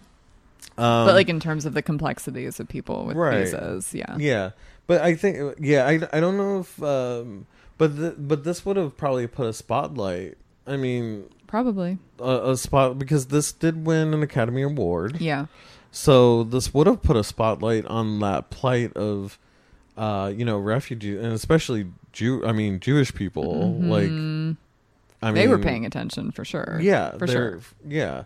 Um, 0.78 1.06
but 1.08 1.16
like 1.16 1.30
in 1.30 1.40
terms 1.40 1.66
of 1.66 1.74
the 1.74 1.82
complexities 1.82 2.60
of 2.60 2.68
people 2.68 3.06
with 3.06 3.18
Right. 3.18 3.40
visas, 3.46 3.94
yeah. 3.94 4.16
yeah, 4.18 4.52
but 4.88 5.02
I 5.02 5.16
think, 5.16 5.56
yeah, 5.60 5.86
I, 5.88 6.00
I 6.12 6.20
don't 6.20 6.38
know 6.38 6.60
if, 6.60 6.82
um, 6.84 7.46
but 7.78 7.96
th- 7.96 8.14
but 8.18 8.44
this 8.44 8.66
would 8.66 8.78
have 8.78 8.96
probably 8.98 9.28
put 9.28 9.48
a 9.48 9.54
spotlight. 9.54 10.38
I 10.66 10.78
mean, 10.78 11.26
Probably. 11.48 11.98
a, 12.20 12.52
a 12.52 12.58
spot 12.58 12.98
because 13.00 13.28
this 13.28 13.52
did 13.52 13.86
win 13.86 14.14
an 14.14 14.24
Academy 14.24 14.62
Award. 14.62 15.20
Yeah. 15.20 15.48
So 15.92 16.44
this 16.44 16.74
would 16.74 16.88
have 16.88 17.02
put 17.04 17.16
a 17.18 17.24
spotlight 17.24 17.86
on 17.86 18.20
that 18.22 18.50
plight 18.50 18.96
of, 18.98 19.38
uh, 19.98 20.32
you 20.36 20.44
know, 20.46 20.58
refugees 20.58 21.20
and 21.20 21.34
especially 21.34 21.88
Jew. 22.12 22.46
I 22.46 22.52
mean, 22.52 22.80
Jewish 22.80 23.14
people. 23.14 23.74
Like, 23.76 24.10
Mhm. 24.10 24.58
I 25.22 25.28
mean, 25.28 25.36
they 25.36 25.48
were 25.48 25.60
paying 25.60 25.86
attention 25.86 26.32
for 26.32 26.44
sure. 26.44 26.80
Yeah, 26.82 27.18
for 27.18 27.28
sure. 27.28 27.60
Yeah, 27.88 28.24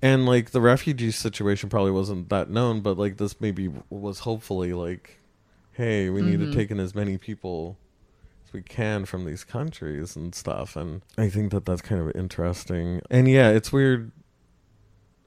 and 0.00 0.26
like 0.26 0.50
the 0.52 0.60
refugee 0.60 1.10
situation 1.10 1.68
probably 1.68 1.90
wasn't 1.90 2.28
that 2.30 2.48
known, 2.50 2.80
but 2.80 2.96
like 2.98 3.16
this 3.16 3.40
maybe 3.40 3.70
was 3.90 4.20
hopefully 4.20 4.72
like, 4.72 5.18
hey, 5.72 6.10
we 6.10 6.22
need 6.22 6.40
Mhm. 6.40 6.50
to 6.50 6.56
take 6.56 6.70
in 6.70 6.78
as 6.80 6.94
many 6.94 7.16
people 7.18 7.76
as 8.46 8.52
we 8.52 8.62
can 8.62 9.04
from 9.04 9.24
these 9.24 9.44
countries 9.44 10.16
and 10.16 10.34
stuff. 10.34 10.76
And 10.76 11.02
I 11.16 11.28
think 11.28 11.50
that 11.52 11.64
that's 11.64 11.82
kind 11.82 12.00
of 12.00 12.10
interesting. 12.14 13.00
And 13.10 13.28
yeah, 13.28 13.48
it's 13.50 13.72
weird. 13.72 14.10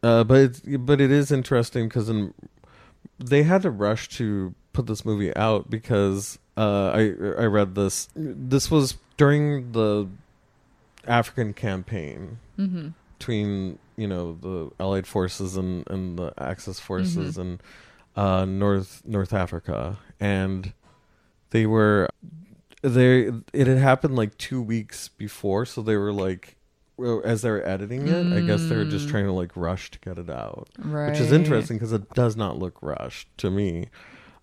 Uh, 0.04 0.24
but 0.24 0.38
it's, 0.42 0.60
but 0.62 1.02
it 1.02 1.10
is 1.12 1.32
interesting 1.32 1.88
because 1.88 2.12
they 3.20 3.44
had 3.44 3.64
to 3.64 3.72
rush 3.72 4.08
to 4.10 4.54
put 4.74 4.86
this 4.88 5.04
movie 5.04 5.36
out 5.36 5.70
because 5.70 6.38
uh, 6.58 6.92
I 6.94 7.02
I 7.38 7.46
read 7.46 7.74
this. 7.76 8.08
This 8.16 8.70
was 8.70 8.98
during 9.18 9.72
the 9.72 10.08
African 11.08 11.54
campaign 11.54 12.38
Mm-hmm. 12.60 12.90
between 13.18 13.80
you 13.98 14.08
know 14.08 14.38
the 14.42 14.70
Allied 14.80 15.08
forces 15.08 15.58
and 15.58 15.86
and 15.90 16.18
the 16.20 16.34
Axis 16.38 16.80
forces 16.80 17.38
and 17.38 17.62
uh, 18.16 18.46
North 18.46 19.02
North 19.06 19.34
Africa, 19.34 19.98
and 20.20 20.74
they 21.52 21.66
were 21.66 22.10
they 22.82 23.32
it 23.54 23.68
had 23.68 23.78
happened 23.78 24.16
like 24.16 24.38
two 24.38 24.62
weeks 24.62 25.08
before, 25.08 25.66
so 25.66 25.82
they 25.82 25.96
were 25.98 26.14
like 26.14 26.56
as 27.26 27.42
they 27.42 27.50
were 27.52 27.66
editing 27.68 28.08
it, 28.08 28.32
I 28.32 28.40
guess 28.40 28.68
they 28.70 28.76
were 28.78 28.86
just 28.86 29.08
Mm. 29.08 29.12
trying 29.12 29.26
to 29.26 29.34
like 29.34 29.52
rush 29.58 29.92
to 29.92 30.00
get 30.00 30.18
it 30.18 30.30
out, 30.30 30.70
Right. 30.80 31.10
which 31.12 31.20
is 31.20 31.32
interesting 31.34 31.76
because 31.78 31.92
it 31.92 32.10
does 32.14 32.38
not 32.38 32.58
look 32.58 32.78
rushed 32.82 33.28
to 33.40 33.52
me. 33.52 33.88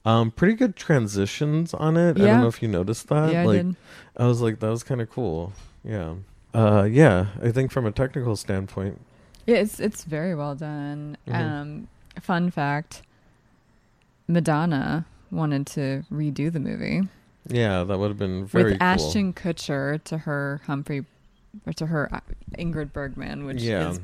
Um, 0.04 0.30
pretty 0.32 0.52
good 0.54 0.76
transitions 0.76 1.72
on 1.72 1.96
it. 1.96 2.18
Yeah. 2.18 2.24
I 2.24 2.26
don't 2.26 2.40
know 2.42 2.48
if 2.48 2.61
you 2.61 2.68
noticed 2.68 3.08
that. 3.08 3.32
Yeah, 3.32 3.44
like 3.44 3.61
I 3.61 3.62
did. 3.62 3.76
I 4.18 4.26
was 4.26 4.42
like, 4.42 4.58
that 4.61 4.68
was 4.68 4.82
kind 4.82 5.00
of 5.00 5.08
cool. 5.08 5.52
Yeah. 5.82 6.14
Uh, 6.52 6.87
yeah. 6.90 7.26
I 7.42 7.52
think 7.52 7.70
from 7.70 7.87
a 7.87 7.92
technical 7.92 8.37
standpoint, 8.37 9.00
Yeah, 9.46 9.56
it's 9.56 9.80
it's 9.80 10.04
very 10.04 10.35
well 10.35 10.54
done. 10.54 11.16
Mhm. 11.26 11.35
Um, 11.35 11.88
fun 12.20 12.50
fact: 12.50 13.02
Madonna 14.33 15.05
wanted 15.31 15.66
to 15.68 16.05
redo 16.12 16.53
the 16.53 16.61
movie 16.61 17.03
yeah, 17.49 17.83
that 17.83 17.99
would 17.99 18.07
have 18.09 18.18
been 18.18 18.47
very 18.47 18.64
with 18.64 18.73
cool. 18.79 18.87
Ashton 18.87 19.33
Kutcher 19.33 20.03
to 20.05 20.18
her 20.18 20.61
Humphrey, 20.66 21.05
or 21.66 21.73
to 21.73 21.87
her 21.87 22.09
uh, 22.14 22.21
Ingrid 22.57 22.92
Bergman, 22.92 23.45
which 23.47 23.61
yeah. 23.61 23.90
is 23.90 24.01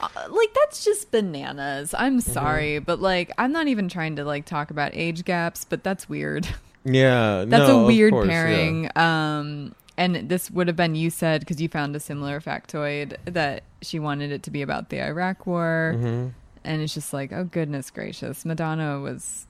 uh, 0.00 0.08
like 0.28 0.52
that's 0.54 0.84
just 0.84 1.10
bananas. 1.10 1.94
I'm 1.94 2.20
Mm-hmm. 2.20 2.32
sorry, 2.32 2.78
but 2.78 3.00
like 3.00 3.30
I'm 3.38 3.52
not 3.52 3.68
even 3.68 3.88
trying 3.88 4.16
to 4.16 4.24
like 4.24 4.44
talk 4.44 4.70
about 4.70 4.90
age 4.94 5.24
gaps, 5.24 5.64
but 5.64 5.82
that's 5.82 6.08
weird. 6.08 6.46
Yeah. 6.82 7.44
That's 7.46 7.68
no, 7.68 7.84
a 7.84 7.86
weird 7.86 8.12
course, 8.12 8.26
yeah. 8.26 8.32
pairing. 8.32 8.90
Um, 8.96 9.74
and 9.98 10.30
this 10.30 10.50
would 10.50 10.66
have 10.66 10.76
been 10.76 10.94
you 10.94 11.10
said 11.10 11.40
because 11.40 11.60
you 11.60 11.68
found 11.68 11.94
a 11.94 12.00
similar 12.00 12.40
factoid 12.40 13.16
that 13.26 13.64
she 13.82 13.98
wanted 13.98 14.32
it 14.32 14.42
to 14.44 14.50
be 14.50 14.62
about 14.62 14.88
the 14.88 14.98
Iraq 15.02 15.46
War, 15.46 15.94
Mhm. 15.98 16.32
And 16.64 16.82
it's 16.82 16.94
just 16.94 17.12
like, 17.12 17.32
oh 17.32 17.44
goodness 17.44 17.90
gracious, 17.90 18.44
Madonna 18.44 19.00
was, 19.00 19.46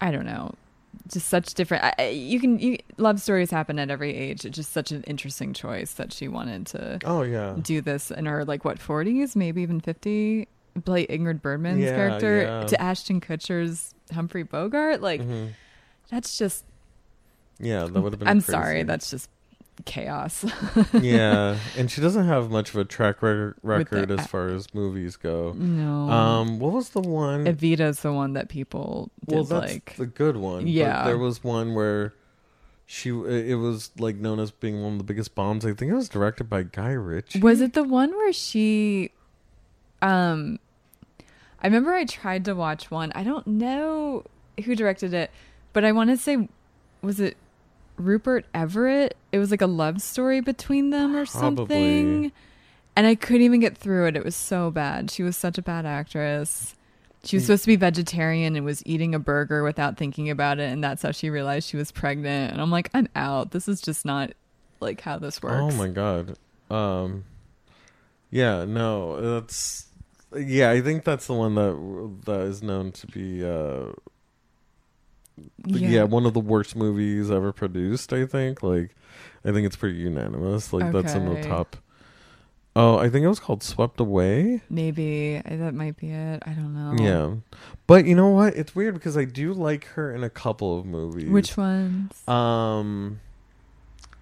I 0.00 0.10
don't 0.10 0.26
know, 0.26 0.54
just 1.10 1.28
such 1.28 1.54
different. 1.54 1.84
I, 1.98 2.08
you 2.08 2.40
can 2.40 2.58
you, 2.58 2.78
love 2.96 3.20
stories 3.20 3.50
happen 3.50 3.78
at 3.78 3.90
every 3.90 4.14
age. 4.14 4.44
It's 4.44 4.56
just 4.56 4.72
such 4.72 4.90
an 4.92 5.02
interesting 5.04 5.52
choice 5.52 5.92
that 5.94 6.12
she 6.12 6.28
wanted 6.28 6.66
to 6.68 6.98
Oh 7.04 7.22
yeah. 7.22 7.56
do 7.60 7.80
this 7.80 8.10
in 8.10 8.26
her 8.26 8.44
like 8.44 8.64
what 8.64 8.78
40s, 8.78 9.36
maybe 9.36 9.62
even 9.62 9.80
50. 9.80 10.48
Play 10.86 11.06
Ingrid 11.06 11.42
Bergman's 11.42 11.80
Yeah, 11.82 11.94
character 11.94 12.42
yeah. 12.42 12.64
to 12.64 12.80
Ashton 12.80 13.20
Kutcher's 13.20 13.94
Humphrey 14.12 14.42
Bogart. 14.42 15.02
Like 15.02 15.20
Mhm. 15.20 15.50
that's 16.10 16.38
just 16.38 16.64
Yeah, 17.60 17.84
that 17.84 18.00
would 18.00 18.12
have 18.14 18.18
been. 18.20 18.28
I'm 18.28 18.38
crazy. 18.40 18.52
sorry, 18.52 18.82
that's 18.82 19.10
just 19.10 19.28
chaos. 19.84 20.44
yeah, 20.92 21.56
and 21.76 21.90
she 21.90 22.00
doesn't 22.00 22.26
have 22.26 22.50
much 22.50 22.70
of 22.70 22.76
a 22.76 22.84
track 22.84 23.22
record, 23.22 24.08
the- 24.08 24.14
as 24.18 24.26
far 24.26 24.48
as 24.48 24.72
movies 24.74 25.16
go. 25.16 25.52
no. 25.56 26.10
Um, 26.10 26.58
what 26.58 26.72
was 26.72 26.90
the 26.90 27.00
one? 27.00 27.44
Evita's 27.46 28.00
the 28.02 28.12
one 28.12 28.32
that 28.34 28.48
people 28.48 29.10
did 29.26 29.34
well, 29.34 29.44
that's 29.44 29.72
like. 29.72 29.96
the 29.96 30.06
good 30.06 30.36
one. 30.36 30.62
but 30.64 30.68
Yeah. 30.70 31.04
there 31.04 31.18
was 31.18 31.42
one 31.44 31.74
where 31.74 32.14
she. 32.86 33.10
It 33.10 33.58
was 33.58 33.90
like 33.98 34.16
known 34.16 34.38
as 34.40 34.50
being 34.50 34.82
one 34.82 34.92
of 34.92 34.98
the 34.98 35.04
biggest 35.04 35.34
bombs. 35.34 35.64
I 35.64 35.72
think 35.74 35.90
it 35.92 35.94
was 35.94 36.08
directed 36.08 36.44
by 36.50 36.62
Guy 36.64 36.90
Ritchie. 36.92 37.40
Was 37.40 37.60
it 37.60 37.72
the 37.74 37.84
one 37.84 38.10
where 38.10 38.32
she 38.32 39.12
um 40.00 40.58
I 41.62 41.66
remember 41.68 41.92
I 41.94 42.04
tried 42.04 42.44
to 42.46 42.54
watch 42.54 42.90
one. 42.90 43.12
I 43.14 43.22
don't 43.22 43.46
know 43.46 44.24
who 44.64 44.74
directed 44.74 45.14
it, 45.14 45.30
but 45.72 45.84
I 45.84 45.92
want 45.92 46.10
to 46.10 46.16
say 46.16 46.48
was 47.02 47.20
it 47.20 47.36
Rupert 47.96 48.46
Everett? 48.54 49.16
It 49.32 49.38
was 49.38 49.50
like 49.50 49.62
a 49.62 49.66
love 49.66 50.00
story 50.02 50.40
between 50.40 50.90
them 50.90 51.14
or 51.16 51.24
something. 51.26 51.56
Probably. 51.66 52.32
And 52.94 53.06
I 53.06 53.14
couldn't 53.14 53.42
even 53.42 53.60
get 53.60 53.76
through 53.78 54.06
it. 54.08 54.16
It 54.16 54.24
was 54.24 54.36
so 54.36 54.70
bad. 54.70 55.10
She 55.10 55.22
was 55.22 55.36
such 55.36 55.56
a 55.58 55.62
bad 55.62 55.86
actress. 55.86 56.74
She 57.24 57.36
was 57.36 57.44
Mm. 57.44 57.46
supposed 57.46 57.62
to 57.64 57.66
be 57.68 57.76
vegetarian 57.76 58.56
and 58.56 58.64
was 58.64 58.82
eating 58.84 59.14
a 59.14 59.18
burger 59.18 59.62
without 59.62 59.96
thinking 59.96 60.28
about 60.28 60.58
it, 60.58 60.70
and 60.72 60.82
that's 60.82 61.02
how 61.02 61.12
she 61.12 61.30
realized 61.30 61.68
she 61.68 61.76
was 61.76 61.92
pregnant. 61.92 62.52
And 62.52 62.60
I'm 62.60 62.70
like, 62.70 62.90
I'm 62.92 63.08
out. 63.14 63.52
This 63.52 63.68
is 63.68 63.80
just 63.80 64.04
not 64.04 64.32
like 64.80 65.00
how 65.00 65.18
this 65.18 65.40
works. 65.40 65.56
Oh 65.74 65.76
my 65.76 65.88
god. 65.88 66.36
Um 66.70 67.24
Yeah, 68.30 68.64
no, 68.64 69.20
that's 69.38 69.86
yeah, 70.36 70.70
I 70.70 70.80
think 70.80 71.04
that's 71.04 71.26
the 71.26 71.34
one 71.34 71.54
that 71.54 72.24
that 72.24 72.40
is 72.42 72.62
known 72.62 72.90
to 72.92 73.06
be 73.06 73.44
uh 73.44 73.92
yeah. 75.64 76.04
one 76.04 76.26
of 76.26 76.34
the 76.34 76.40
worst 76.40 76.76
movies 76.76 77.30
ever 77.30 77.52
produced, 77.52 78.12
I 78.12 78.26
think. 78.26 78.62
Like 78.62 78.94
I 79.44 79.52
think 79.52 79.66
it's 79.66 79.76
pretty 79.76 79.98
unanimous. 79.98 80.72
Like 80.72 80.92
that's 80.92 81.14
in 81.14 81.32
the 81.32 81.42
top 81.42 81.76
Oh, 82.74 82.96
I 82.96 83.10
think 83.10 83.22
it 83.24 83.28
was 83.28 83.38
called 83.38 83.62
Swept 83.62 84.00
Away. 84.00 84.62
Maybe 84.70 85.42
that 85.44 85.74
might 85.74 85.96
be 85.98 86.10
it. 86.10 86.42
I 86.46 86.52
don't 86.52 86.74
know. 86.74 87.02
Yeah. 87.02 87.34
But 87.86 88.06
you 88.06 88.14
know 88.14 88.28
what? 88.28 88.54
It's 88.56 88.74
weird 88.74 88.94
because 88.94 89.16
I 89.16 89.24
do 89.24 89.52
like 89.52 89.84
her 89.88 90.14
in 90.14 90.24
a 90.24 90.30
couple 90.30 90.78
of 90.78 90.86
movies. 90.86 91.28
Which 91.28 91.56
ones? 91.58 92.26
Um, 92.26 93.20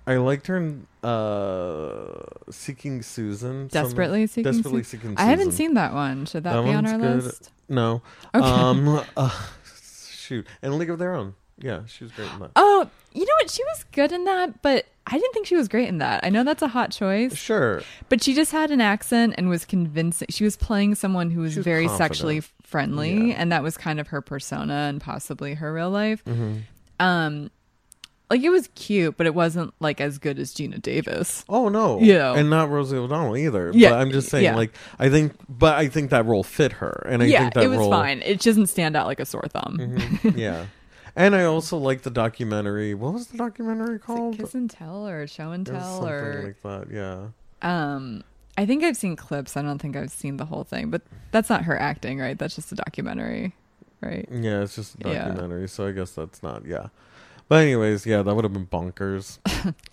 I 0.05 0.17
liked 0.17 0.49
her 0.49 0.57
in 0.57 0.89
uh, 1.05 2.25
Seeking 2.51 3.03
Susan. 3.03 3.71
some- 3.71 3.85
Desperately 3.85 4.27
seeking. 4.27 4.53
Desperately 4.53 4.83
Su- 4.83 4.97
Seeking 4.97 5.11
Susan. 5.11 5.19
I 5.19 5.31
haven't 5.31 5.53
seen 5.53 5.75
that 5.75 5.95
one. 5.95 6.27
Should 6.27 6.43
that, 6.43 6.55
That 6.55 6.65
be 6.65 6.75
on 6.75 6.87
our 6.87 6.99
good. 6.99 7.23
list? 7.23 7.51
No. 7.69 8.03
Okay. 8.35 8.45
Um. 8.45 9.05
Uh, 9.17 9.31
shoot. 10.31 10.47
And 10.63 10.79
League 10.79 10.91
of 10.91 10.99
Their 10.99 11.15
Own. 11.15 11.35
Yeah, 11.59 11.81
she 11.87 12.05
was 12.05 12.13
great 12.13 12.31
in 12.33 12.39
that. 12.39 12.53
oh, 12.57 12.89
you 13.13 13.21
know 13.27 13.33
what? 13.43 13.51
She 13.51 13.63
was 13.65 13.85
good 13.93 14.13
in 14.13 14.25
that, 14.25 14.63
but 14.63 14.87
I 15.07 15.13
didn't 15.19 15.33
think 15.35 15.47
she 15.47 15.57
was 15.57 15.69
great 15.69 15.89
in 15.89 15.99
that. 15.99 16.25
I 16.25 16.31
know 16.31 16.43
that's 16.43 16.63
a 16.63 16.69
hot 16.69 16.91
choice, 16.91 17.37
Sure. 17.37 17.83
but 18.09 18.23
she 18.23 18.33
just 18.33 18.51
had 18.53 18.71
an 18.71 18.81
accent 18.81 19.35
and 19.37 19.51
was 19.51 19.67
convincing. 19.67 20.29
She 20.31 20.43
was 20.45 20.57
playing 20.57 20.95
someone 20.95 21.31
who 21.31 21.41
was, 21.43 21.57
was 21.57 21.65
very 21.65 21.87
confident. 21.87 22.13
sexually 22.15 22.41
friendly, 22.63 23.29
Yeah. 23.29 23.35
and 23.37 23.53
that 23.53 23.63
was 23.63 23.77
kind 23.77 24.01
of 24.01 24.09
her 24.09 24.23
persona 24.23 24.87
and 24.89 25.03
possibly 25.03 25.53
her 25.55 25.71
real 25.73 25.91
life. 25.91 26.23
hmm 26.25 26.59
Um, 26.99 27.51
like 28.31 28.43
it 28.43 28.49
was 28.51 28.69
cute, 28.77 29.17
but 29.17 29.27
it 29.27 29.35
wasn't 29.35 29.75
like 29.81 30.01
as 30.01 30.19
good 30.19 30.39
as 30.39 30.55
Geena 30.55 30.81
Davis. 30.81 31.45
Oh 31.49 31.69
no. 31.69 31.99
Yeah. 32.01 32.35
And 32.35 32.49
not 32.49 32.71
Rosie 32.71 32.97
O'Donnell 32.97 33.37
either. 33.37 33.73
Yeah, 33.75 33.91
But 33.91 34.01
I'm 34.01 34.13
just 34.13 34.29
saying, 34.29 34.45
yeah. 34.45 34.55
like, 34.57 34.73
I 34.99 35.09
think, 35.11 35.33
but 35.49 35.75
I 35.77 35.89
think 35.89 36.11
that 36.11 36.25
role 36.27 36.43
fit 36.45 36.73
her, 36.73 37.05
and 37.09 37.23
I 37.23 37.27
yeah, 37.27 37.41
think 37.41 37.55
that 37.55 37.65
it 37.65 37.69
was 37.69 37.79
role, 37.79 37.91
fine. 37.91 38.23
It 38.23 38.41
doesn't 38.41 38.69
stand 38.69 38.97
out 38.97 39.07
like 39.07 39.21
a 39.21 39.27
sore 39.27 39.47
thumb. 39.51 39.79
Mhm. 39.81 40.37
yeah. 40.39 40.67
And 41.17 41.35
I 41.35 41.45
also 41.45 41.77
like 41.77 42.03
the 42.03 42.11
documentary. 42.11 42.95
What 42.95 43.13
was 43.15 43.27
the 43.27 43.37
documentary 43.39 43.99
called? 43.99 44.39
Kiss 44.39 44.55
and 44.55 44.71
Tell 44.71 45.09
or 45.09 45.27
Show 45.27 45.51
and 45.51 45.67
Tell 45.67 45.81
something 45.81 46.09
or 46.09 46.55
like 46.63 46.63
that. 46.63 46.95
Yeah. 46.95 47.27
um 47.63 48.23
I 48.57 48.67
think 48.67 48.85
I've 48.85 48.97
seen 48.97 49.17
clips. 49.17 49.57
I 49.57 49.63
don't 49.63 49.79
think 49.81 49.97
I've 49.97 50.11
seen 50.11 50.37
the 50.37 50.45
whole 50.45 50.65
thing, 50.65 50.91
but 50.91 51.03
that's 51.33 51.49
not 51.49 51.65
her 51.65 51.77
acting, 51.79 52.19
right? 52.19 52.39
That's 52.39 52.55
just 52.55 52.71
a 52.73 52.75
documentary, 52.75 53.55
right? 54.03 54.29
Yeah, 54.31 54.63
it's 54.63 54.77
just 54.77 54.97
a 55.05 55.09
Yeah. 55.09 55.25
documentary, 55.29 55.69
so 55.69 55.87
I 55.87 55.93
guess 55.93 56.13
that's 56.13 56.43
not. 56.43 56.65
Yeah. 56.67 56.89
But 57.51 57.65
anyways, 57.65 58.07
yeah, 58.07 58.23
that 58.23 58.33
would 58.35 58.45
have 58.45 58.53
been 58.53 58.67
bonkers. 58.69 59.39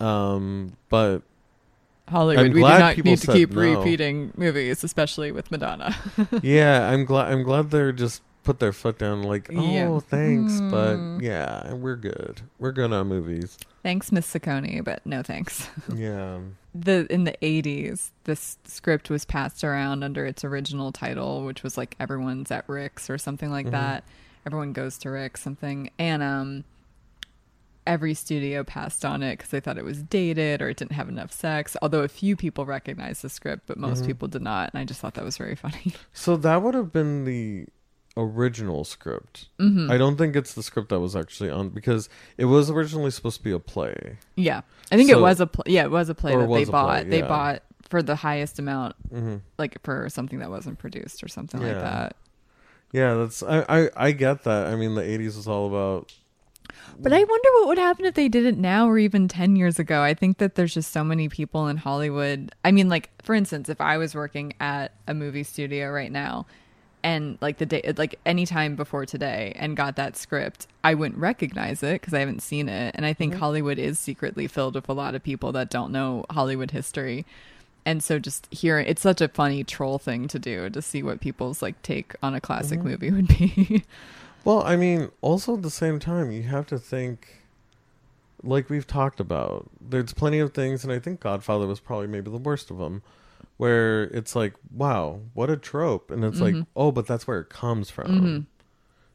um, 0.00 0.74
but 0.88 1.22
Hollywood, 2.08 2.46
I'm 2.46 2.52
we 2.52 2.60
do 2.62 2.68
not 2.68 2.96
need 2.98 3.18
to 3.18 3.32
keep 3.32 3.50
no. 3.50 3.60
repeating 3.60 4.32
movies, 4.36 4.84
especially 4.84 5.32
with 5.32 5.50
Madonna. 5.50 5.94
yeah, 6.42 6.88
I'm 6.88 7.04
glad. 7.04 7.32
I'm 7.32 7.42
glad 7.42 7.70
they're 7.72 7.90
just 7.90 8.22
put 8.44 8.60
their 8.60 8.72
foot 8.72 8.96
down. 8.98 9.24
Like, 9.24 9.50
oh, 9.52 9.60
Yeah. 9.60 9.98
thanks, 9.98 10.52
Mm. 10.54 10.70
but 10.70 11.22
yeah, 11.24 11.72
we're 11.74 11.96
good. 11.96 12.42
We're 12.60 12.70
good 12.70 12.92
on 12.92 13.08
movies. 13.08 13.58
thanks, 13.82 14.12
Miss 14.12 14.32
Ciccone, 14.32 14.84
but 14.84 15.04
no 15.04 15.22
thanks. 15.24 15.68
Yeah. 15.94 16.38
the 16.74 17.12
in 17.12 17.24
the 17.24 17.34
80s 17.42 18.10
this 18.22 18.56
script 18.64 19.10
was 19.10 19.24
passed 19.24 19.64
around 19.64 20.04
under 20.04 20.24
its 20.24 20.44
original 20.44 20.92
title 20.92 21.44
which 21.44 21.64
was 21.64 21.76
like 21.76 21.96
everyone's 21.98 22.52
at 22.52 22.68
rick's 22.68 23.10
or 23.10 23.18
something 23.18 23.50
like 23.50 23.66
Mhm. 23.66 23.70
that 23.72 24.04
everyone 24.46 24.72
goes 24.72 24.96
to 24.98 25.10
rick's 25.10 25.40
something 25.42 25.90
and 25.98 26.22
um 26.22 26.64
every 27.88 28.12
studio 28.14 28.62
passed 28.62 29.04
on 29.04 29.22
it 29.22 29.32
because 29.38 29.50
they 29.50 29.58
thought 29.60 29.78
it 29.78 29.84
was 29.84 30.02
dated 30.02 30.60
or 30.62 30.68
it 30.68 30.76
didn't 30.76 30.92
have 30.92 31.08
enough 31.08 31.32
sex 31.32 31.76
although 31.82 32.02
a 32.02 32.08
few 32.08 32.36
people 32.36 32.64
recognized 32.66 33.22
the 33.22 33.28
script 33.28 33.62
but 33.66 33.76
most 33.78 34.02
Mhm. 34.02 34.06
people 34.06 34.28
did 34.28 34.42
not 34.42 34.70
and 34.72 34.80
i 34.80 34.84
just 34.84 35.00
thought 35.00 35.14
that 35.14 35.24
was 35.24 35.36
very 35.38 35.56
funny 35.56 35.94
So 36.12 36.36
that 36.36 36.62
would 36.62 36.74
have 36.74 36.92
been 36.92 37.24
the 37.24 37.66
original 38.16 38.84
script. 38.84 39.48
hmm 39.58 39.90
I 39.90 39.96
don't 39.96 40.16
think 40.16 40.36
it's 40.36 40.52
the 40.54 40.62
script 40.62 40.88
that 40.90 41.00
was 41.00 41.14
actually 41.16 41.50
on 41.50 41.70
because 41.70 42.08
it 42.36 42.44
was 42.46 42.70
originally 42.70 43.10
supposed 43.10 43.38
to 43.38 43.42
be 43.44 43.52
a 43.52 43.58
play. 43.58 44.18
yeah 44.36 44.60
i 44.92 44.96
think 44.96 45.08
it 45.10 45.18
was 45.20 45.40
a 45.40 45.46
play. 45.46 45.64
yeah 45.74 45.84
it 45.84 45.90
was 45.90 46.08
a 46.08 46.14
play 46.14 46.36
that 46.36 46.48
they 46.48 46.62
a 46.62 46.66
play, 46.66 46.72
bought 46.72 47.08
they 47.10 47.22
bought 47.22 47.62
for 47.88 48.02
the 48.02 48.16
highest 48.16 48.58
amount 48.58 48.94
hmm 49.10 49.36
like 49.56 49.80
for 49.82 50.08
something 50.10 50.40
that 50.40 50.50
wasn't 50.50 50.78
produced 50.78 51.22
or 51.24 51.28
something 51.28 51.60
like 51.60 51.80
that 51.80 52.16
Yeah, 52.92 53.14
that's 53.14 53.42
I, 53.42 53.64
I 53.68 53.90
I 54.08 54.12
get 54.12 54.44
that. 54.44 54.66
I 54.66 54.74
mean, 54.76 54.94
the 54.94 55.02
'80s 55.02 55.36
was 55.36 55.46
all 55.46 55.66
about 55.68 56.12
But 56.98 57.12
I 57.12 57.18
wonder 57.18 57.48
what 57.54 57.68
would 57.68 57.78
happen 57.78 58.04
if 58.04 58.14
they 58.14 58.28
did 58.28 58.44
it 58.44 58.58
now 58.58 58.88
or 58.88 58.98
even 58.98 59.28
10 59.28 59.56
years 59.56 59.78
ago. 59.78 60.02
I 60.02 60.14
think 60.14 60.38
that 60.38 60.56
there's 60.56 60.74
just 60.74 60.92
so 60.92 61.04
many 61.04 61.28
people 61.28 61.68
in 61.68 61.76
Hollywood. 61.76 62.52
I 62.64 62.72
mean, 62.72 62.88
like, 62.88 63.10
for 63.22 63.34
instance, 63.34 63.68
if 63.68 63.80
I 63.80 63.98
was 63.98 64.14
working 64.14 64.52
at 64.60 64.92
a 65.06 65.14
movie 65.14 65.44
studio 65.44 65.90
right 65.90 66.10
now 66.10 66.46
and 67.02 67.38
like 67.40 67.58
the 67.58 67.66
day, 67.66 67.92
like 67.96 68.18
any 68.26 68.46
time 68.46 68.74
before 68.74 69.06
today 69.06 69.52
and 69.56 69.76
got 69.76 69.96
that 69.96 70.16
script, 70.16 70.66
I 70.82 70.94
wouldn't 70.94 71.20
recognize 71.20 71.82
it 71.82 72.00
because 72.00 72.14
I 72.14 72.20
haven't 72.20 72.42
seen 72.42 72.68
it. 72.68 72.94
And 72.96 73.06
I 73.06 73.12
think 73.12 73.32
mm-hmm. 73.32 73.40
Hollywood 73.40 73.78
is 73.78 73.98
secretly 73.98 74.48
filled 74.48 74.74
with 74.74 74.88
a 74.88 74.92
lot 74.92 75.14
of 75.14 75.22
people 75.22 75.52
that 75.52 75.70
don't 75.70 75.92
know 75.92 76.24
Hollywood 76.30 76.72
history. 76.72 77.24
And 77.86 78.02
so 78.02 78.18
just 78.18 78.52
hearing 78.52 78.86
it's 78.86 79.00
such 79.00 79.20
a 79.20 79.28
funny 79.28 79.64
troll 79.64 79.98
thing 79.98 80.28
to 80.28 80.38
do 80.38 80.68
to 80.68 80.82
see 80.82 81.02
what 81.02 81.20
people's 81.20 81.62
like 81.62 81.80
take 81.82 82.14
on 82.22 82.34
a 82.34 82.40
classic 82.40 82.80
mm-hmm. 82.80 82.88
movie 82.88 83.10
would 83.10 83.28
be. 83.28 83.84
Well, 84.44 84.62
I 84.62 84.76
mean, 84.76 85.10
also 85.20 85.54
at 85.56 85.62
the 85.62 85.70
same 85.70 85.98
time, 85.98 86.30
you 86.30 86.42
have 86.44 86.66
to 86.68 86.78
think, 86.78 87.42
like 88.42 88.70
we've 88.70 88.86
talked 88.86 89.20
about, 89.20 89.68
there's 89.80 90.12
plenty 90.12 90.38
of 90.38 90.54
things, 90.54 90.84
and 90.84 90.92
I 90.92 90.98
think 90.98 91.20
Godfather 91.20 91.66
was 91.66 91.80
probably 91.80 92.06
maybe 92.06 92.30
the 92.30 92.38
worst 92.38 92.70
of 92.70 92.78
them, 92.78 93.02
where 93.56 94.04
it's 94.04 94.34
like, 94.36 94.54
wow, 94.72 95.20
what 95.34 95.50
a 95.50 95.56
trope. 95.56 96.10
And 96.10 96.24
it's 96.24 96.40
like, 96.40 96.54
Mhm. 96.54 96.66
oh, 96.76 96.92
but 96.92 97.06
that's 97.06 97.26
where 97.26 97.40
it 97.40 97.48
comes 97.50 97.90
from. 97.90 98.06
Mhm. 98.06 98.46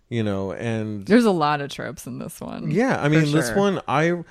You 0.10 0.22
know, 0.24 0.52
and 0.52 1.06
There's 1.06 1.26
a 1.26 1.32
lot 1.32 1.62
of 1.62 1.72
tropes 1.72 2.06
in 2.06 2.20
this 2.20 2.40
one. 2.40 2.70
yeah, 2.70 3.02
I 3.02 3.08
mean, 3.08 3.32
this 3.32 3.52
one, 3.56 3.82
I. 3.88 4.24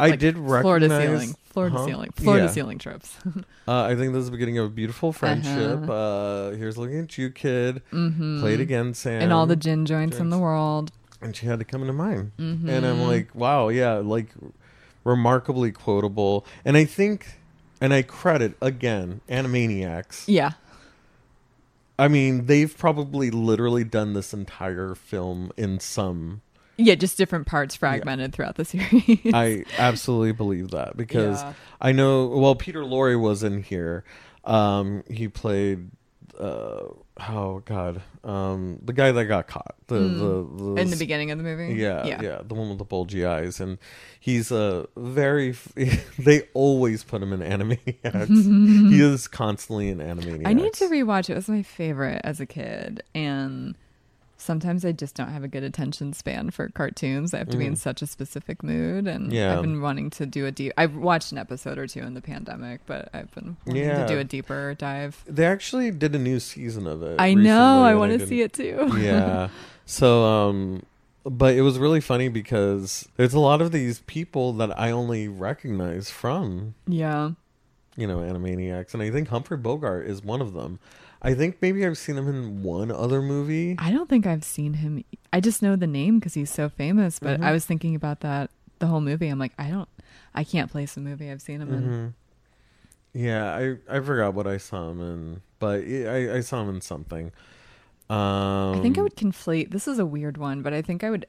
I 0.00 0.08
Like 0.10 0.18
did 0.20 0.34
floor 0.36 0.78
to 0.80 0.88
recognize 0.88 1.00
ceiling, 1.22 1.36
floor 1.44 1.70
to 1.70 1.76
Huh? 1.76 1.84
ceiling, 1.86 2.10
floor 2.12 2.36
Yeah. 2.36 2.46
to 2.46 2.52
ceiling 2.52 2.78
trips. 2.78 3.16
Uh, 3.66 3.84
I 3.84 3.94
think 3.94 4.12
this 4.12 4.20
is 4.20 4.26
the 4.26 4.32
beginning 4.32 4.58
of 4.58 4.66
a 4.66 4.68
beautiful 4.68 5.10
friendship. 5.12 5.88
Uh-huh. 5.88 5.92
uh 5.92 6.50
here's 6.52 6.76
looking 6.76 6.98
at 6.98 7.16
you, 7.16 7.30
kid. 7.30 7.80
hmm 7.90 8.40
Play 8.40 8.54
it 8.54 8.60
again, 8.60 8.92
Sam. 8.92 9.22
and 9.22 9.32
all 9.32 9.46
the 9.46 9.56
gin 9.56 9.86
joints 9.86 10.18
in 10.18 10.28
the 10.30 10.38
world. 10.38 10.92
and 11.22 11.34
she 11.34 11.46
had 11.46 11.58
to 11.60 11.64
come 11.64 11.80
into 11.80 11.94
mine. 11.94 12.32
hmm 12.36 12.68
and 12.68 12.84
I'm 12.84 13.00
like, 13.00 13.34
wow, 13.34 13.68
yeah, 13.68 13.94
like 13.94 14.28
remarkably 15.04 15.72
quotable. 15.72 16.44
And 16.64 16.76
I 16.76 16.84
think, 16.84 17.38
and 17.80 17.94
I 17.94 18.02
credit 18.02 18.54
again, 18.60 19.20
Animaniacs. 19.30 20.24
yeah, 20.26 20.52
I 21.98 22.08
mean, 22.08 22.46
they've 22.46 22.76
probably 22.76 23.30
literally 23.30 23.84
done 23.84 24.12
this 24.14 24.34
entire 24.34 24.94
film 24.94 25.52
in 25.56 25.78
some. 25.80 26.42
Yeah, 26.76 26.94
just 26.94 27.16
different 27.18 27.46
parts 27.46 27.74
fragmented 27.74 28.32
throughout 28.32 28.56
the 28.56 28.64
series. 28.64 29.20
I 29.32 29.64
absolutely 29.78 30.32
believe 30.32 30.70
that 30.72 30.96
because 30.96 31.42
Yeah. 31.42 31.52
I 31.80 31.92
know. 31.92 32.26
Well, 32.26 32.54
Peter 32.54 32.80
Lorre 32.82 33.20
was 33.20 33.42
in 33.42 33.62
here. 33.62 34.04
Um, 34.44 35.02
he 35.10 35.28
played. 35.28 35.90
Uh, 36.38 36.88
oh 37.30 37.62
God, 37.64 38.02
um, 38.24 38.80
the 38.82 38.92
guy 38.92 39.12
that 39.12 39.26
got 39.26 39.46
caught. 39.46 39.76
The 39.86 39.94
Mm. 40.00 40.18
the, 40.58 40.64
the 40.74 40.80
in 40.82 40.90
the 40.90 40.96
beginning 40.96 41.30
of 41.30 41.38
the 41.38 41.44
movie. 41.44 41.74
Yeah, 41.74 42.04
yeah, 42.20 42.40
the 42.44 42.54
one 42.54 42.70
with 42.70 42.78
the 42.78 42.84
bulgy 42.84 43.24
eyes, 43.24 43.60
and 43.60 43.78
he's 44.18 44.50
a 44.50 44.88
very. 44.96 45.50
f- 45.50 45.68
they 46.18 46.42
always 46.52 47.04
put 47.04 47.22
him 47.22 47.32
in 47.32 47.38
Animaniacs. 47.40 48.88
he 48.90 49.00
is 49.00 49.28
constantly 49.28 49.90
in 49.90 49.98
Animaniacs. 49.98 50.42
I 50.46 50.54
need 50.54 50.72
to 50.74 50.86
rewatch 50.86 51.30
it. 51.30 51.34
It 51.34 51.36
was 51.36 51.48
my 51.48 51.62
favorite 51.62 52.20
as 52.24 52.40
a 52.40 52.46
kid, 52.46 53.04
and 53.14 53.76
sometimes 54.44 54.84
I 54.84 54.92
just 54.92 55.14
don't 55.14 55.28
have 55.30 55.42
a 55.42 55.48
good 55.48 55.62
attention 55.64 56.12
span 56.12 56.50
for 56.50 56.68
cartoons. 56.68 57.32
I 57.34 57.38
have 57.38 57.48
to 57.50 57.56
be 57.56 57.66
in 57.66 57.72
Mhm. 57.74 57.78
such 57.78 58.02
a 58.02 58.06
specific 58.06 58.62
mood, 58.62 59.06
and 59.08 59.32
Yeah. 59.32 59.54
I've 59.54 59.62
been 59.62 59.80
wanting 59.80 60.10
to 60.10 60.26
do 60.26 60.46
a 60.46 60.52
deep. 60.52 60.72
I've 60.76 60.94
watched 60.94 61.32
an 61.32 61.38
episode 61.38 61.78
or 61.78 61.86
two 61.86 62.00
in 62.00 62.14
the 62.14 62.20
pandemic, 62.20 62.80
but 62.86 63.08
I've 63.14 63.34
been 63.34 63.56
wanting 63.66 63.82
Yeah. 63.84 64.06
to 64.06 64.12
do 64.14 64.18
a 64.18 64.24
deeper 64.24 64.74
dive. 64.74 65.24
They 65.26 65.46
actually 65.46 65.90
did 65.90 66.14
a 66.14 66.18
new 66.18 66.38
season 66.40 66.86
of 66.86 67.02
it. 67.02 67.16
I 67.18 67.34
know. 67.34 67.82
I 67.82 67.94
want 67.94 68.18
to 68.18 68.26
see 68.26 68.42
it 68.42 68.52
too. 68.52 68.92
yeah. 69.00 69.48
So, 69.86 70.24
um, 70.24 70.82
but 71.24 71.54
it 71.54 71.62
was 71.62 71.78
really 71.78 72.00
funny 72.00 72.28
because 72.28 73.08
there's 73.16 73.34
a 73.34 73.40
lot 73.40 73.62
of 73.62 73.72
these 73.72 74.00
people 74.06 74.52
that 74.54 74.78
I 74.78 74.90
only 74.90 75.26
recognize 75.28 76.10
from, 76.10 76.74
yeah. 76.86 77.30
you 77.96 78.06
know, 78.06 78.18
Animaniacs, 78.18 78.92
and 78.92 79.02
I 79.02 79.10
think 79.10 79.28
Humphrey 79.28 79.56
Bogart 79.56 80.06
is 80.06 80.22
one 80.22 80.40
of 80.42 80.52
them. 80.52 80.78
I 81.24 81.34
think 81.34 81.56
maybe 81.62 81.84
I've 81.86 81.96
seen 81.98 82.16
him 82.18 82.28
in 82.28 82.62
one 82.62 82.90
other 82.90 83.22
movie. 83.22 83.76
I 83.78 83.90
don't 83.90 84.08
think 84.08 84.26
I've 84.26 84.44
seen 84.44 84.74
him. 84.74 85.02
I 85.32 85.40
just 85.40 85.62
know 85.62 85.74
the 85.74 85.86
name 85.86 86.18
because 86.18 86.34
he's 86.34 86.50
so 86.52 86.68
famous. 86.68 87.18
But 87.18 87.40
Mhm. 87.40 87.44
I 87.44 87.52
was 87.52 87.64
thinking 87.64 87.94
about 87.94 88.20
that 88.20 88.50
the 88.78 88.86
whole 88.86 89.00
movie. 89.00 89.28
I'm 89.28 89.38
like, 89.38 89.52
I 89.58 89.70
don't, 89.70 89.88
I 90.34 90.44
can't 90.44 90.70
place 90.70 90.96
a 90.96 91.00
movie 91.00 91.30
I've 91.30 91.40
seen 91.42 91.60
him 91.62 91.72
in. 91.72 91.82
hmm 91.82 92.06
Yeah, 93.18 93.54
I 93.56 93.96
I 93.96 94.00
forgot 94.00 94.34
what 94.34 94.46
I 94.46 94.58
saw 94.58 94.90
him 94.90 95.00
in, 95.00 95.40
but 95.58 95.80
I 95.82 96.36
I 96.36 96.40
saw 96.40 96.62
him 96.62 96.68
in 96.68 96.80
something. 96.80 97.32
Um, 98.10 98.74
I 98.74 98.78
think 98.82 98.98
I 98.98 99.02
would 99.02 99.16
conflate. 99.16 99.70
This 99.70 99.88
is 99.88 99.98
a 99.98 100.04
weird 100.06 100.36
one, 100.36 100.60
but 100.62 100.74
I 100.74 100.82
think 100.82 101.02
I 101.02 101.10
would 101.10 101.24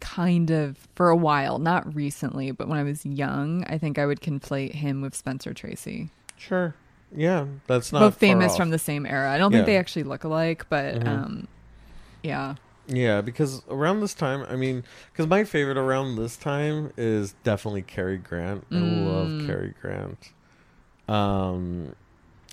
kind 0.00 0.50
of 0.50 0.76
for 0.94 1.08
a 1.08 1.16
while, 1.16 1.58
not 1.58 1.94
recently, 1.94 2.50
but 2.50 2.68
when 2.68 2.78
I 2.78 2.82
was 2.82 3.06
young, 3.06 3.64
I 3.64 3.78
think 3.78 3.98
I 3.98 4.04
would 4.04 4.20
conflate 4.20 4.74
him 4.74 5.00
with 5.00 5.14
Spencer 5.14 5.54
Tracy. 5.54 6.10
Sure. 6.36 6.74
Yeah, 7.14 7.46
that's 7.66 7.92
not 7.92 8.00
Both 8.00 8.16
famous 8.18 8.52
off. 8.52 8.56
from 8.58 8.70
the 8.70 8.78
same 8.78 9.06
era. 9.06 9.30
I 9.30 9.38
don't 9.38 9.52
think 9.52 9.66
they 9.66 9.76
actually 9.76 10.02
look 10.04 10.24
alike, 10.24 10.66
but 10.68 10.96
Mhm. 10.96 11.06
um, 11.08 11.48
yeah. 12.22 12.56
Yeah, 12.88 13.20
because 13.20 13.62
around 13.68 14.00
this 14.00 14.14
time, 14.14 14.44
I 14.48 14.54
mean, 14.56 14.84
because 15.12 15.26
my 15.26 15.44
favorite 15.44 15.76
around 15.76 16.16
this 16.16 16.36
time 16.36 16.92
is 16.96 17.34
definitely 17.42 17.82
Cary 17.82 18.16
Grant. 18.18 18.64
I 18.72 18.76
love 18.76 19.30
Mm. 19.30 19.46
Cary 19.46 19.74
Grant. 19.80 20.30
Um, 21.08 21.94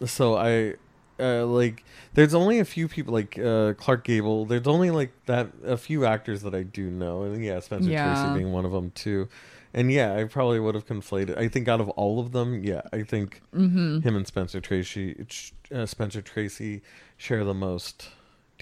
so 0.05 0.35
I 0.35 0.75
uh, 1.19 1.45
like. 1.45 1.83
There's 2.15 2.33
only 2.33 2.59
a 2.59 2.65
few 2.65 2.87
people 2.87 3.13
like 3.13 3.37
uh, 3.37 3.73
Clark 3.73 4.03
Gable. 4.03 4.45
There's 4.45 4.67
only 4.67 4.89
like 4.91 5.11
that 5.27 5.49
a 5.63 5.77
few 5.77 6.05
actors 6.05 6.41
that 6.41 6.55
I 6.55 6.63
do 6.63 6.89
know, 6.89 7.23
and 7.23 7.43
yeah, 7.43 7.59
Spencer 7.59 7.89
Yeah. 7.91 8.03
Tracy 8.13 8.33
being 8.33 8.51
one 8.51 8.65
of 8.65 8.71
them 8.71 8.91
too. 8.95 9.29
And 9.73 9.91
yeah, 9.91 10.15
I 10.15 10.25
probably 10.25 10.59
would 10.59 10.75
have 10.75 10.85
conflated. 10.85 11.37
I 11.37 11.47
think 11.47 11.67
out 11.67 11.81
of 11.81 11.89
all 11.89 12.19
of 12.19 12.31
them, 12.31 12.63
yeah, 12.63 12.81
I 12.91 13.03
think 13.03 13.41
hmm 13.53 13.99
him 13.99 14.15
and 14.15 14.27
Spencer 14.27 14.61
Tracy, 14.61 15.25
uh, 15.73 15.85
Spencer 15.85 16.21
Tracy 16.21 16.81
share 17.17 17.43
the 17.43 17.53
most 17.53 18.09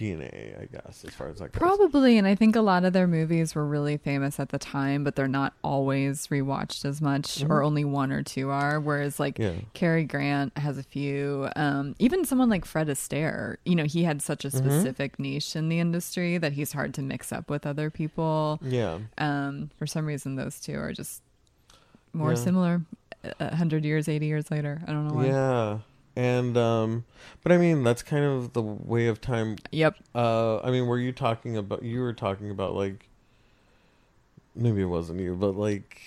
DNA, 0.01 0.59
I 0.61 0.65
guess, 0.65 1.03
as 1.05 1.13
far 1.13 1.27
as 1.29 1.37
that 1.39 1.51
goes. 1.51 1.59
Probably, 1.59 2.17
and 2.17 2.25
I 2.27 2.33
think 2.35 2.55
a 2.55 2.61
lot 2.61 2.83
of 2.83 2.93
their 2.93 3.07
movies 3.07 3.53
were 3.53 3.65
really 3.65 3.97
famous 3.97 4.39
at 4.39 4.49
the 4.49 4.57
time, 4.57 5.03
but 5.03 5.15
they're 5.15 5.27
not 5.27 5.53
always 5.63 6.27
rewatched 6.27 6.85
as 6.85 7.01
much, 7.01 7.43
or 7.47 7.61
only 7.61 7.85
one 7.85 8.11
or 8.11 8.23
two 8.23 8.49
are. 8.49 8.79
Whereas, 8.79 9.19
like 9.19 9.35
Mm-hmm. 9.35 9.59
Yeah. 9.59 9.65
Cary 9.73 10.03
Grant 10.05 10.57
has 10.57 10.77
a 10.77 10.83
few. 10.83 11.49
Um, 11.55 11.95
even 11.99 12.25
someone 12.25 12.49
like 12.49 12.65
Fred 12.65 12.87
Astaire, 12.87 13.57
you 13.65 13.75
know, 13.75 13.85
he 13.85 14.03
had 14.03 14.21
such 14.21 14.43
a 14.45 14.49
Mm-hmm. 14.49 14.57
specific 14.69 15.19
niche 15.19 15.55
in 15.55 15.69
the 15.69 15.79
industry 15.79 16.37
that 16.37 16.53
he's 16.53 16.73
hard 16.73 16.93
to 16.95 17.01
mix 17.01 17.31
up 17.31 17.49
with 17.49 17.65
other 17.65 17.89
people. 17.89 18.59
Yeah. 18.63 18.99
Um, 19.17 19.69
for 19.77 19.85
some 19.87 20.05
reason, 20.05 20.35
those 20.35 20.59
two 20.59 20.77
are 20.79 20.93
just 20.93 21.21
more 22.13 22.31
Yeah. 22.31 22.35
similar. 22.35 22.81
A 23.39 23.55
hundred 23.55 23.85
years, 23.85 24.07
eighty 24.09 24.25
years 24.25 24.49
later, 24.49 24.81
I 24.87 24.91
don't 24.91 25.07
know 25.07 25.13
why. 25.13 25.25
Yeah. 25.27 25.77
And 26.15 26.57
um 26.57 27.05
but 27.43 27.51
I 27.51 27.57
mean 27.57 27.83
that's 27.83 28.03
kind 28.03 28.25
of 28.25 28.53
the 28.53 28.61
way 28.61 29.07
of 29.07 29.21
time 29.21 29.55
Yep. 29.71 29.95
uh 30.13 30.59
I 30.59 30.71
mean 30.71 30.87
were 30.87 30.99
you 30.99 31.11
talking 31.11 31.55
about 31.57 31.83
you 31.83 32.01
were 32.01 32.13
talking 32.13 32.49
about 32.51 32.75
like 32.75 33.07
maybe 34.55 34.81
it 34.81 34.85
wasn't 34.85 35.19
you, 35.19 35.35
but 35.35 35.55
like 35.55 36.01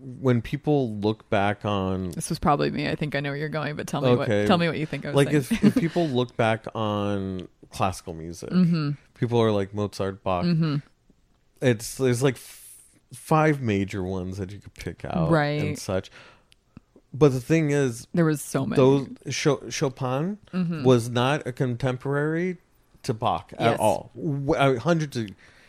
when 0.00 0.40
people 0.42 0.94
look 0.96 1.28
back 1.28 1.64
on 1.64 2.10
This 2.12 2.30
was 2.30 2.38
probably 2.38 2.70
me. 2.70 2.88
I 2.88 2.94
think 2.94 3.14
I 3.14 3.20
know 3.20 3.30
where 3.30 3.36
you're 3.36 3.48
going, 3.48 3.76
but 3.76 3.86
tell 3.86 4.00
me 4.00 4.08
Okay. 4.08 4.40
what 4.42 4.46
tell 4.46 4.58
me 4.58 4.66
what 4.68 4.78
you 4.78 4.86
think 4.86 5.04
I 5.04 5.08
was 5.10 5.16
like 5.16 5.32
if 5.34 5.52
if 5.64 5.74
people 5.74 6.08
look 6.08 6.36
back 6.36 6.64
on 6.74 7.48
classical 7.70 8.14
music, 8.14 8.50
mm-hmm. 8.50 8.90
people 9.14 9.40
are 9.40 9.50
like 9.52 9.74
Mozart, 9.74 10.22
Bach. 10.24 10.44
Mm-hmm. 10.44 10.76
It's 11.60 11.94
there's 11.96 12.22
like 12.22 12.34
f- 12.34 12.74
five 13.14 13.60
major 13.60 14.02
ones 14.02 14.38
that 14.38 14.50
you 14.50 14.58
could 14.58 14.74
pick 14.74 15.04
out 15.04 15.30
Right. 15.30 15.60
and 15.60 15.78
such. 15.78 16.10
But 17.14 17.32
the 17.32 17.40
thing 17.40 17.70
is, 17.70 18.06
There 18.14 18.24
was 18.24 18.40
so 18.40 18.64
many. 18.64 18.76
those 18.76 19.08
Cho- 19.34 19.68
Chopin 19.68 20.38
Mhm. 20.52 20.84
was 20.84 21.10
not 21.10 21.46
a 21.46 21.52
contemporary 21.52 22.56
to 23.02 23.12
Bach 23.12 23.52
at 23.58 23.72
Yes. 23.72 23.78
all, 23.80 24.10
w- 24.16 24.54
uh, 24.54 24.78
hundreds 24.78 25.16
of 25.16 25.28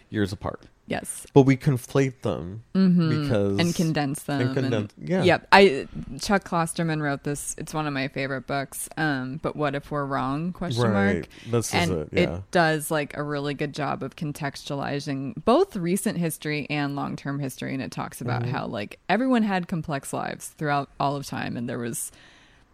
years 0.09 0.31
apart. 0.31 0.67
Yes. 0.87 1.25
But 1.33 1.43
we 1.43 1.55
conflate 1.57 2.21
them 2.21 2.63
Mm-hmm. 2.75 3.21
because 3.23 3.59
and 3.59 3.73
condense 3.75 4.23
them. 4.23 4.41
and 4.41 4.53
condense. 4.53 4.93
yeah, 4.97 5.23
Yep. 5.23 5.47
I 5.51 5.87
Chuck 6.21 6.43
Klosterman 6.43 7.01
wrote 7.01 7.23
this. 7.23 7.55
It's 7.57 7.73
one 7.73 7.87
of 7.87 7.93
my 7.93 8.07
favorite 8.07 8.47
books. 8.47 8.89
Um, 8.97 9.39
but 9.41 9.55
what 9.55 9.75
if 9.75 9.91
we're 9.91 10.05
wrong? 10.05 10.51
Question 10.53 10.83
right. 10.91 11.13
mark. 11.15 11.27
This 11.49 11.73
and 11.73 11.91
is 11.91 11.97
it. 12.11 12.29
Yeah, 12.29 12.39
does 12.51 12.89
like 12.91 13.15
a 13.15 13.23
really 13.23 13.53
good 13.53 13.73
job 13.73 14.03
of 14.03 14.15
contextualizing 14.15 15.43
both 15.45 15.75
recent 15.75 16.17
history 16.17 16.67
and 16.69 16.95
long-term 16.95 17.39
history 17.39 17.73
and 17.73 17.81
it 17.83 17.91
talks 17.91 18.21
about 18.21 18.43
Mhm. 18.43 18.49
how 18.49 18.65
like 18.67 18.99
everyone 19.09 19.43
had 19.43 19.67
complex 19.67 20.13
lives 20.13 20.47
throughout 20.49 20.89
all 20.99 21.15
of 21.15 21.25
time 21.25 21.57
and 21.57 21.69
there 21.69 21.79
was 21.79 22.11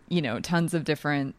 you 0.07 0.21
know 0.21 0.39
tons 0.39 0.73
of 0.73 0.83
different 0.83 1.35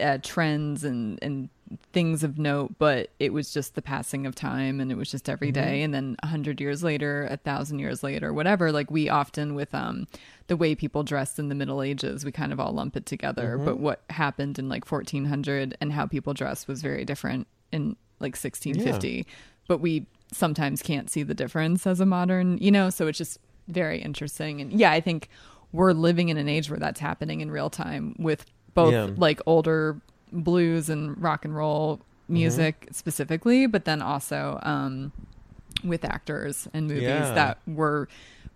uh, 0.00 0.18
trends 0.22 0.84
and 0.84 1.18
and 1.22 1.48
things 1.92 2.22
of 2.24 2.38
note 2.38 2.74
but 2.78 3.10
it 3.18 3.32
was 3.32 3.52
just 3.52 3.74
the 3.74 3.82
passing 3.82 4.26
of 4.26 4.34
time 4.34 4.80
and 4.80 4.90
it 4.90 4.96
was 4.96 5.10
just 5.10 5.28
every 5.28 5.48
Mm-hmm. 5.52 5.62
day 5.64 5.82
and 5.82 5.92
then 5.94 6.16
a 6.22 6.26
hundred 6.26 6.60
years 6.60 6.82
later 6.82 7.26
a 7.30 7.36
thousand 7.36 7.78
years 7.78 8.02
later 8.02 8.32
whatever 8.32 8.70
like 8.72 8.90
we 8.90 9.08
often 9.08 9.54
with 9.54 9.74
um 9.74 10.06
the 10.46 10.56
way 10.56 10.74
people 10.74 11.02
dressed 11.02 11.38
in 11.38 11.48
the 11.48 11.54
middle 11.54 11.82
ages 11.82 12.24
we 12.24 12.32
kind 12.32 12.52
of 12.52 12.60
all 12.60 12.72
lump 12.72 12.96
it 12.96 13.06
together 13.06 13.56
Mm-hmm. 13.56 13.64
but 13.64 13.78
what 13.78 14.02
happened 14.10 14.58
in 14.58 14.68
like 14.68 14.90
1400 14.90 15.76
and 15.80 15.92
how 15.92 16.06
people 16.06 16.34
dressed 16.34 16.68
was 16.68 16.80
very 16.82 17.04
different 17.04 17.46
in 17.72 17.96
like 18.20 18.34
1650 18.36 19.26
but 19.66 19.78
we 19.80 20.06
sometimes 20.32 20.82
can't 20.82 21.10
see 21.10 21.22
the 21.22 21.34
difference 21.34 21.86
as 21.86 22.00
a 22.00 22.06
modern 22.06 22.58
you 22.58 22.70
know 22.70 22.90
so 22.90 23.06
it's 23.06 23.18
just 23.18 23.38
very 23.68 24.00
interesting 24.00 24.60
and 24.60 24.72
yeah 24.72 24.90
i 24.90 25.00
think 25.00 25.28
we're 25.72 25.92
living 25.92 26.30
in 26.30 26.36
an 26.38 26.48
age 26.48 26.70
where 26.70 26.78
that's 26.78 27.00
happening 27.00 27.40
in 27.42 27.50
real 27.50 27.68
time 27.70 28.14
with 28.18 28.46
both 28.74 28.92
Yeah. 28.92 29.08
like 29.16 29.40
older 29.46 30.00
blues 30.32 30.88
and 30.88 31.20
rock 31.22 31.44
and 31.44 31.54
roll 31.54 32.00
music 32.28 32.88
specifically 32.92 33.66
but 33.66 33.84
then 33.86 34.02
also 34.02 34.58
um 34.62 35.12
with 35.84 36.04
actors 36.04 36.68
and 36.74 36.86
movies 36.88 37.02
Yeah. 37.02 37.32
that 37.34 37.58
were 37.66 38.08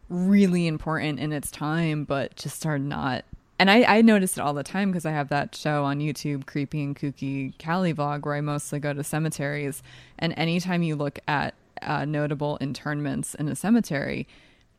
really 0.08 0.66
important 0.66 1.18
in 1.20 1.32
its 1.32 1.50
time 1.50 2.04
but 2.04 2.36
just 2.36 2.66
are 2.66 2.78
not 2.78 3.24
and 3.58 3.70
I, 3.70 3.98
I 3.98 4.02
notice 4.02 4.36
it 4.36 4.40
all 4.40 4.54
the 4.54 4.64
time 4.64 4.90
because 4.90 5.06
I 5.06 5.12
have 5.12 5.28
that 5.28 5.54
show 5.54 5.84
on 5.84 6.00
YouTube, 6.00 6.46
Creepy 6.46 6.82
and 6.82 6.96
Kooky 6.98 7.56
Cali 7.58 7.94
Vlog, 7.94 8.24
where 8.24 8.34
I 8.34 8.40
mostly 8.40 8.80
go 8.80 8.92
to 8.92 9.04
cemeteries. 9.04 9.84
And 10.18 10.34
anytime 10.36 10.82
you 10.82 10.96
look 10.96 11.20
at 11.28 11.54
uh, 11.80 12.04
notable 12.04 12.56
internments 12.56 13.36
in 13.36 13.46
a 13.46 13.54
cemetery, 13.54 14.26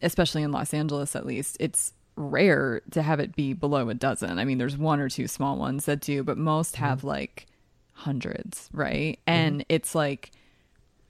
especially 0.02 0.44
in 0.44 0.52
Los 0.52 0.74
Angeles 0.74 1.16
at 1.16 1.26
least, 1.26 1.56
it's 1.62 1.94
rare 2.16 2.82
to 2.92 3.02
have 3.02 3.20
it 3.20 3.36
be 3.36 3.54
below 3.54 3.90
a 3.90 3.94
dozen. 3.94 4.40
I 4.40 4.46
mean, 4.46 4.58
there's 4.58 4.78
one 4.78 5.00
or 5.00 5.10
two 5.10 5.28
small 5.28 5.58
ones 5.58 5.86
that 5.86 6.02
do, 6.02 6.24
but 6.24 6.38
most 6.38 6.76
have 6.78 7.00
mm-hmm. 7.00 7.08
like 7.08 7.48
hundreds, 7.94 8.70
right? 8.74 9.20
Mm-hmm. 9.20 9.32
And 9.32 9.66
it's 9.70 9.96
like 9.96 10.32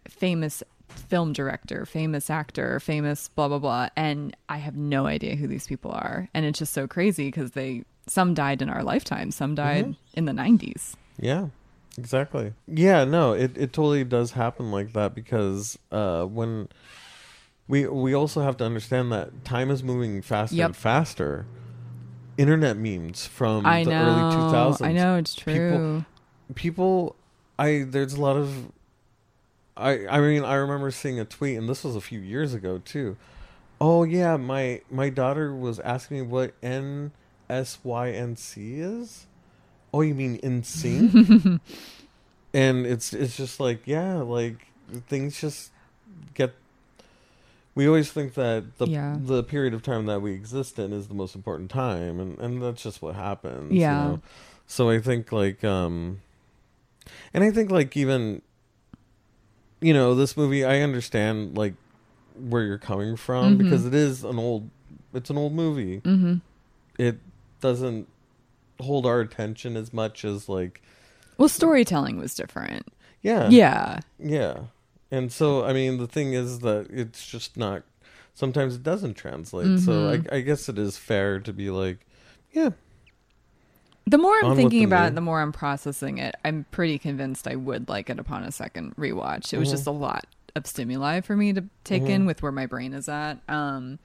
famous 0.08 0.64
film 0.88 1.34
director, 1.34 1.86
famous 1.86 2.30
actor, 2.30 2.80
famous 2.80 3.28
blah 3.30 3.48
blah 3.48 3.60
blah, 3.60 3.90
and 3.96 4.36
I 4.50 4.58
have 4.58 4.76
no 4.76 5.08
idea 5.08 5.36
who 5.36 5.48
these 5.48 5.68
people 5.68 5.92
are, 5.92 6.30
and 6.34 6.46
it's 6.46 6.60
just 6.60 6.74
so 6.74 6.88
crazy 6.88 7.28
because 7.28 7.52
they 7.52 7.84
some 8.08 8.34
died 8.34 8.62
in 8.62 8.70
our 8.70 8.84
lifetime, 8.84 9.32
some 9.32 9.56
died 9.56 9.86
mm-hmm. 9.86 10.18
in 10.18 10.26
the 10.26 10.34
nineties. 10.34 10.96
yeah, 11.20 11.48
exactly. 11.98 12.54
Yeah, 12.68 13.06
no, 13.06 13.34
it 13.34 13.58
it 13.58 13.74
totally 13.74 14.04
does 14.04 14.32
happen 14.32 14.72
like 14.72 14.94
that 14.94 15.16
because 15.16 15.78
uh, 15.92 16.26
when 16.26 16.68
we 17.68 17.88
we 17.88 18.14
also 18.14 18.42
have 18.42 18.58
to 18.58 18.66
understand 18.66 19.12
that 19.12 19.44
time 19.46 19.70
is 19.72 19.84
moving 19.84 20.22
faster 20.22 20.56
Yep. 20.56 20.66
and 20.68 20.76
faster. 20.76 21.46
Internet 22.38 22.78
memes 22.78 23.26
from 23.28 23.66
I 23.66 23.84
the 23.84 23.90
know, 23.92 24.06
early 24.06 24.36
two 24.36 24.52
thousands. 24.52 24.90
I 24.90 24.94
know 24.94 25.16
it's 25.18 25.36
true. 25.36 26.04
people 26.56 27.16
i 27.60 27.84
there's 27.88 28.14
a 28.14 28.22
lot 28.22 28.36
of 28.36 28.72
i 29.78 30.06
i 30.08 30.20
mean 30.20 30.44
i 30.44 30.56
remember 30.56 30.90
seeing 30.92 31.20
a 31.20 31.26
tweet 31.26 31.56
and 31.58 31.70
this 31.70 31.84
was 31.84 31.96
a 31.96 32.02
few 32.02 32.20
years 32.20 32.54
ago 32.56 32.80
too 32.84 33.16
oh 33.80 34.04
yeah 34.04 34.36
my 34.38 34.82
my 34.92 35.10
daughter 35.10 35.56
was 35.56 35.80
asking 35.80 36.18
me 36.18 36.22
what 36.24 36.52
n-s-y-n-c 36.64 38.80
is 38.80 39.28
oh 39.94 40.02
you 40.02 40.14
mean 40.16 40.36
in 40.38 40.64
sync 40.64 41.14
and 42.54 42.86
it's 42.86 43.14
it's 43.14 43.38
just 43.38 43.60
like 43.60 43.82
yeah 43.86 44.16
like 44.18 44.68
things 45.08 45.40
just 45.40 45.72
get 46.34 46.54
we 47.76 47.88
always 47.88 48.12
think 48.12 48.34
that 48.36 48.78
the 48.78 48.88
Yeah. 48.88 49.18
the 49.20 49.44
period 49.44 49.74
of 49.74 49.82
time 49.82 50.06
that 50.06 50.22
we 50.22 50.34
exist 50.34 50.78
in 50.80 50.94
is 50.94 51.08
the 51.08 51.14
most 51.14 51.36
important 51.36 51.70
time 51.72 52.20
and 52.20 52.38
and 52.40 52.62
that's 52.62 52.84
just 52.84 53.02
what 53.02 53.16
happens 53.16 53.72
you 53.72 53.80
Yeah. 53.80 54.04
know? 54.04 54.22
so 54.68 54.90
i 54.90 55.00
think 55.00 55.32
like 55.32 55.64
um 55.64 56.22
and 57.34 57.44
i 57.44 57.52
think 57.52 57.70
like 57.72 57.96
even 57.98 58.42
you 59.82 59.94
know 59.94 60.16
this 60.16 60.38
movie 60.38 60.64
i 60.64 60.80
understand 60.82 61.58
like 61.58 61.74
where 62.36 62.64
you're 62.64 62.78
coming 62.78 63.16
from 63.16 63.56
Mhm. 63.56 63.58
because 63.58 63.86
it 63.86 63.94
is 63.94 64.24
an 64.24 64.40
old 64.40 64.70
it's 65.14 65.30
an 65.30 65.38
old 65.38 65.54
movie 65.54 65.98
hmm 66.00 66.36
it 66.98 67.18
doesn't 67.62 68.08
hold 68.80 69.06
our 69.06 69.20
attention 69.20 69.76
as 69.76 69.92
much 69.94 70.24
as 70.26 70.48
like 70.50 70.82
Well, 71.38 71.50
storytelling 71.50 72.18
was 72.18 72.36
different. 72.36 72.88
yeah 73.22 73.50
Yeah, 73.50 74.00
yeah 74.20 74.64
and 75.14 75.32
so 75.32 75.64
i 75.64 75.72
mean 75.74 75.98
the 75.98 76.08
thing 76.08 76.34
is 76.34 76.60
that 76.60 76.88
it's 76.90 77.26
just 77.26 77.56
not 77.58 77.84
sometimes 78.34 78.76
it 78.76 78.84
doesn't 78.84 79.14
translate 79.16 79.80
so 79.80 79.92
Mhm. 80.08 80.28
I, 80.32 80.38
I 80.38 80.42
guess 80.42 80.68
it 80.70 80.78
is 80.78 80.98
fair 80.98 81.40
to 81.40 81.54
be 81.54 81.70
like 81.70 82.00
yeah 82.52 82.72
The 84.06 84.18
more 84.18 84.36
I'm 84.44 84.56
thinking 84.56 84.84
about 84.84 85.08
it, 85.10 85.16
the 85.16 85.22
more 85.22 85.40
I'm 85.42 85.54
processing 85.54 86.18
it. 86.18 86.36
I'm 86.44 86.66
pretty 86.72 86.98
convinced 87.00 87.48
I 87.48 87.56
would 87.56 87.88
like 87.88 88.10
it 88.10 88.20
upon 88.20 88.44
a 88.44 88.52
second 88.52 88.96
rewatch. 88.98 89.54
It 89.54 89.58
was 89.58 89.70
Mhm. 89.70 89.76
just 89.76 89.88
a 89.88 89.92
lot 89.92 90.26
of 90.56 90.68
stimuli 90.68 91.22
for 91.22 91.36
me 91.38 91.54
to 91.54 91.64
take 91.84 92.04
Mhm. 92.04 92.10
in 92.16 92.26
with 92.26 92.44
where 92.44 92.52
my 92.52 92.66
brain 92.66 92.94
is 92.94 93.08
at. 93.08 93.38
Um, 93.48 94.00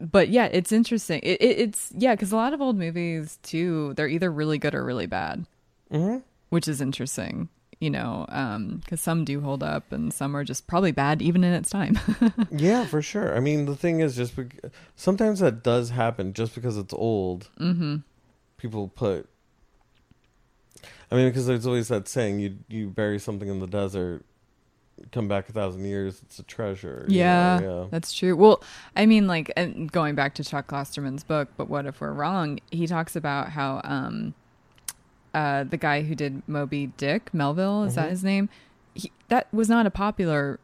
but 0.00 0.28
yeah, 0.30 0.46
it's 0.46 0.72
interesting. 0.72 1.20
It, 1.22 1.40
it, 1.42 1.58
it's 1.58 1.92
yeah, 1.96 2.14
because 2.14 2.32
a 2.32 2.36
lot 2.36 2.54
of 2.54 2.60
old 2.60 2.76
movies 2.78 3.38
too, 3.42 3.92
they're 3.94 4.08
either 4.08 4.32
really 4.32 4.58
good 4.58 4.74
or 4.74 4.84
really 4.84 5.06
bad, 5.06 5.44
hmm 5.90 6.18
which 6.48 6.66
is 6.66 6.80
interesting. 6.80 7.48
You 7.82 7.90
know, 7.90 8.26
because 8.80 9.00
some 9.00 9.24
do 9.24 9.40
hold 9.40 9.60
up 9.64 9.90
and 9.90 10.14
some 10.14 10.36
are 10.36 10.44
just 10.44 10.68
probably 10.68 10.92
bad 10.92 11.20
even 11.20 11.42
in 11.42 11.52
its 11.52 11.68
time. 11.68 11.98
yeah 12.52 12.84
for 12.84 13.02
sure 13.02 13.34
i 13.36 13.40
mean 13.40 13.64
the 13.64 13.74
thing 13.74 13.98
is 14.00 14.14
just 14.14 14.36
bec- 14.36 14.60
sometimes 14.94 15.40
that 15.40 15.64
does 15.64 15.90
happen 15.90 16.32
just 16.32 16.54
because 16.54 16.76
it's 16.76 16.92
old 16.94 17.48
hmm 17.58 17.96
people 18.58 18.86
put 18.88 19.28
i 21.10 21.16
mean 21.16 21.28
because 21.28 21.46
there's 21.46 21.66
always 21.66 21.88
that 21.88 22.06
saying 22.06 22.38
you 22.38 22.58
you 22.68 22.88
bury 22.90 23.18
something 23.18 23.48
in 23.48 23.58
the 23.58 23.66
desert 23.66 24.24
come 25.10 25.26
back 25.26 25.48
a 25.48 25.52
thousand 25.52 25.84
years 25.84 26.20
it's 26.24 26.38
a 26.38 26.42
treasure 26.44 27.04
Yeah, 27.08 27.58
know? 27.60 27.88
that's 27.90 28.12
true. 28.12 28.36
Well, 28.36 28.62
I 28.94 29.06
mean, 29.06 29.26
like, 29.26 29.50
and 29.56 29.90
going 29.90 30.14
back 30.14 30.34
to 30.36 30.44
Chuck 30.44 30.68
Klosterman's 30.68 31.24
book, 31.24 31.48
but 31.56 31.68
what 31.68 31.86
if 31.86 32.00
we're 32.00 32.12
wrong? 32.12 32.60
He 32.70 32.86
talks 32.86 33.16
about 33.16 33.48
how 33.48 33.80
um, 33.82 34.34
uh, 35.34 35.64
the 35.64 35.76
guy 35.76 36.02
who 36.02 36.14
did 36.14 36.42
Moby 36.46 36.88
Dick, 36.96 37.32
Melville, 37.32 37.84
is 37.84 37.94
that 37.94 38.06
Mhm. 38.08 38.10
his 38.10 38.24
name? 38.24 38.48
He, 38.94 39.10
that 39.28 39.46
was 39.52 39.68
not 39.68 39.86
a 39.86 39.90
popular 39.90 40.60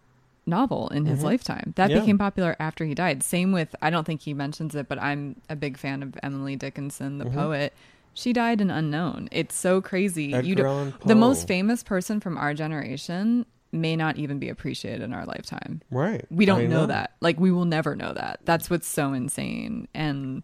novel 0.46 0.88
in 0.88 1.04
his 1.06 1.20
Mhm. 1.20 1.24
lifetime. 1.24 1.72
That 1.76 1.90
Yeah. 1.90 2.00
became 2.00 2.18
popular 2.18 2.56
after 2.58 2.84
he 2.84 2.94
died. 2.94 3.22
Same 3.22 3.52
with, 3.52 3.74
I 3.82 3.90
don't 3.90 4.04
think 4.06 4.22
he 4.22 4.32
mentions 4.34 4.74
it, 4.74 4.88
but 4.88 5.00
I'm 5.02 5.36
a 5.48 5.56
big 5.56 5.76
fan 5.76 6.02
of 6.02 6.16
Emily 6.22 6.56
Dickinson, 6.56 7.18
the 7.18 7.26
Mhm. 7.26 7.34
poet. 7.34 7.72
she 8.14 8.32
died 8.32 8.60
an 8.60 8.68
unknown. 8.68 9.28
It's 9.30 9.54
so 9.54 9.80
crazy. 9.80 10.34
Edgar 10.34 10.48
you 10.48 10.54
do, 10.56 10.92
the 11.06 11.14
most 11.14 11.46
famous 11.46 11.84
person 11.84 12.18
from 12.18 12.36
our 12.36 12.52
generation 12.52 13.46
may 13.70 13.94
not 13.94 14.16
even 14.16 14.40
be 14.40 14.48
appreciated 14.48 15.02
in 15.02 15.12
our 15.12 15.24
lifetime. 15.24 15.82
Right. 15.88 16.24
We 16.28 16.44
don't 16.44 16.62
I 16.62 16.66
know. 16.66 16.86
that. 16.86 17.12
Like 17.20 17.38
we 17.38 17.52
will 17.52 17.66
never 17.66 17.94
know 17.94 18.12
that. 18.14 18.40
That's 18.44 18.68
what's 18.70 18.88
so 18.88 19.12
insane. 19.12 19.86
And 19.94 20.42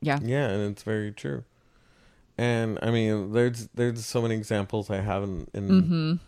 yeah. 0.00 0.18
Yeah, 0.22 0.48
and 0.48 0.70
it's 0.70 0.82
very 0.82 1.12
true. 1.12 1.44
And 2.36 2.78
I 2.82 2.90
mean, 2.90 3.32
there's 3.32 3.68
there's 3.74 4.04
so 4.04 4.20
many 4.22 4.34
examples 4.34 4.90
I 4.90 5.00
have 5.00 5.22
in, 5.22 5.46
in 5.54 5.68
Mhm. 5.68 6.18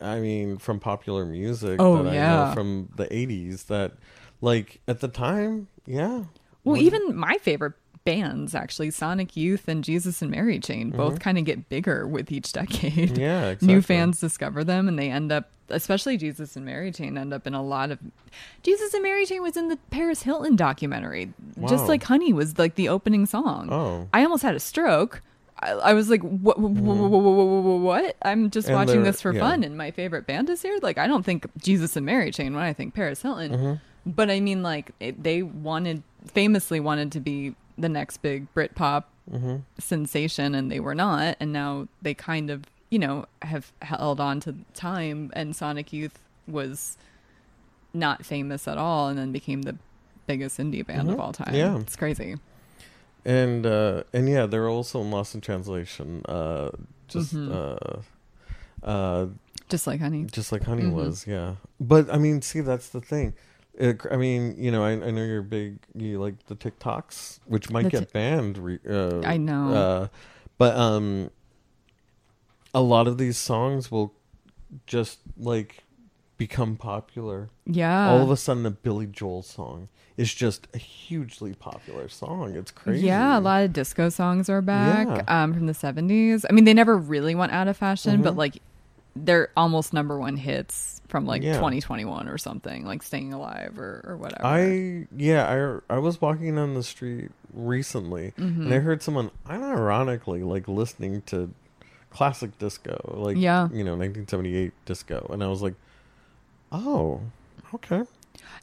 I 0.00 0.18
mean, 0.20 0.58
from 0.58 0.80
popular 0.80 1.24
music 1.24 1.76
Oh, 1.80 2.02
that 2.02 2.10
I 2.10 2.14
yeah. 2.14 2.44
know 2.48 2.54
from 2.54 2.88
the 2.96 3.04
'80s 3.06 3.66
that, 3.68 3.92
like, 4.40 4.80
at 4.88 5.00
the 5.00 5.08
time, 5.08 5.68
yeah. 5.86 6.24
Well, 6.64 6.76
even 6.80 7.16
my 7.16 7.38
favorite 7.40 7.74
bands 8.04 8.54
actually, 8.54 8.90
Sonic 8.90 9.36
Youth 9.36 9.68
and 9.68 9.84
Jesus 9.84 10.20
and 10.22 10.30
Mary 10.30 10.58
Chain, 10.58 10.90
both 10.90 11.20
kind 11.20 11.38
of 11.38 11.44
get 11.44 11.68
bigger 11.68 12.06
with 12.06 12.32
each 12.32 12.52
decade. 12.52 13.10
Mm-hmm. 13.10 13.20
Yeah, 13.20 13.44
exactly. 13.50 13.68
New 13.68 13.80
fans 13.82 14.20
discover 14.20 14.64
them 14.64 14.88
and 14.88 14.98
they 14.98 15.08
end 15.10 15.30
up 15.30 15.50
especially 15.72 16.16
Jesus 16.16 16.56
and 16.56 16.64
Mary 16.64 16.92
Chain 16.92 17.18
end 17.18 17.34
up 17.34 17.46
in 17.46 17.54
a 17.54 17.62
lot 17.62 17.90
of 17.90 17.98
Jesus 18.62 18.94
and 18.94 19.02
Mary 19.02 19.26
Chain 19.26 19.42
was 19.42 19.56
in 19.56 19.68
the 19.68 19.78
Paris 19.90 20.22
Hilton 20.22 20.56
documentary. 20.56 21.32
Just 21.68 21.88
like 21.88 22.04
Honey 22.04 22.32
was 22.32 22.58
like 22.58 22.76
the 22.76 22.88
opening 22.88 23.26
song. 23.26 23.68
Oh, 23.72 24.08
I 24.12 24.22
almost 24.22 24.42
had 24.42 24.54
a 24.54 24.60
stroke. 24.60 25.22
I, 25.58 25.70
I 25.70 25.94
was 25.94 26.10
like, 26.10 26.22
what, 26.22 26.58
what, 26.58 26.70
what? 26.70 28.16
I'm 28.22 28.50
just 28.50 28.66
Mm-hmm. 28.66 28.76
And 28.76 28.88
watching 28.88 29.02
this 29.04 29.20
for 29.20 29.32
yeah. 29.32 29.40
fun, 29.40 29.64
and 29.64 29.76
my 29.76 29.90
favorite 29.90 30.26
band 30.26 30.50
is 30.50 30.62
here. 30.62 30.78
Like, 30.82 30.98
I 30.98 31.06
don't 31.06 31.24
think 31.24 31.46
Jesus 31.58 31.96
and 31.96 32.06
Mary 32.06 32.30
Chain 32.30 32.54
when 32.54 32.64
I 32.64 32.72
think 32.72 32.94
Paris 32.94 33.22
Hilton, 33.22 33.52
Mm-hmm. 33.52 34.10
but 34.10 34.30
I 34.30 34.40
mean, 34.40 34.62
like, 34.62 34.92
it, 34.98 35.22
they 35.22 35.42
wanted, 35.42 36.02
famously 36.26 36.80
wanted 36.80 37.12
to 37.12 37.20
be 37.20 37.54
the 37.78 37.88
next 37.88 38.18
big 38.18 38.52
Britpop 38.54 39.04
mm-hmm. 39.30 39.56
sensation, 39.78 40.54
and 40.54 40.70
they 40.70 40.80
were 40.80 40.94
not. 40.94 41.36
And 41.38 41.52
now 41.52 41.88
they 42.00 42.14
kind 42.14 42.50
of, 42.50 42.64
you 42.92 42.98
know, 42.98 43.24
have 43.40 43.72
held 43.80 44.20
on 44.20 44.38
to 44.40 44.54
time, 44.74 45.30
and 45.34 45.56
Sonic 45.56 45.92
Youth 45.94 46.18
was 46.46 46.98
not 47.94 48.24
famous 48.26 48.68
at 48.68 48.76
all, 48.76 49.08
and 49.08 49.18
then 49.18 49.32
became 49.32 49.62
the 49.62 49.76
biggest 50.26 50.58
indie 50.58 50.86
band 50.86 51.08
of 51.10 51.16
Mhm. 51.16 51.20
all 51.20 51.32
time. 51.32 51.54
Yeah. 51.54 51.78
It's 51.78 51.96
crazy. 51.96 52.36
and 53.24 53.64
uh, 53.64 54.02
and 54.12 54.28
yeah, 54.28 54.46
they're 54.46 54.68
also 54.68 55.00
in 55.00 55.10
Lost 55.12 55.34
in 55.36 55.40
Translation. 55.40 56.22
Uh, 56.26 56.70
just 57.06 57.32
Mhm. 57.34 57.50
uh, 57.52 58.86
uh, 58.86 59.26
Just 59.68 59.86
like 59.86 60.00
Honey. 60.00 60.24
just 60.24 60.50
like 60.52 60.64
Honey 60.64 60.82
Mhm. 60.82 60.92
was, 60.92 61.24
yeah. 61.26 61.54
But 61.80 62.12
I 62.12 62.18
mean, 62.18 62.42
see, 62.42 62.60
that's 62.60 62.88
the 62.90 63.00
thing. 63.00 63.32
It, 63.74 64.00
I 64.10 64.16
mean, 64.16 64.56
you 64.58 64.70
know, 64.72 64.84
I, 64.84 64.90
I 64.92 65.10
know 65.12 65.24
you're 65.24 65.40
big. 65.42 65.78
You 65.94 66.20
like 66.20 66.44
the 66.46 66.56
TikToks, 66.56 67.38
which 67.46 67.70
might 67.70 67.84
The 67.84 67.90
get 67.90 67.98
Tik- 68.00 68.12
banned. 68.12 68.58
Re, 68.58 68.78
uh, 68.90 69.22
I 69.24 69.36
know. 69.38 69.72
uh, 69.72 70.08
but 70.58 70.76
um, 70.76 71.30
a 72.74 72.80
lot 72.80 73.06
of 73.06 73.18
these 73.18 73.36
songs 73.38 73.90
will 73.90 74.14
just 74.86 75.18
like 75.36 75.84
become 76.38 76.76
popular. 76.76 77.50
Yeah. 77.66 78.10
All 78.10 78.22
of 78.22 78.30
a 78.30 78.36
sudden, 78.36 78.66
a 78.66 78.70
Billy 78.70 79.06
Joel 79.06 79.42
song 79.42 79.88
is 80.16 80.32
just 80.34 80.66
a 80.74 80.78
hugely 80.78 81.54
popular 81.54 82.08
song. 82.08 82.54
It's 82.56 82.70
crazy. 82.70 83.06
Yeah, 83.06 83.38
a 83.38 83.40
lot 83.40 83.62
of 83.64 83.72
disco 83.72 84.08
songs 84.08 84.48
are 84.48 84.60
back 84.62 85.06
Yeah. 85.06 85.42
um, 85.42 85.54
from 85.54 85.66
the 85.66 85.72
70s. 85.74 86.44
I 86.48 86.52
mean, 86.52 86.64
they 86.64 86.74
never 86.74 86.96
really 86.96 87.34
went 87.34 87.52
out 87.52 87.68
of 87.68 87.76
fashion, 87.76 88.22
but 88.22 88.34
Mhm. 88.34 88.38
like 88.38 88.62
they're 89.14 89.50
almost 89.58 89.92
number 89.92 90.18
one 90.18 90.36
hits 90.38 91.00
from 91.08 91.26
like 91.26 91.42
Yeah. 91.42 91.54
2021 91.54 92.28
or 92.28 92.38
something, 92.38 92.86
like 92.86 93.02
Staying 93.02 93.32
Alive 93.34 93.78
or, 93.78 94.02
or 94.06 94.16
whatever. 94.16 94.44
I 94.46 95.06
yeah, 95.16 95.80
I 95.88 95.94
I 95.94 95.98
was 95.98 96.20
walking 96.20 96.54
down 96.56 96.72
the 96.74 96.82
street 96.82 97.30
recently 97.52 98.32
Mhm. 98.38 98.64
and 98.64 98.74
I 98.74 98.78
heard 98.78 99.02
someone 99.02 99.30
unironically 99.46 100.44
like 100.46 100.66
listening 100.66 101.22
to 101.26 101.50
classic 102.12 102.58
disco, 102.58 102.98
like 103.18 103.36
Yeah. 103.36 103.68
you 103.72 103.82
know, 103.84 103.92
1978 103.96 104.72
disco, 104.84 105.26
and 105.32 105.42
I 105.42 105.48
was 105.48 105.62
like, 105.62 105.74
oh, 106.70 107.20
okay, 107.74 108.02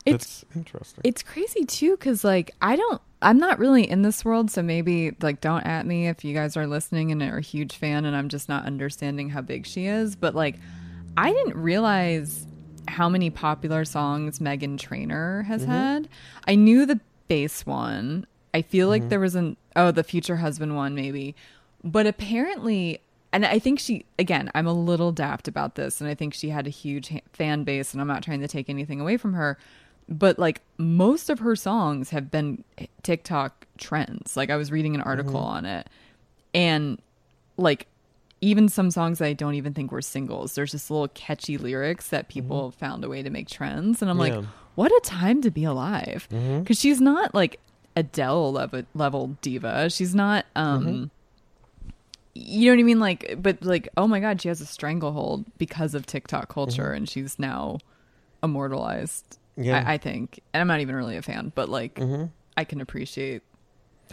It's 0.05 0.41
that's 0.41 0.45
interesting. 0.55 1.01
it's 1.03 1.23
crazy 1.23 1.65
too 1.65 1.97
cuz 1.97 2.23
like 2.23 2.51
I 2.61 2.75
don't 2.75 3.01
I'm 3.21 3.37
not 3.37 3.59
really 3.59 3.89
in 3.89 4.01
this 4.01 4.23
world, 4.23 4.49
so 4.49 4.61
maybe 4.63 5.15
like 5.21 5.41
don't 5.41 5.65
at 5.65 5.85
me 5.85 6.07
if 6.07 6.23
you 6.23 6.33
guys 6.33 6.55
are 6.55 6.67
listening 6.67 7.11
and 7.11 7.21
are 7.21 7.37
a 7.37 7.41
huge 7.41 7.75
fan 7.75 8.05
and 8.05 8.15
I'm 8.15 8.29
just 8.29 8.47
not 8.47 8.65
understanding 8.65 9.29
how 9.29 9.41
big 9.41 9.65
she 9.65 9.85
is, 9.87 10.15
but 10.15 10.35
like 10.35 10.55
I 11.17 11.31
didn't 11.33 11.57
realize 11.57 12.45
how 12.87 13.09
many 13.09 13.29
popular 13.29 13.83
songs 13.85 14.39
Meghan 14.39 14.79
Trainor 14.79 15.43
has 15.43 15.63
Mm-hmm. 15.63 15.71
had. 15.71 16.07
I 16.47 16.55
knew 16.55 16.85
the 16.85 16.99
bass 17.27 17.65
one. 17.65 18.25
I 18.53 18.61
feel 18.61 18.87
like 18.87 19.01
Mm-hmm. 19.03 19.09
there 19.09 19.19
was 19.19 19.35
an 19.35 19.57
oh 19.75 19.91
the 19.91 20.03
future 20.03 20.37
husband 20.37 20.75
one 20.75 20.95
maybe, 20.95 21.35
but 21.83 22.07
apparently. 22.07 23.01
And 23.31 23.45
I 23.45 23.59
think 23.59 23.79
she, 23.79 24.05
again, 24.17 24.49
I'm 24.55 24.65
a 24.65 24.73
little 24.73 25.11
daft 25.11 25.47
about 25.47 25.75
this, 25.75 26.01
and 26.01 26.09
I 26.09 26.15
think 26.15 26.33
she 26.33 26.49
had 26.49 26.65
a 26.65 26.71
huge 26.71 27.09
ha- 27.09 27.19
fan 27.33 27.63
base, 27.63 27.93
and 27.93 28.01
I'm 28.01 28.07
not 28.07 28.23
trying 28.23 28.41
to 28.41 28.47
take 28.47 28.69
anything 28.69 28.99
away 28.99 29.17
from 29.17 29.33
her, 29.33 29.57
but 30.07 30.39
like 30.39 30.61
most 30.79 31.29
of 31.29 31.37
her 31.39 31.55
songs 31.55 32.09
have 32.09 32.31
been 32.31 32.63
TikTok 33.03 33.67
trends. 33.77 34.35
Like 34.35 34.49
I 34.49 34.55
was 34.55 34.71
reading 34.71 34.95
an 34.95 35.01
article 35.01 35.33
Mm-hmm. 35.33 35.57
on 35.57 35.65
it, 35.65 35.87
and 36.55 36.99
like 37.57 37.85
even 38.41 38.67
some 38.69 38.89
songs 38.89 39.21
I 39.21 39.33
don't 39.33 39.55
even 39.55 39.73
think 39.73 39.91
were 39.91 40.01
singles. 40.01 40.55
There's 40.55 40.71
just 40.71 40.89
little 40.89 41.09
catchy 41.09 41.57
lyrics 41.57 42.09
that 42.09 42.29
people 42.29 42.71
found 42.71 43.03
a 43.03 43.09
way 43.09 43.21
to 43.21 43.29
make 43.29 43.47
trends, 43.49 44.01
and 44.01 44.09
I'm 44.09 44.17
Mm-hmm. 44.17 44.31
Yeah. 44.33 44.37
like, 44.39 44.47
what 44.75 44.91
a 44.91 45.01
time 45.03 45.41
to 45.43 45.51
be 45.51 45.65
alive. 45.65 46.27
Because 46.31 46.79
she's 46.79 46.99
not 47.01 47.35
like 47.35 47.59
Adele 47.95 48.53
level 48.53 48.83
level 48.95 49.37
diva. 49.41 49.89
She's 49.91 50.15
not. 50.15 50.45
um 50.55 50.85
Mm-hmm. 50.85 51.03
You 52.35 52.69
know 52.69 52.75
what 52.75 52.79
I 52.79 52.83
mean? 52.83 52.99
Like, 52.99 53.35
but 53.41 53.63
like, 53.63 53.89
oh 53.97 54.07
my 54.07 54.19
god, 54.19 54.41
she 54.41 54.47
has 54.49 54.61
a 54.61 54.65
stranglehold 54.65 55.45
because 55.57 55.95
of 55.95 56.05
TikTok 56.05 56.47
culture, 56.49 56.83
Mm-hmm. 56.85 56.93
and 56.95 57.09
she's 57.09 57.37
now 57.39 57.79
immortalized. 58.43 59.37
Yeah. 59.57 59.83
I, 59.85 59.93
I 59.93 59.97
think, 59.97 60.39
and 60.53 60.61
I'm 60.61 60.67
not 60.67 60.79
even 60.79 60.95
really 60.95 61.17
a 61.17 61.21
fan, 61.21 61.51
but 61.55 61.69
like, 61.69 61.97
hmm 61.97 62.25
I 62.57 62.65
can 62.65 62.81
appreciate 62.81 63.41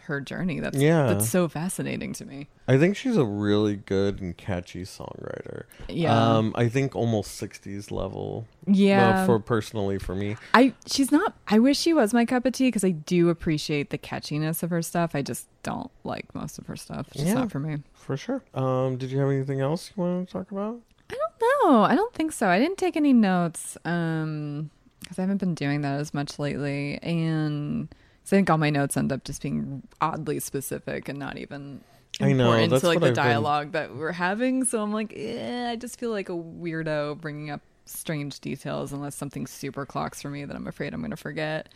her 0.01 0.21
journey. 0.21 0.61
That's 0.61 0.77
Yeah. 0.79 1.07
that's 1.07 1.29
so 1.29 1.49
fascinating 1.49 2.13
to 2.15 2.25
me. 2.25 2.49
I 2.69 2.79
think 2.79 2.97
she's 2.97 3.17
a 3.17 3.25
really 3.25 3.77
good 3.77 4.21
and 4.21 4.37
catchy 4.37 4.83
songwriter. 4.83 5.65
Yeah, 5.89 6.37
Um, 6.37 6.53
I 6.57 6.69
think 6.69 6.95
almost 6.97 7.41
60s 7.41 7.91
level. 7.91 8.47
yeah. 8.67 9.23
uh, 9.23 9.27
for 9.27 9.39
personally 9.39 9.99
for 9.99 10.15
me. 10.15 10.37
I 10.55 10.75
she's 10.87 11.11
not. 11.13 11.35
I 11.49 11.59
wish 11.59 11.79
she 11.79 11.93
was 11.93 12.13
my 12.15 12.25
cup 12.25 12.45
of 12.47 12.53
tea 12.53 12.69
because 12.69 12.85
I 12.85 12.91
do 12.91 13.29
appreciate 13.29 13.91
the 13.91 13.99
catchiness 13.99 14.63
of 14.63 14.71
her 14.71 14.83
stuff. 14.83 15.15
I 15.15 15.23
just 15.23 15.47
don't 15.63 15.91
like 16.05 16.35
most 16.35 16.59
of 16.59 16.67
her 16.67 16.77
stuff. 16.77 17.09
It's 17.15 17.25
Yeah. 17.25 17.35
not 17.35 17.51
for 17.53 17.61
me. 17.61 17.79
For 17.95 18.17
sure. 18.17 18.43
Um, 18.55 18.97
did 18.97 19.11
you 19.11 19.19
have 19.19 19.31
anything 19.31 19.61
else 19.61 19.93
you 19.97 20.03
want 20.03 20.27
to 20.29 20.33
talk 20.33 20.51
about? 20.51 20.81
I 21.11 21.15
don't 21.15 21.71
know. 21.73 21.83
I 21.83 21.95
don't 21.95 22.13
think 22.15 22.33
so. 22.33 22.49
I 22.49 22.59
didn't 22.59 22.79
take 22.79 22.97
any 22.97 23.13
notes 23.13 23.79
um 23.85 24.71
because 25.01 25.21
I 25.21 25.23
haven't 25.23 25.39
been 25.39 25.55
doing 25.55 25.83
that 25.83 26.01
as 26.01 26.13
much 26.13 26.37
lately, 26.41 26.99
and 27.01 27.87
'cause 28.27 28.33
I 28.33 28.37
think 28.37 28.51
all 28.51 28.59
my 28.59 28.71
notes 28.71 28.97
end 28.97 29.13
up 29.13 29.25
just 29.25 29.41
being 29.43 29.83
oddly 30.01 30.41
specific 30.41 31.09
and 31.09 31.19
not 31.19 31.39
even. 31.39 31.81
I 32.21 32.33
know, 32.33 32.47
important 32.53 32.71
that's 32.71 32.81
to 32.81 32.87
like 32.89 32.95
what 32.97 33.01
the 33.03 33.09
I've 33.09 33.15
been- 33.15 33.25
dialogue 33.25 33.73
that 33.73 33.95
we're 33.95 34.13
having. 34.13 34.65
So 34.65 34.83
I'm 34.83 34.93
like, 34.93 35.13
eh, 35.15 35.71
I 35.71 35.77
just 35.77 35.99
feel 36.01 36.11
like 36.11 36.29
a 36.29 36.33
weirdo 36.33 37.21
bringing 37.21 37.51
up 37.51 37.61
strange 37.85 38.41
details 38.41 38.93
unless 38.93 39.15
something 39.15 39.47
super 39.47 39.87
clocks 39.87 40.21
for 40.23 40.29
me 40.31 40.45
that 40.45 40.57
I'm 40.57 40.67
afraid 40.67 40.93
I'm 40.95 41.01
going 41.01 41.11
to 41.11 41.17
forget. 41.17 41.69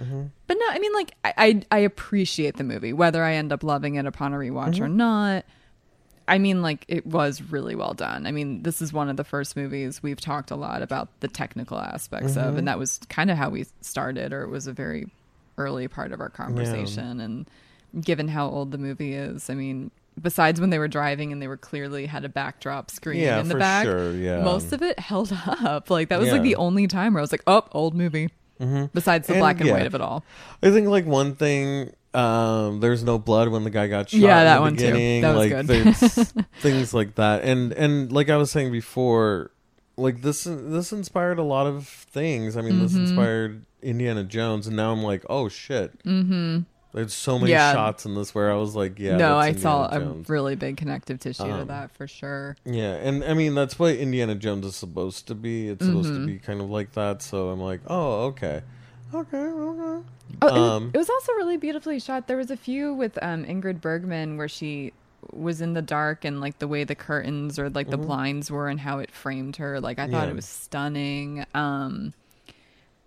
Mm-hmm. 0.00 0.22
But 0.46 0.56
no, 0.60 0.66
I 0.70 0.78
mean, 0.78 0.92
like 0.92 1.10
I, 1.24 1.32
I 1.36 1.62
I 1.72 1.78
appreciate 1.80 2.56
the 2.56 2.64
movie, 2.64 2.92
whether 2.92 3.22
I 3.24 3.34
end 3.34 3.52
up 3.52 3.64
loving 3.64 3.96
it 3.96 4.06
upon 4.06 4.32
a 4.32 4.36
rewatch 4.36 4.78
or 4.80 4.84
Mm-hmm. 4.84 4.96
not. 4.96 5.44
I 6.28 6.38
mean, 6.38 6.62
like 6.62 6.84
it 6.88 7.04
was 7.06 7.42
really 7.42 7.74
well 7.74 7.94
done. 7.94 8.26
I 8.26 8.30
mean, 8.32 8.62
this 8.62 8.80
is 8.80 8.92
one 8.92 9.08
of 9.08 9.16
the 9.16 9.24
first 9.24 9.56
movies 9.56 10.02
we've 10.02 10.20
talked 10.20 10.50
a 10.52 10.56
lot 10.56 10.82
about 10.82 11.08
the 11.20 11.26
technical 11.28 11.78
aspects 11.78 12.36
of, 12.36 12.56
and 12.58 12.68
that 12.68 12.78
was 12.78 13.00
kind 13.08 13.30
of 13.30 13.36
how 13.38 13.48
we 13.50 13.64
started, 13.80 14.32
or 14.32 14.42
it 14.42 14.48
was 14.50 14.66
a 14.68 14.72
very 14.72 15.08
early 15.58 15.88
part 15.88 16.12
of 16.12 16.20
our 16.20 16.28
conversation. 16.30 17.20
And 17.20 17.48
given 18.04 18.28
how 18.28 18.48
old 18.48 18.70
the 18.72 18.78
movie 18.78 19.14
is, 19.14 19.50
I 19.50 19.54
mean, 19.54 19.90
besides 20.20 20.60
when 20.60 20.70
they 20.70 20.78
were 20.78 20.88
driving 20.88 21.32
and 21.32 21.40
they 21.42 21.48
were 21.48 21.56
clearly 21.56 22.06
had 22.06 22.24
a 22.24 22.28
backdrop 22.28 22.90
screen 22.90 23.20
Yeah, 23.20 23.40
in 23.40 23.48
the 23.48 23.54
back, 23.56 23.84
sure. 23.84 24.12
Yeah. 24.12 24.42
most 24.42 24.72
of 24.72 24.82
it 24.82 24.98
held 24.98 25.32
up. 25.32 25.90
Like 25.90 26.08
that 26.08 26.18
was 26.20 26.30
like 26.32 26.42
the 26.42 26.56
only 26.56 26.86
time 26.86 27.14
where 27.14 27.20
I 27.20 27.22
was 27.22 27.32
like, 27.32 27.42
oh, 27.46 27.64
old 27.72 27.94
movie. 27.94 28.30
hmm 28.58 28.86
Besides 28.94 29.26
the 29.26 29.34
And, 29.34 29.40
black 29.40 29.58
and 29.60 29.66
yeah. 29.68 29.74
white 29.74 29.86
of 29.86 29.94
it 29.94 30.00
all. 30.00 30.24
I 30.62 30.70
think 30.70 30.88
like 30.88 31.06
one 31.06 31.34
thing. 31.36 31.92
Um, 32.14 32.80
there's 32.80 33.04
no 33.04 33.18
blood 33.18 33.48
when 33.50 33.64
the 33.64 33.70
guy 33.70 33.86
got 33.86 34.08
shot. 34.08 34.18
Yeah, 34.18 34.44
that 34.44 34.60
one 34.62 34.72
too. 34.76 34.86
beginning. 34.86 35.20
That 35.22 35.36
was 35.36 35.50
like, 35.52 35.66
good. 35.66 35.66
There's 35.66 36.32
things 36.60 36.94
like 36.94 37.14
that, 37.16 37.44
and 37.44 37.72
and 37.74 38.10
like 38.10 38.30
I 38.30 38.36
was 38.38 38.50
saying 38.50 38.72
before, 38.72 39.50
like 39.98 40.22
this 40.22 40.44
this 40.44 40.90
inspired 40.90 41.38
a 41.38 41.42
lot 41.42 41.66
of 41.66 41.86
things. 41.86 42.56
I 42.56 42.62
mean, 42.62 42.78
this 42.80 42.94
Mhm. 42.94 43.00
inspired 43.00 43.64
Indiana 43.82 44.24
Jones, 44.24 44.66
and 44.66 44.76
now 44.76 44.92
I'm 44.92 45.02
like, 45.02 45.24
oh 45.30 45.48
shit. 45.48 46.02
Mm-hmm. 46.04 46.60
There's 46.94 47.12
so 47.12 47.38
many 47.38 47.52
Yeah. 47.52 47.74
shots 47.74 48.06
in 48.06 48.14
this 48.14 48.34
where 48.34 48.50
I 48.50 48.54
was 48.56 48.74
like, 48.74 48.98
yeah. 48.98 49.16
no, 49.18 49.36
I 49.36 49.52
saw 49.52 49.84
Indiana 49.92 50.10
a 50.26 50.32
really 50.32 50.56
big 50.56 50.78
connective 50.78 51.20
tissue 51.20 51.44
to 51.44 51.52
Um, 51.60 51.68
that 51.68 51.90
for 51.92 52.08
sure. 52.08 52.56
Yeah, 52.64 52.94
and 52.94 53.22
I 53.24 53.34
mean 53.34 53.54
that's 53.54 53.78
what 53.78 53.94
Indiana 53.96 54.34
Jones 54.34 54.64
is 54.66 54.74
supposed 54.74 55.26
to 55.28 55.34
be. 55.34 55.68
It's 55.68 55.84
supposed 55.84 56.08
to 56.14 56.18
Mhm. 56.20 56.26
be 56.26 56.38
kind 56.38 56.60
of 56.60 56.70
like 56.70 56.92
that. 56.92 57.20
So 57.22 57.50
I'm 57.50 57.60
like, 57.60 57.80
oh, 57.88 58.22
okay, 58.28 58.62
okay, 59.14 59.36
okay. 59.36 60.04
Oh, 60.42 60.48
it, 60.48 60.52
was- 60.52 60.52
Um, 60.52 60.90
it 60.94 60.98
was 60.98 61.10
also 61.10 61.32
really 61.34 61.56
beautifully 61.58 62.00
shot. 62.00 62.26
There 62.26 62.36
was 62.38 62.50
a 62.50 62.56
few 62.56 62.94
with 62.94 63.18
um, 63.22 63.44
Ingrid 63.44 63.80
Bergman 63.82 64.36
where 64.38 64.48
she 64.48 64.92
was 65.32 65.60
in 65.60 65.74
the 65.74 65.82
dark 65.82 66.24
and 66.24 66.40
like 66.40 66.58
the 66.58 66.68
way 66.68 66.84
the 66.84 66.94
curtains 66.94 67.58
or 67.58 67.68
like 67.70 67.90
the 67.90 67.98
Mhm. 67.98 68.06
blinds 68.06 68.50
were 68.50 68.68
and 68.68 68.80
how 68.80 68.98
it 69.00 69.10
framed 69.10 69.56
her. 69.56 69.78
Like 69.80 69.98
I 69.98 70.06
thought 70.08 70.24
Yeah. 70.24 70.30
it 70.30 70.36
was 70.36 70.46
stunning. 70.46 71.44
Um 71.54 72.14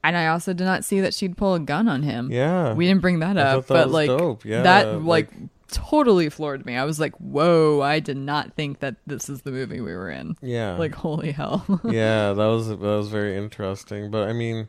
and 0.04 0.18
I 0.18 0.28
also 0.28 0.54
did 0.54 0.64
not 0.66 0.84
see 0.84 1.00
that 1.02 1.14
she'd 1.14 1.38
pull 1.38 1.54
a 1.54 1.60
gun 1.60 1.88
on 1.88 2.04
him. 2.04 2.32
Yeah. 2.32 2.74
We 2.74 2.88
didn't 2.88 3.02
bring 3.02 3.20
that 3.20 3.38
I 3.38 3.42
up, 3.42 3.68
that 3.68 3.74
but 3.74 3.86
was 3.88 3.94
like 3.94 4.08
dope. 4.08 4.46
Yeah, 4.46 4.64
that 4.64 5.04
like, 5.04 5.32
like- 5.32 5.50
totally 5.70 6.30
floored 6.30 6.66
me. 6.66 6.76
I 6.76 6.84
was 6.84 7.00
like, 7.00 7.16
"Whoa, 7.16 7.82
I 7.82 8.00
did 8.00 8.18
not 8.18 8.54
think 8.56 8.80
that 8.80 8.96
this 9.08 9.30
is 9.30 9.44
the 9.44 9.52
movie 9.52 9.80
we 9.80 9.94
were 9.94 10.10
in." 10.10 10.36
yeah. 10.42 10.76
Like 10.76 10.94
holy 10.96 11.32
hell. 11.32 11.66
yeah, 11.86 12.34
that 12.34 12.46
was 12.46 12.68
that 12.70 12.80
was 12.80 13.10
very 13.10 13.38
interesting. 13.38 14.12
But 14.12 14.28
I 14.28 14.34
mean, 14.34 14.68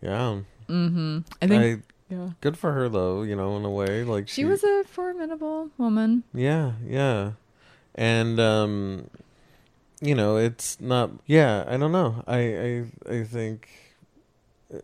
yeah, 0.00 0.40
mhm. 0.68 1.24
I 1.42 1.46
think 1.46 1.62
I, 2.10 2.14
yeah. 2.14 2.28
good 2.40 2.56
for 2.56 2.72
her 2.72 2.88
though. 2.88 3.22
You 3.22 3.36
know, 3.36 3.56
in 3.56 3.64
a 3.64 3.70
way, 3.70 4.04
like 4.04 4.28
She 4.28 4.44
was 4.44 4.62
a 4.64 4.84
formidable 4.86 5.70
woman. 5.78 6.22
Yeah, 6.32 6.72
yeah. 6.86 7.32
And 7.94 8.40
um 8.40 9.10
you 10.00 10.14
know, 10.14 10.36
it's 10.36 10.80
not 10.80 11.10
yeah, 11.26 11.64
I 11.68 11.76
don't 11.76 11.92
know. 11.92 12.22
I 12.26 12.38
I 12.38 12.84
I 13.20 13.24
think 13.24 13.68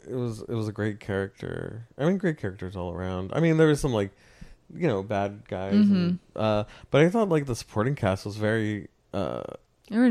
it 0.08 0.14
was 0.14 0.40
it 0.42 0.50
was 0.54 0.68
a 0.68 0.72
great 0.72 1.00
character. 1.00 1.86
I 1.98 2.06
mean 2.06 2.18
great 2.18 2.38
characters 2.38 2.76
all 2.76 2.92
around. 2.92 3.32
I 3.34 3.40
mean 3.40 3.56
there 3.56 3.68
was 3.68 3.80
some 3.80 3.92
like 3.92 4.10
you 4.74 4.86
know, 4.86 5.02
bad 5.02 5.42
guys 5.48 5.74
and, 5.90 6.18
uh 6.36 6.64
but 6.90 7.02
I 7.02 7.08
thought 7.08 7.28
like 7.28 7.46
the 7.46 7.56
supporting 7.56 7.94
cast 7.96 8.24
was 8.24 8.36
very 8.36 8.88
uh 9.12 9.42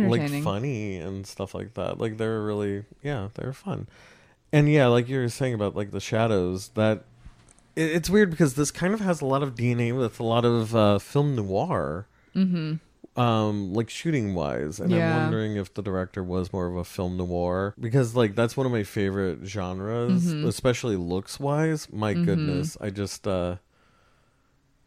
like 0.09 0.21
funny 0.43 0.97
and 0.97 1.25
stuff 1.25 1.53
like 1.55 1.73
that. 1.75 1.99
Like 1.99 2.17
they 2.17 2.27
were 2.27 2.43
really 2.45 2.83
yeah, 3.03 3.29
they 3.35 3.45
were 3.45 3.53
fun. 3.53 3.87
And 4.51 4.67
yeah, 4.69 4.87
like 4.87 5.07
you 5.07 5.19
were 5.19 5.29
saying 5.29 5.53
about 5.53 5.75
like 5.75 5.91
the 5.91 5.99
shadows, 6.01 6.69
that 6.75 7.03
it, 7.75 7.91
it's 7.91 8.09
weird 8.09 8.31
because 8.31 8.55
this 8.55 8.71
kind 8.71 8.93
of 8.93 8.99
has 8.99 9.21
a 9.21 9.25
lot 9.25 9.43
of 9.43 9.55
DNA 9.55 9.95
with 9.97 10.19
a 10.19 10.23
lot 10.23 10.43
of 10.43 10.75
uh, 10.75 10.97
film 10.99 11.35
noir, 11.35 12.07
Mhm. 12.35 12.79
Um, 13.15 13.73
like 13.73 13.89
shooting 13.89 14.33
wise. 14.35 14.79
And 14.79 14.91
Yeah. 14.91 14.97
I'm 15.17 15.23
wondering 15.23 15.55
if 15.57 15.73
the 15.73 15.81
director 15.81 16.23
was 16.23 16.53
more 16.53 16.67
of 16.67 16.75
a 16.75 16.83
film 16.85 17.17
noir 17.17 17.73
because 17.79 18.15
like 18.15 18.35
that's 18.35 18.55
one 18.55 18.65
of 18.65 18.71
my 18.71 18.83
favorite 18.83 19.45
genres, 19.45 20.33
Mhm. 20.33 20.45
especially 20.45 20.95
looks 20.95 21.39
wise. 21.39 21.91
My 21.91 22.13
Mhm. 22.13 22.25
goodness, 22.25 22.77
I 22.79 22.89
just 22.89 23.27
uh, 23.27 23.57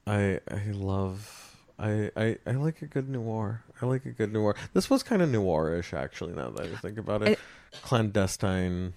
I 0.07 0.41
I 0.51 0.71
love. 0.73 1.39
I, 1.79 2.11
I, 2.17 2.37
I 2.47 2.53
like 2.53 2.81
a 2.83 2.87
good 2.87 3.09
noir. 3.09 3.65
I 3.81 3.87
like 3.87 4.05
a 4.07 4.11
good 4.13 4.33
noir. 4.33 4.55
This 4.73 4.89
was 4.89 5.03
kind 5.03 5.21
of 5.21 5.29
noirish, 5.31 5.93
actually. 5.93 6.33
Now 6.35 6.51
that 6.51 6.67
I 6.71 6.77
think 6.77 6.97
about 6.99 7.23
it, 7.23 7.39
clandestine 7.83 8.93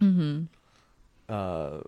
Mhm. 0.00 0.48
uh, 1.28 1.80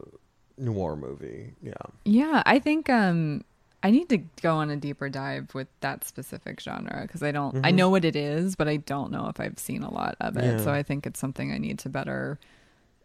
noir 0.57 0.97
movie. 0.97 1.55
Yeah, 1.62 1.72
Yeah, 2.05 2.43
I 2.47 2.59
think 2.61 2.89
um 2.89 3.43
I 3.83 3.91
need 3.91 4.09
to 4.09 4.18
go 4.43 4.57
on 4.57 4.70
a 4.70 4.76
deeper 4.76 5.09
dive 5.09 5.55
with 5.55 5.68
that 5.81 6.05
specific 6.05 6.61
genre 6.61 7.03
because 7.03 7.22
I 7.22 7.31
don't 7.31 7.64
I 7.64 7.70
Mhm. 7.70 7.76
know 7.76 7.91
what 7.91 8.05
it 8.05 8.16
is, 8.16 8.57
but 8.57 8.66
I 8.68 8.79
don't 8.79 9.12
know 9.12 9.29
if 9.29 9.39
I've 9.39 9.59
seen 9.59 9.83
a 9.85 9.91
lot 9.93 10.16
of 10.20 10.37
it. 10.37 10.45
Yeah. 10.45 10.59
So 10.64 10.72
I 10.72 10.83
think 10.83 11.07
it's 11.07 11.20
something 11.20 11.53
I 11.53 11.59
need 11.59 11.79
to 11.81 11.89
better 11.89 12.39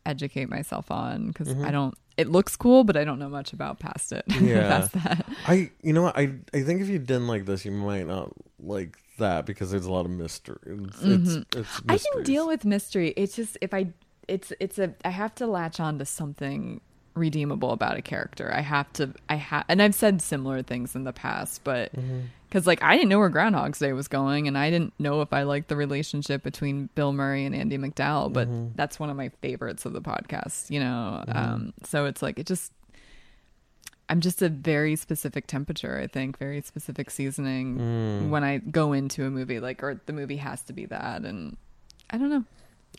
educate 0.05 0.49
myself 0.49 0.91
on 0.91 1.27
because 1.27 1.49
Mhm. 1.53 1.65
I 1.65 1.71
don't 1.71 1.95
it 2.15 2.29
looks 2.29 2.55
cool, 2.55 2.83
but 2.83 2.95
I 2.95 3.03
don't 3.05 3.17
know 3.17 3.29
much 3.29 3.53
about 3.53 3.79
past 3.79 4.11
it. 4.11 4.23
Yeah. 4.41 4.67
past 4.67 4.91
that. 4.93 5.25
I 5.47 5.71
you 5.81 5.93
know 5.93 6.03
what 6.03 6.17
I 6.17 6.33
I 6.53 6.61
think 6.63 6.81
if 6.81 6.89
you 6.89 6.99
didn't 6.99 7.27
like 7.27 7.45
this, 7.45 7.65
you 7.65 7.71
might 7.71 8.07
not 8.07 8.31
like 8.59 8.97
that 9.19 9.45
because 9.45 9.69
there's 9.71 9.85
a 9.85 9.91
lot 9.91 10.05
of 10.05 10.11
mystery. 10.11 10.57
It's, 10.65 11.01
it's, 11.03 11.35
it's 11.55 11.79
Mm-hmm. 11.81 11.91
I 11.91 11.97
can 11.99 12.23
deal 12.23 12.47
with 12.47 12.65
mystery. 12.65 13.13
It's 13.15 13.35
just 13.35 13.57
if 13.61 13.73
I 13.73 13.87
it's 14.27 14.51
it's 14.59 14.79
a 14.79 14.93
I 15.05 15.09
have 15.09 15.35
to 15.35 15.45
latch 15.47 15.79
on 15.79 15.99
to 15.99 16.05
something 16.05 16.81
redeemable 17.15 17.71
about 17.71 17.95
a 17.97 18.01
character. 18.01 18.51
I 18.53 18.61
have 18.61 18.91
to 18.93 19.13
I 19.29 19.35
have 19.35 19.65
and 19.67 19.81
I've 19.81 19.93
said 19.95 20.21
similar 20.21 20.61
things 20.63 20.95
in 20.95 21.03
the 21.03 21.13
past, 21.13 21.63
but 21.63 21.93
Mm-hmm. 21.95 22.19
cuz 22.51 22.65
like 22.65 22.81
I 22.83 22.95
didn't 22.95 23.09
know 23.09 23.19
where 23.19 23.29
Groundhog's 23.29 23.79
Day 23.79 23.93
was 23.93 24.07
going 24.07 24.47
and 24.47 24.57
I 24.57 24.69
didn't 24.71 24.93
know 24.99 25.21
if 25.21 25.31
I 25.31 25.43
liked 25.43 25.67
the 25.69 25.75
relationship 25.75 26.41
between 26.43 26.89
Bill 26.95 27.13
Murray 27.13 27.45
and 27.45 27.53
Andie 27.55 27.77
MacDowell, 27.77 28.33
but 28.33 28.47
Mm-hmm. 28.47 28.69
that's 28.75 28.99
one 28.99 29.09
of 29.11 29.15
my 29.17 29.29
favorites 29.41 29.85
of 29.85 29.93
the 29.93 30.01
podcast, 30.01 30.69
you 30.71 30.79
know. 30.79 31.23
Um 31.27 31.73
so 31.83 32.05
it's 32.05 32.21
like 32.23 32.39
it 32.39 32.47
just 32.47 32.71
I'm 34.09 34.19
just 34.19 34.41
a 34.41 34.49
very 34.49 34.95
specific 34.95 35.47
temperature, 35.47 35.97
I 35.99 36.07
think, 36.07 36.37
very 36.37 36.61
specific 36.61 37.09
seasoning 37.09 37.77
Mm. 37.77 38.29
when 38.29 38.43
I 38.43 38.57
go 38.57 38.91
into 38.93 39.25
a 39.25 39.29
movie 39.29 39.59
like 39.59 39.81
or 39.83 40.01
the 40.05 40.13
movie 40.13 40.37
has 40.37 40.61
to 40.63 40.73
be 40.73 40.85
that 40.87 41.23
and 41.23 41.57
I 42.09 42.17
don't 42.17 42.29
know. 42.29 42.43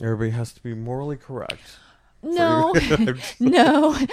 Everybody 0.01 0.31
has 0.31 0.53
to 0.55 0.63
be 0.63 0.75
morally 0.75 1.17
correct. 1.17 1.79
No, 2.25 2.73
no. 3.41 3.97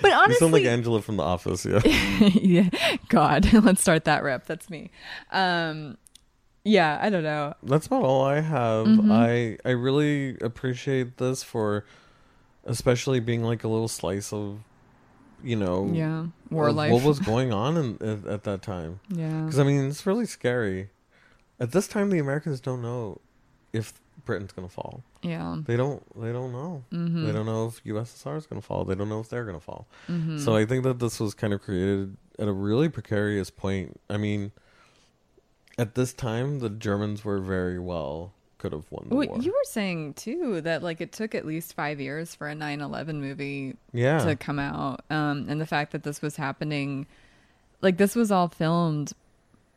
But 0.00 0.08
you 0.08 0.12
honestly, 0.14 0.36
sound 0.36 0.52
like 0.52 0.64
Angela 0.66 1.02
from 1.02 1.16
The 1.16 1.24
Office. 1.24 1.66
Yeah. 1.66 1.80
yeah, 1.84 2.70
God, 3.08 3.52
let's 3.52 3.80
start 3.80 4.04
that 4.04 4.22
rep. 4.22 4.46
That's 4.46 4.70
me. 4.70 4.92
Um, 5.32 5.98
yeah, 6.64 6.96
I 7.02 7.10
don't 7.10 7.24
know. 7.24 7.54
That's 7.64 7.88
about 7.88 8.04
all 8.04 8.24
I 8.24 8.38
have. 8.38 8.86
Mhm. 8.86 9.10
I 9.10 9.58
I 9.68 9.72
really 9.72 10.38
appreciate 10.40 11.16
this 11.16 11.42
for, 11.42 11.84
especially 12.64 13.18
being 13.18 13.42
like 13.42 13.64
a 13.64 13.68
little 13.68 13.88
slice 13.88 14.32
of, 14.32 14.60
you 15.42 15.56
know, 15.56 15.90
Yeah, 15.92 16.26
war 16.50 16.70
life. 16.70 16.92
What 16.92 17.02
was 17.02 17.18
going 17.18 17.52
on 17.52 17.76
in, 17.76 17.94
at, 18.00 18.24
at 18.26 18.44
that 18.44 18.62
time? 18.62 19.00
yeah, 19.08 19.40
Because 19.42 19.58
I 19.58 19.64
mean, 19.64 19.88
it's 19.88 20.06
really 20.06 20.26
scary. 20.26 20.90
At 21.58 21.72
this 21.72 21.88
time, 21.88 22.10
the 22.10 22.20
Americans 22.20 22.60
don't 22.60 22.80
know 22.80 23.20
if 23.72 23.92
Britain's 24.24 24.52
gonna 24.52 24.68
fall. 24.68 25.02
Yeah. 25.24 25.56
They 25.64 25.76
don't. 25.76 26.02
They 26.20 26.32
don't 26.32 26.52
know. 26.52 26.84
Mm-hmm. 26.92 27.26
They 27.26 27.32
don't 27.32 27.46
know 27.46 27.66
if 27.66 27.82
USSR 27.84 28.36
is 28.36 28.46
gonna 28.46 28.60
fall. 28.60 28.84
They 28.84 28.94
don't 28.94 29.08
know 29.08 29.20
if 29.20 29.28
they're 29.28 29.44
gonna 29.44 29.60
fall. 29.60 29.88
Mm-hmm. 30.08 30.38
So 30.38 30.54
I 30.54 30.66
think 30.66 30.84
that 30.84 30.98
this 30.98 31.18
was 31.18 31.34
kind 31.34 31.52
of 31.52 31.62
created 31.62 32.16
at 32.38 32.46
a 32.46 32.52
really 32.52 32.88
precarious 32.88 33.50
point. 33.50 34.00
I 34.10 34.18
mean, 34.18 34.52
at 35.78 35.94
this 35.94 36.12
time, 36.12 36.60
the 36.60 36.70
Germans 36.70 37.24
were 37.24 37.40
very 37.40 37.78
well 37.78 38.32
could 38.64 38.72
have 38.72 38.90
won 38.90 39.06
the 39.10 39.14
Wait, 39.14 39.28
war. 39.28 39.38
you 39.40 39.52
were 39.52 39.64
saying 39.64 40.14
too 40.14 40.62
that 40.62 40.82
like 40.82 41.02
it 41.02 41.12
took 41.12 41.34
at 41.34 41.44
least 41.44 41.74
five 41.74 42.00
years 42.00 42.34
for 42.34 42.48
a 42.48 42.54
9-11 42.54 43.16
movie 43.16 43.76
yeah, 43.92 44.24
to 44.24 44.36
come 44.36 44.58
out, 44.58 45.04
um, 45.10 45.46
and 45.50 45.60
the 45.60 45.66
fact 45.66 45.92
that 45.92 46.02
this 46.02 46.22
was 46.22 46.36
happening, 46.36 47.06
like 47.82 47.98
this 47.98 48.14
was 48.14 48.30
all 48.30 48.48
filmed 48.48 49.12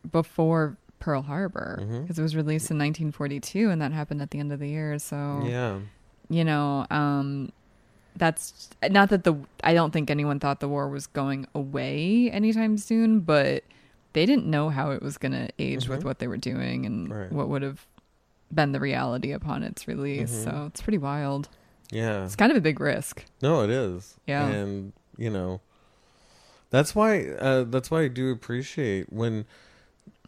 before 0.09 0.77
Pearl 0.99 1.21
Harbor 1.21 1.77
because 2.01 2.17
it 2.19 2.21
was 2.21 2.35
released 2.35 2.71
in 2.71 2.77
1942, 2.77 3.69
and 3.69 3.81
that 3.81 3.91
happened 3.91 4.21
at 4.21 4.31
the 4.31 4.39
end 4.39 4.51
of 4.51 4.59
the 4.59 4.67
year. 4.69 4.97
So 4.99 5.41
yeah, 5.45 5.79
you 6.29 6.43
know, 6.43 6.85
um, 6.89 7.51
that's 8.15 8.69
not 8.89 9.09
that 9.09 9.23
the 9.23 9.35
I 9.63 9.73
don't 9.73 9.91
think 9.91 10.09
anyone 10.09 10.39
thought 10.39 10.59
the 10.59 10.67
war 10.67 10.89
was 10.89 11.07
going 11.07 11.45
away 11.53 12.29
anytime 12.31 12.77
soon, 12.77 13.19
but 13.19 13.63
they 14.13 14.25
didn't 14.25 14.47
know 14.47 14.69
how 14.69 14.91
it 14.91 15.01
was 15.03 15.17
going 15.19 15.33
to 15.33 15.49
age 15.59 15.87
with 15.87 16.01
Mhm. 16.01 16.05
what 16.05 16.19
they 16.19 16.27
were 16.27 16.37
doing 16.37 16.85
and 16.87 17.11
Right. 17.13 17.31
what 17.31 17.49
would 17.49 17.61
have 17.61 17.85
been 18.51 18.71
the 18.71 18.79
reality 18.79 19.31
upon 19.31 19.61
its 19.61 19.87
release. 19.87 20.31
Mhm. 20.31 20.43
So 20.45 20.65
it's 20.67 20.81
pretty 20.81 20.97
wild. 20.97 21.49
yeah. 21.91 22.25
It's 22.25 22.35
kind 22.35 22.51
of 22.51 22.57
a 22.57 22.61
big 22.61 22.79
risk. 22.79 23.23
No, 23.41 23.63
it 23.63 23.69
is. 23.69 24.15
Yeah. 24.25 24.47
and 24.47 24.93
you 25.17 25.29
know, 25.29 25.61
that's 26.69 26.93
why. 26.95 27.25
Uh, 27.27 27.63
that's 27.63 27.89
why 27.91 28.01
I 28.01 28.07
do 28.07 28.31
appreciate 28.31 29.11
when. 29.13 29.45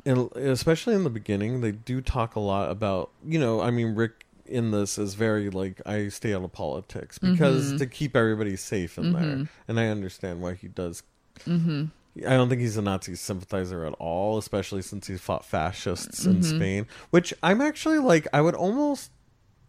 In, 0.06 0.30
especially 0.36 0.96
in 0.96 1.04
the 1.04 1.10
beginning, 1.10 1.62
they 1.62 1.72
do 1.72 2.02
talk 2.02 2.36
a 2.36 2.40
lot 2.40 2.72
about, 2.72 3.12
you 3.26 3.40
know, 3.40 3.62
I 3.62 3.70
mean, 3.72 3.96
Rick 3.96 4.26
in 4.46 4.72
this 4.72 4.98
is 4.98 5.14
very 5.14 5.50
like, 5.50 5.82
I 5.86 6.08
stay 6.10 6.34
out 6.34 6.44
of 6.44 6.52
politics 6.52 7.20
because 7.20 7.74
Mhm. 7.74 7.78
to 7.80 7.86
keep 7.86 8.16
everybody 8.16 8.56
safe 8.56 8.98
in 8.98 9.12
there. 9.14 9.22
Mhm. 9.38 9.48
And 9.68 9.80
I 9.80 9.88
understand 9.90 10.42
why 10.42 10.54
he 10.56 10.68
does 10.68 11.04
hmm 11.46 11.86
I 12.26 12.32
don't 12.32 12.50
think 12.50 12.60
he's 12.60 12.76
a 12.76 12.82
Nazi 12.82 13.16
sympathizer 13.16 13.86
at 13.86 13.94
all, 13.94 14.38
especially 14.40 14.82
since 14.82 15.08
he 15.08 15.16
fought 15.16 15.46
fascists 15.46 16.26
in 16.26 16.40
Mhm. 16.40 16.44
Spain. 16.44 16.88
Which 17.12 17.34
I'm 17.44 17.62
actually 17.62 18.00
like, 18.00 18.28
I 18.34 18.42
would 18.42 18.56
almost 18.56 19.12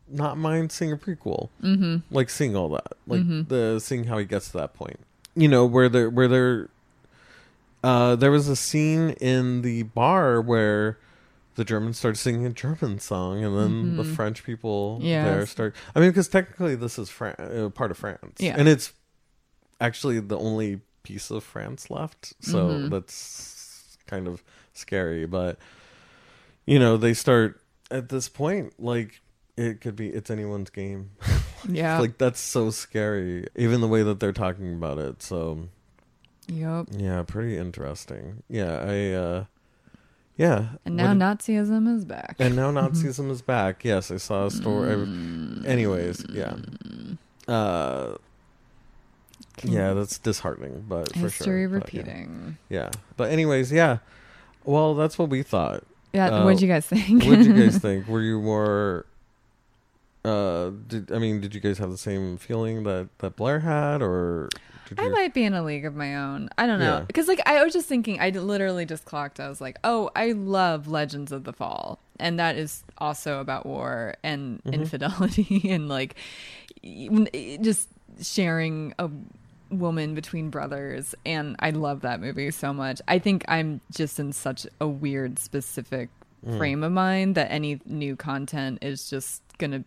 not 0.09 0.37
mind 0.39 0.73
seeing 0.73 0.91
a 0.91 0.97
prequel, 0.97 1.51
hmm 1.61 1.99
like 2.11 2.31
seeing 2.31 2.57
all 2.57 2.71
that, 2.71 2.95
like 3.07 3.21
Mhm. 3.21 3.49
the 3.49 3.79
seeing 3.79 4.05
how 4.05 4.19
he 4.19 4.25
gets 4.25 4.49
to 4.51 4.57
that 4.59 4.75
point. 4.75 4.99
You 5.37 5.47
know, 5.49 5.65
where 5.67 5.89
there, 5.89 6.09
where 6.11 6.27
there, 6.27 6.69
uh, 7.83 8.17
there 8.17 8.31
was 8.31 8.49
a 8.49 8.57
scene 8.57 9.11
in 9.21 9.63
the 9.63 9.83
bar 9.85 10.41
where 10.41 10.99
the 11.57 11.65
Germans 11.65 11.99
started 11.99 12.17
singing 12.19 12.47
a 12.47 12.51
German 12.51 12.99
song, 13.01 13.43
and 13.45 13.57
then 13.57 13.97
the 13.97 14.03
Mhm. 14.03 14.15
French 14.15 14.45
people 14.45 14.99
Yes. 15.03 15.27
there 15.27 15.47
start. 15.47 15.75
I 15.95 16.01
mean, 16.01 16.11
because 16.11 16.29
technically 16.29 16.75
this 16.75 16.99
is 16.99 17.11
Fran- 17.11 17.35
uh, 17.39 17.69
part 17.71 17.91
of 17.91 17.99
France, 17.99 18.37
Yeah. 18.39 18.55
and 18.57 18.69
it's 18.69 18.93
actually 19.81 20.21
the 20.21 20.39
only 20.39 20.81
piece 21.03 21.31
of 21.31 21.43
France 21.43 21.91
left. 21.91 22.35
So 22.41 22.69
Mhm. 22.69 22.91
that's 22.91 23.97
kind 24.07 24.29
of 24.29 24.43
scary. 24.75 25.27
But 25.27 25.59
you 26.67 26.79
know, 26.79 26.97
they 26.97 27.15
start 27.15 27.61
at 27.91 28.09
this 28.11 28.29
point 28.29 28.75
like 28.79 29.21
it 29.57 29.81
could 29.81 29.97
be 29.97 30.09
it's 30.09 30.31
anyone's 30.31 30.71
game. 30.71 31.11
Yeah. 31.69 31.99
like 31.99 32.17
that's 32.17 32.41
so 32.41 32.71
scary. 32.71 33.47
Even 33.57 33.81
the 33.83 33.89
way 33.89 34.03
that 34.03 34.19
they're 34.21 34.33
talking 34.33 34.73
about 34.73 34.99
it. 34.99 35.23
So 35.23 35.69
yep. 36.51 36.87
yeah, 36.91 37.23
pretty 37.23 37.57
interesting. 37.57 38.43
Yeah, 38.49 38.79
I 38.87 39.13
uh 39.13 39.45
yeah. 40.37 40.69
And 40.85 40.97
now 40.97 41.13
did- 41.13 41.21
Nazism 41.23 41.95
is 41.97 42.05
back. 42.05 42.37
and 42.39 42.57
now 42.57 42.71
Nazism 42.79 43.31
is 43.31 43.43
back. 43.43 43.85
Yes, 43.85 44.11
I 44.11 44.17
saw 44.17 44.47
a 44.47 44.51
story. 44.51 44.95
Mm. 44.95 45.67
Anyways, 45.67 46.25
yeah. 46.31 46.57
Uh 47.49 48.17
yeah, 49.63 49.93
that's 49.93 50.19
disheartening, 50.19 50.85
but 50.89 51.13
for 51.13 51.19
History 51.21 51.65
sure. 51.67 51.81
But, 51.81 51.93
yeah. 51.93 52.01
repeating. 52.01 52.57
Yeah. 52.71 52.91
But 53.17 53.31
anyways, 53.31 53.71
yeah. 53.73 53.99
Well, 54.65 54.95
that's 54.95 55.19
what 55.19 55.29
we 55.29 55.43
thought. 55.43 55.85
Yeah, 56.15 56.29
Uh, 56.29 56.45
what'd 56.45 56.61
you 56.63 56.69
guys 56.69 56.87
think? 56.87 57.25
What 57.25 57.37
did 57.39 57.47
you 57.47 57.55
guys 57.55 57.79
think? 57.87 58.09
Were 58.09 58.23
you 58.23 58.41
more? 58.41 59.05
Uh, 60.25 60.71
did 60.89 61.11
I 61.13 61.19
mean? 61.19 61.41
Did 61.41 61.55
you 61.55 61.61
guys 61.61 61.79
have 61.79 61.91
the 61.91 61.99
same 61.99 62.37
feeling 62.37 62.83
that 62.85 63.09
that 63.19 63.37
Blair 63.37 63.61
had, 63.61 64.03
or 64.03 64.49
I 64.99 65.05
you? 65.05 65.13
might 65.13 65.35
be 65.35 65.45
in 65.45 65.55
a 65.55 65.63
league 65.63 65.85
of 65.85 65.95
my 65.95 66.17
own. 66.17 66.49
I 66.59 66.67
don't 66.67 66.79
know. 66.81 66.99
Yeah. 66.99 67.05
Because, 67.07 67.29
like, 67.29 67.41
I 67.47 67.63
was 67.65 67.73
just 67.73 67.87
thinking, 67.89 68.21
I 68.21 68.31
literally 68.31 68.85
just 68.87 69.05
clocked. 69.05 69.39
I 69.41 69.49
was 69.49 69.61
like, 69.61 69.79
oh, 69.85 70.11
I 70.17 70.33
love 70.33 70.89
Legends 70.89 71.33
of 71.33 71.45
the 71.45 71.53
Fall. 71.53 71.99
And 72.19 72.39
that 72.39 72.57
is 72.57 72.83
also 72.99 73.41
about 73.41 73.65
war 73.67 74.15
and 74.23 74.63
Mhm. 74.65 74.73
infidelity 74.75 75.63
and, 75.71 75.89
like, 75.89 76.17
just 77.63 77.89
sharing 78.21 78.95
a 78.99 79.09
woman 79.71 80.15
between 80.15 80.51
brothers. 80.51 81.15
And 81.25 81.57
I 81.61 81.71
love 81.71 82.01
that 82.01 82.21
movie 82.21 82.51
so 82.51 82.73
much. 82.73 83.01
I 83.09 83.19
think 83.19 83.45
I'm 83.49 83.81
just 83.95 84.19
in 84.19 84.33
such 84.33 84.67
a 84.81 84.87
weird, 84.89 85.39
specific 85.39 86.09
Mm. 86.47 86.57
frame 86.57 86.83
of 86.83 86.91
mind 86.91 87.35
that 87.35 87.51
any 87.53 87.81
new 87.85 88.17
content 88.17 88.79
is 88.83 89.11
just 89.11 89.43
going 89.59 89.71
to 89.73 89.85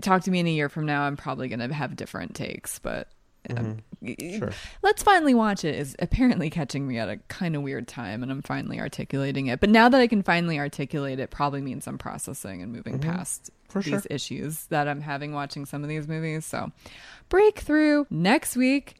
talk 0.00 0.22
to 0.24 0.30
me 0.30 0.40
in 0.40 0.46
a 0.46 0.50
year 0.50 0.68
from 0.68 0.86
now, 0.86 1.02
I'm 1.02 1.16
probably 1.16 1.48
going 1.48 1.60
to 1.66 1.72
have 1.74 1.96
different 1.96 2.34
takes. 2.34 2.78
But 2.78 3.08
um, 3.50 3.78
Mhm. 4.02 4.38
Sure. 4.38 4.50
let's 4.82 5.02
finally 5.02 5.32
watch 5.32 5.64
it 5.64 5.74
is 5.74 5.96
apparently 6.00 6.50
catching 6.50 6.86
me 6.86 6.98
at 6.98 7.08
a 7.08 7.16
kind 7.28 7.56
of 7.56 7.62
weird 7.62 7.88
time, 7.88 8.22
and 8.22 8.30
I'm 8.30 8.42
finally 8.42 8.78
articulating 8.78 9.46
it. 9.46 9.60
But 9.60 9.70
now 9.70 9.88
that 9.88 10.00
I 10.00 10.06
can 10.06 10.22
finally 10.22 10.58
articulate 10.58 11.18
it, 11.18 11.30
probably 11.30 11.60
means 11.62 11.86
I'm 11.86 11.98
processing 11.98 12.60
and 12.62 12.72
moving 12.72 12.98
Mhm. 12.98 13.02
past 13.02 13.50
For 13.68 13.80
these 13.80 13.90
sure. 13.90 14.02
issues 14.10 14.66
that 14.66 14.86
I'm 14.88 15.00
having 15.00 15.32
watching 15.32 15.64
some 15.66 15.82
of 15.82 15.88
these 15.88 16.06
movies. 16.08 16.44
So, 16.44 16.72
breakthrough 17.28 18.04
next 18.10 18.56
week. 18.56 18.96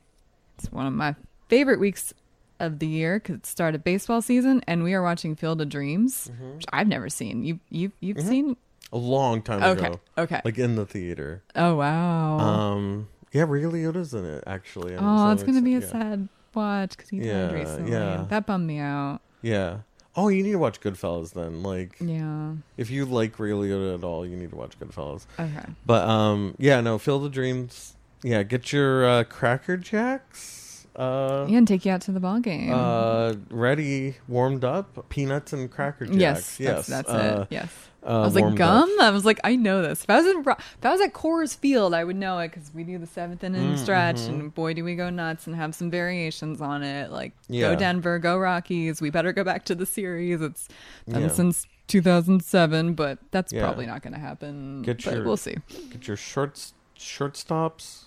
It's 0.59 0.71
one 0.73 0.87
of 0.87 0.93
my 0.93 1.15
favorite 1.49 1.81
weeks 1.81 2.13
of 2.61 2.79
the 2.79 2.87
year 2.89 3.19
because 3.21 3.37
it 3.37 3.47
started 3.47 3.85
baseball 3.85 4.21
season, 4.23 4.63
and 4.67 4.83
we 4.83 4.95
are 4.95 5.03
watching 5.03 5.37
Field 5.37 5.61
of 5.61 5.69
Dreams, 5.69 6.31
Mhm. 6.33 6.55
which 6.57 6.65
I've 6.73 6.89
never 6.89 7.09
seen. 7.09 7.45
You 7.45 7.61
you 7.71 7.93
you've 8.01 8.17
Mhm. 8.19 8.29
seen? 8.29 8.57
A 8.93 8.97
long 8.99 9.43
time 9.43 9.63
Okay, 9.63 9.87
ago, 9.87 10.01
okay. 10.17 10.41
like 10.45 10.59
in 10.59 10.77
the 10.77 10.87
theater. 10.87 11.43
oh 11.55 11.75
wow. 11.77 12.39
Um, 12.39 13.09
yeah, 13.33 13.45
Ray 13.47 13.63
Liotta's 13.63 14.15
in 14.15 14.25
it 14.25 14.45
actually. 14.47 14.97
I'm 14.97 15.05
oh, 15.05 15.27
so 15.29 15.33
it's 15.33 15.43
gonna 15.43 15.61
be 15.63 15.75
a 15.75 15.81
yeah. 15.81 15.87
sad 15.87 16.29
watch 16.55 16.91
because 16.97 17.11
he 17.11 17.19
Yeah, 17.19 17.47
died 17.49 17.55
recently. 17.55 17.93
yeah. 17.93 18.25
That 18.31 18.47
bummed 18.47 18.67
me 18.67 18.79
out. 18.79 19.21
Yeah. 19.43 19.79
Oh, 20.17 20.29
you 20.29 20.43
need 20.43 20.53
to 20.53 20.59
watch 20.59 20.81
Goodfellas 20.81 21.33
then. 21.35 21.63
Like, 21.63 21.97
Yeah. 22.01 22.53
if 22.77 22.91
you 22.91 23.05
like 23.05 23.39
Ray 23.39 23.51
Liotta 23.51 23.95
at 23.99 24.03
all, 24.03 24.27
you 24.27 24.37
need 24.37 24.51
to 24.51 24.57
watch 24.57 24.77
Goodfellas. 24.81 25.27
Okay. 25.39 25.65
But 25.87 26.09
um, 26.09 26.55
yeah, 26.59 26.81
no, 26.81 26.99
Field 26.99 27.25
of 27.27 27.31
Dreams. 27.33 27.95
Yeah, 28.25 28.43
get 28.43 28.73
your 28.73 29.07
uh, 29.07 29.25
Cracker 29.25 29.77
Jacks. 29.77 30.87
Uh, 30.97 31.47
Yeah, 31.49 31.59
and 31.59 31.69
take 31.69 31.85
you 31.85 31.93
out 31.93 32.01
to 32.03 32.11
the 32.13 32.19
ball 32.19 32.41
game. 32.41 32.73
uh, 32.73 33.35
ready, 33.51 34.17
warmed 34.27 34.65
up, 34.65 35.09
peanuts 35.09 35.53
and 35.53 35.71
Cracker 35.71 36.07
Jacks. 36.07 36.19
yes, 36.19 36.59
yes, 36.59 36.87
that's, 36.89 37.09
that's 37.09 37.11
uh, 37.11 37.43
it. 37.43 37.55
Yes. 37.55 37.71
Uh, 38.07 38.21
I 38.21 38.25
was 38.25 38.35
like 38.37 38.55
gum. 38.55 38.89
I 39.01 39.11
was 39.11 39.25
like, 39.25 39.41
I 39.45 39.57
know 39.57 39.83
this. 39.83 40.05
If 40.05 40.11
I 40.11 40.19
was 40.19 40.27
in, 40.27 40.39
if 40.41 40.85
I 40.85 40.91
was 40.93 41.01
at 41.01 41.13
Coors 41.13 41.57
Field, 41.57 41.93
I 41.95 42.05
would 42.05 42.17
know 42.17 42.39
it 42.39 42.49
because 42.53 42.73
we 42.73 42.85
do 42.85 42.97
the 42.97 43.07
seventh 43.07 43.43
inning 43.43 43.75
Mm, 43.75 43.79
stretch, 43.79 44.17
mhm. 44.17 44.29
and 44.29 44.55
boy, 44.55 44.73
do 44.75 44.85
we 44.85 44.95
go 44.95 45.11
nuts 45.11 45.47
and 45.49 45.57
have 45.57 45.75
some 45.75 45.91
variations 45.91 46.61
on 46.61 46.83
it. 46.85 47.11
Like, 47.11 47.33
Yeah. 47.49 47.73
go 47.73 47.77
Denver, 47.77 48.19
go 48.21 48.39
Rockies. 48.39 49.01
We 49.01 49.11
better 49.11 49.33
go 49.33 49.43
back 49.45 49.65
to 49.67 49.75
the 49.75 49.85
series. 49.85 50.41
It's 50.41 50.69
been 51.07 51.23
Yeah. 51.23 51.29
since 51.29 51.67
2007, 51.89 52.95
but 52.95 53.19
that's 53.33 53.53
Yeah. 53.53 53.63
probably 53.63 53.87
not 53.87 54.03
going 54.03 54.13
to 54.15 54.21
happen. 54.21 54.83
Get 54.83 55.05
but 55.05 55.15
your- 55.15 55.25
we'll 55.25 55.37
see. 55.37 55.57
Get 55.91 56.07
your 56.07 56.17
shorts, 56.17 56.75
shortstops, 56.97 58.05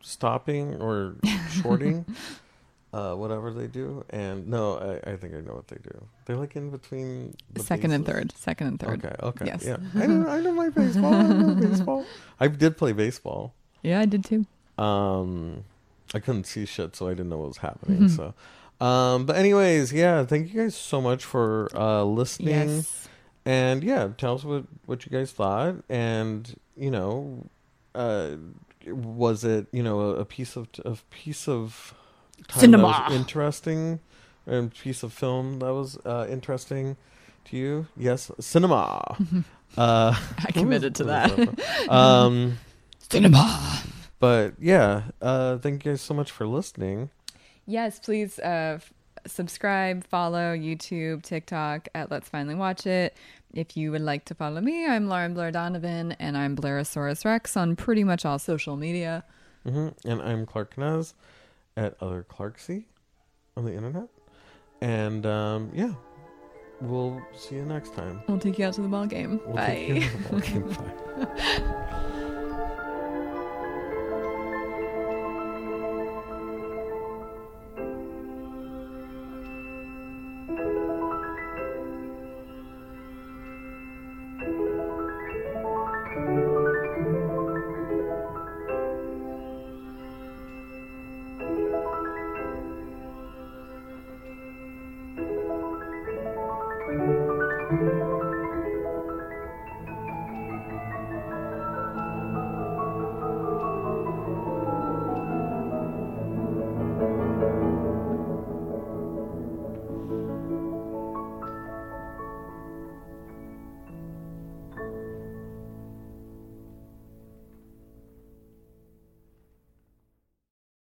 stopping 0.00 0.74
or 0.80 1.16
shorting, 1.50 2.04
uh, 2.96 3.14
whatever 3.14 3.50
they 3.52 3.66
do. 3.66 4.04
And 4.10 4.46
no, 4.48 4.78
I, 5.04 5.12
I 5.12 5.16
think 5.16 5.34
I 5.34 5.40
know 5.40 5.54
what 5.54 5.68
they 5.68 5.80
do. 5.82 5.96
They're 6.24 6.36
like 6.36 6.54
in 6.56 6.70
between 6.70 7.34
the 7.52 7.62
Second 7.62 7.90
and 7.92 8.06
third. 8.06 8.32
Second 8.36 8.66
and 8.68 8.78
third. 8.80 9.04
Okay, 9.04 9.16
okay, 9.30 9.44
Yes. 9.46 9.64
yeah. 9.66 9.78
I 9.94 10.06
know, 10.06 10.28
I 10.28 10.40
know 10.40 10.52
my 10.52 10.68
baseball. 10.80 11.12
I 11.14 11.22
know 11.26 11.54
baseball. 11.54 12.04
I 12.38 12.46
did 12.48 12.76
play 12.76 12.92
baseball. 12.92 13.52
Yeah, 13.82 14.00
I 14.00 14.06
did 14.06 14.24
too. 14.24 14.46
Um, 14.82 15.64
I 16.14 16.20
couldn't 16.20 16.44
see 16.44 16.64
shit, 16.66 16.94
so 16.96 17.06
I 17.08 17.10
didn't 17.10 17.28
know 17.30 17.38
what 17.38 17.48
was 17.48 17.56
happening. 17.58 18.08
So, 18.08 18.34
um, 18.80 19.26
but 19.26 19.36
anyways, 19.36 19.92
yeah. 19.92 20.24
Thank 20.24 20.52
you 20.52 20.62
guys 20.62 20.74
so 20.76 21.00
much 21.00 21.24
for 21.24 21.68
uh 21.74 22.02
listening. 22.04 22.48
Yes. 22.70 23.08
And 23.46 23.82
yeah, 23.84 24.08
tell 24.16 24.34
us 24.36 24.44
what 24.44 24.64
what 24.86 25.04
you 25.04 25.10
guys 25.12 25.32
thought, 25.32 25.76
and 25.88 26.54
you 26.76 26.90
know, 26.90 27.46
uh, 27.94 28.36
was 28.86 29.44
it 29.44 29.66
you 29.72 29.82
know 29.82 30.00
a, 30.00 30.14
a 30.20 30.24
piece 30.24 30.56
of 30.56 30.68
a 30.84 30.96
piece 31.10 31.46
of 31.48 31.94
Cinema. 32.50 32.88
that 32.88 33.10
was 33.10 33.18
interesting, 33.18 34.00
and 34.46 34.74
piece 34.74 35.02
of 35.02 35.12
film 35.12 35.58
that 35.60 35.72
was 35.72 35.98
uh, 36.04 36.26
interesting 36.28 36.96
to 37.46 37.56
you? 37.56 37.86
Yes, 37.96 38.30
cinema. 38.40 39.00
uh, 39.76 40.14
I 40.38 40.50
committed 40.52 40.94
to 40.96 41.04
that. 41.04 41.88
um, 41.88 42.58
Cinema. 43.10 43.82
but 44.18 44.54
yeah, 44.58 45.02
uh, 45.22 45.58
thank 45.58 45.84
you 45.84 45.92
guys 45.92 46.00
so 46.00 46.14
much 46.14 46.30
for 46.30 46.46
listening. 46.46 47.10
Yes, 47.66 47.98
please 47.98 48.38
uh, 48.38 48.78
f- 48.78 48.92
subscribe, 49.26 50.06
follow 50.06 50.54
YouTube, 50.56 51.22
TikTok 51.22 51.88
at 51.94 52.10
Let's 52.10 52.28
Finally 52.28 52.56
Watch 52.56 52.86
It. 52.86 53.16
If 53.52 53.76
you 53.76 53.92
would 53.92 54.00
like 54.00 54.24
to 54.26 54.34
follow 54.34 54.60
me, 54.60 54.86
I'm 54.86 55.06
Lauren 55.06 55.32
Blair 55.32 55.52
Donovan, 55.52 56.12
and 56.18 56.36
I'm 56.36 56.56
Blairosaurus 56.56 57.24
Rex 57.24 57.56
on 57.56 57.76
pretty 57.76 58.02
much 58.02 58.24
all 58.24 58.38
social 58.38 58.76
media. 58.76 59.24
hmm 59.64 59.88
And 60.04 60.20
I'm 60.20 60.44
Clark 60.44 60.74
Knez 60.74 61.14
at 61.76 61.96
Other 62.00 62.22
Clarksy 62.22 62.86
on 63.56 63.64
the 63.64 63.74
internet. 63.74 64.08
And 64.80 65.24
um, 65.26 65.70
yeah, 65.74 65.92
we'll 66.80 67.22
see 67.36 67.56
you 67.56 67.64
next 67.64 67.94
time. 67.94 68.22
I'll 68.28 68.38
take 68.38 68.58
you 68.58 68.66
out 68.66 68.74
to 68.74 68.82
the 68.82 68.88
ball 68.88 69.06
game. 69.06 69.40
We'll 69.46 69.56
Bye. 69.56 69.66
take 69.88 70.02
care 70.02 70.14
of 70.14 70.22
the 70.22 70.28
ball 70.28 70.40
game. 70.40 71.26
Bye. 71.26 71.80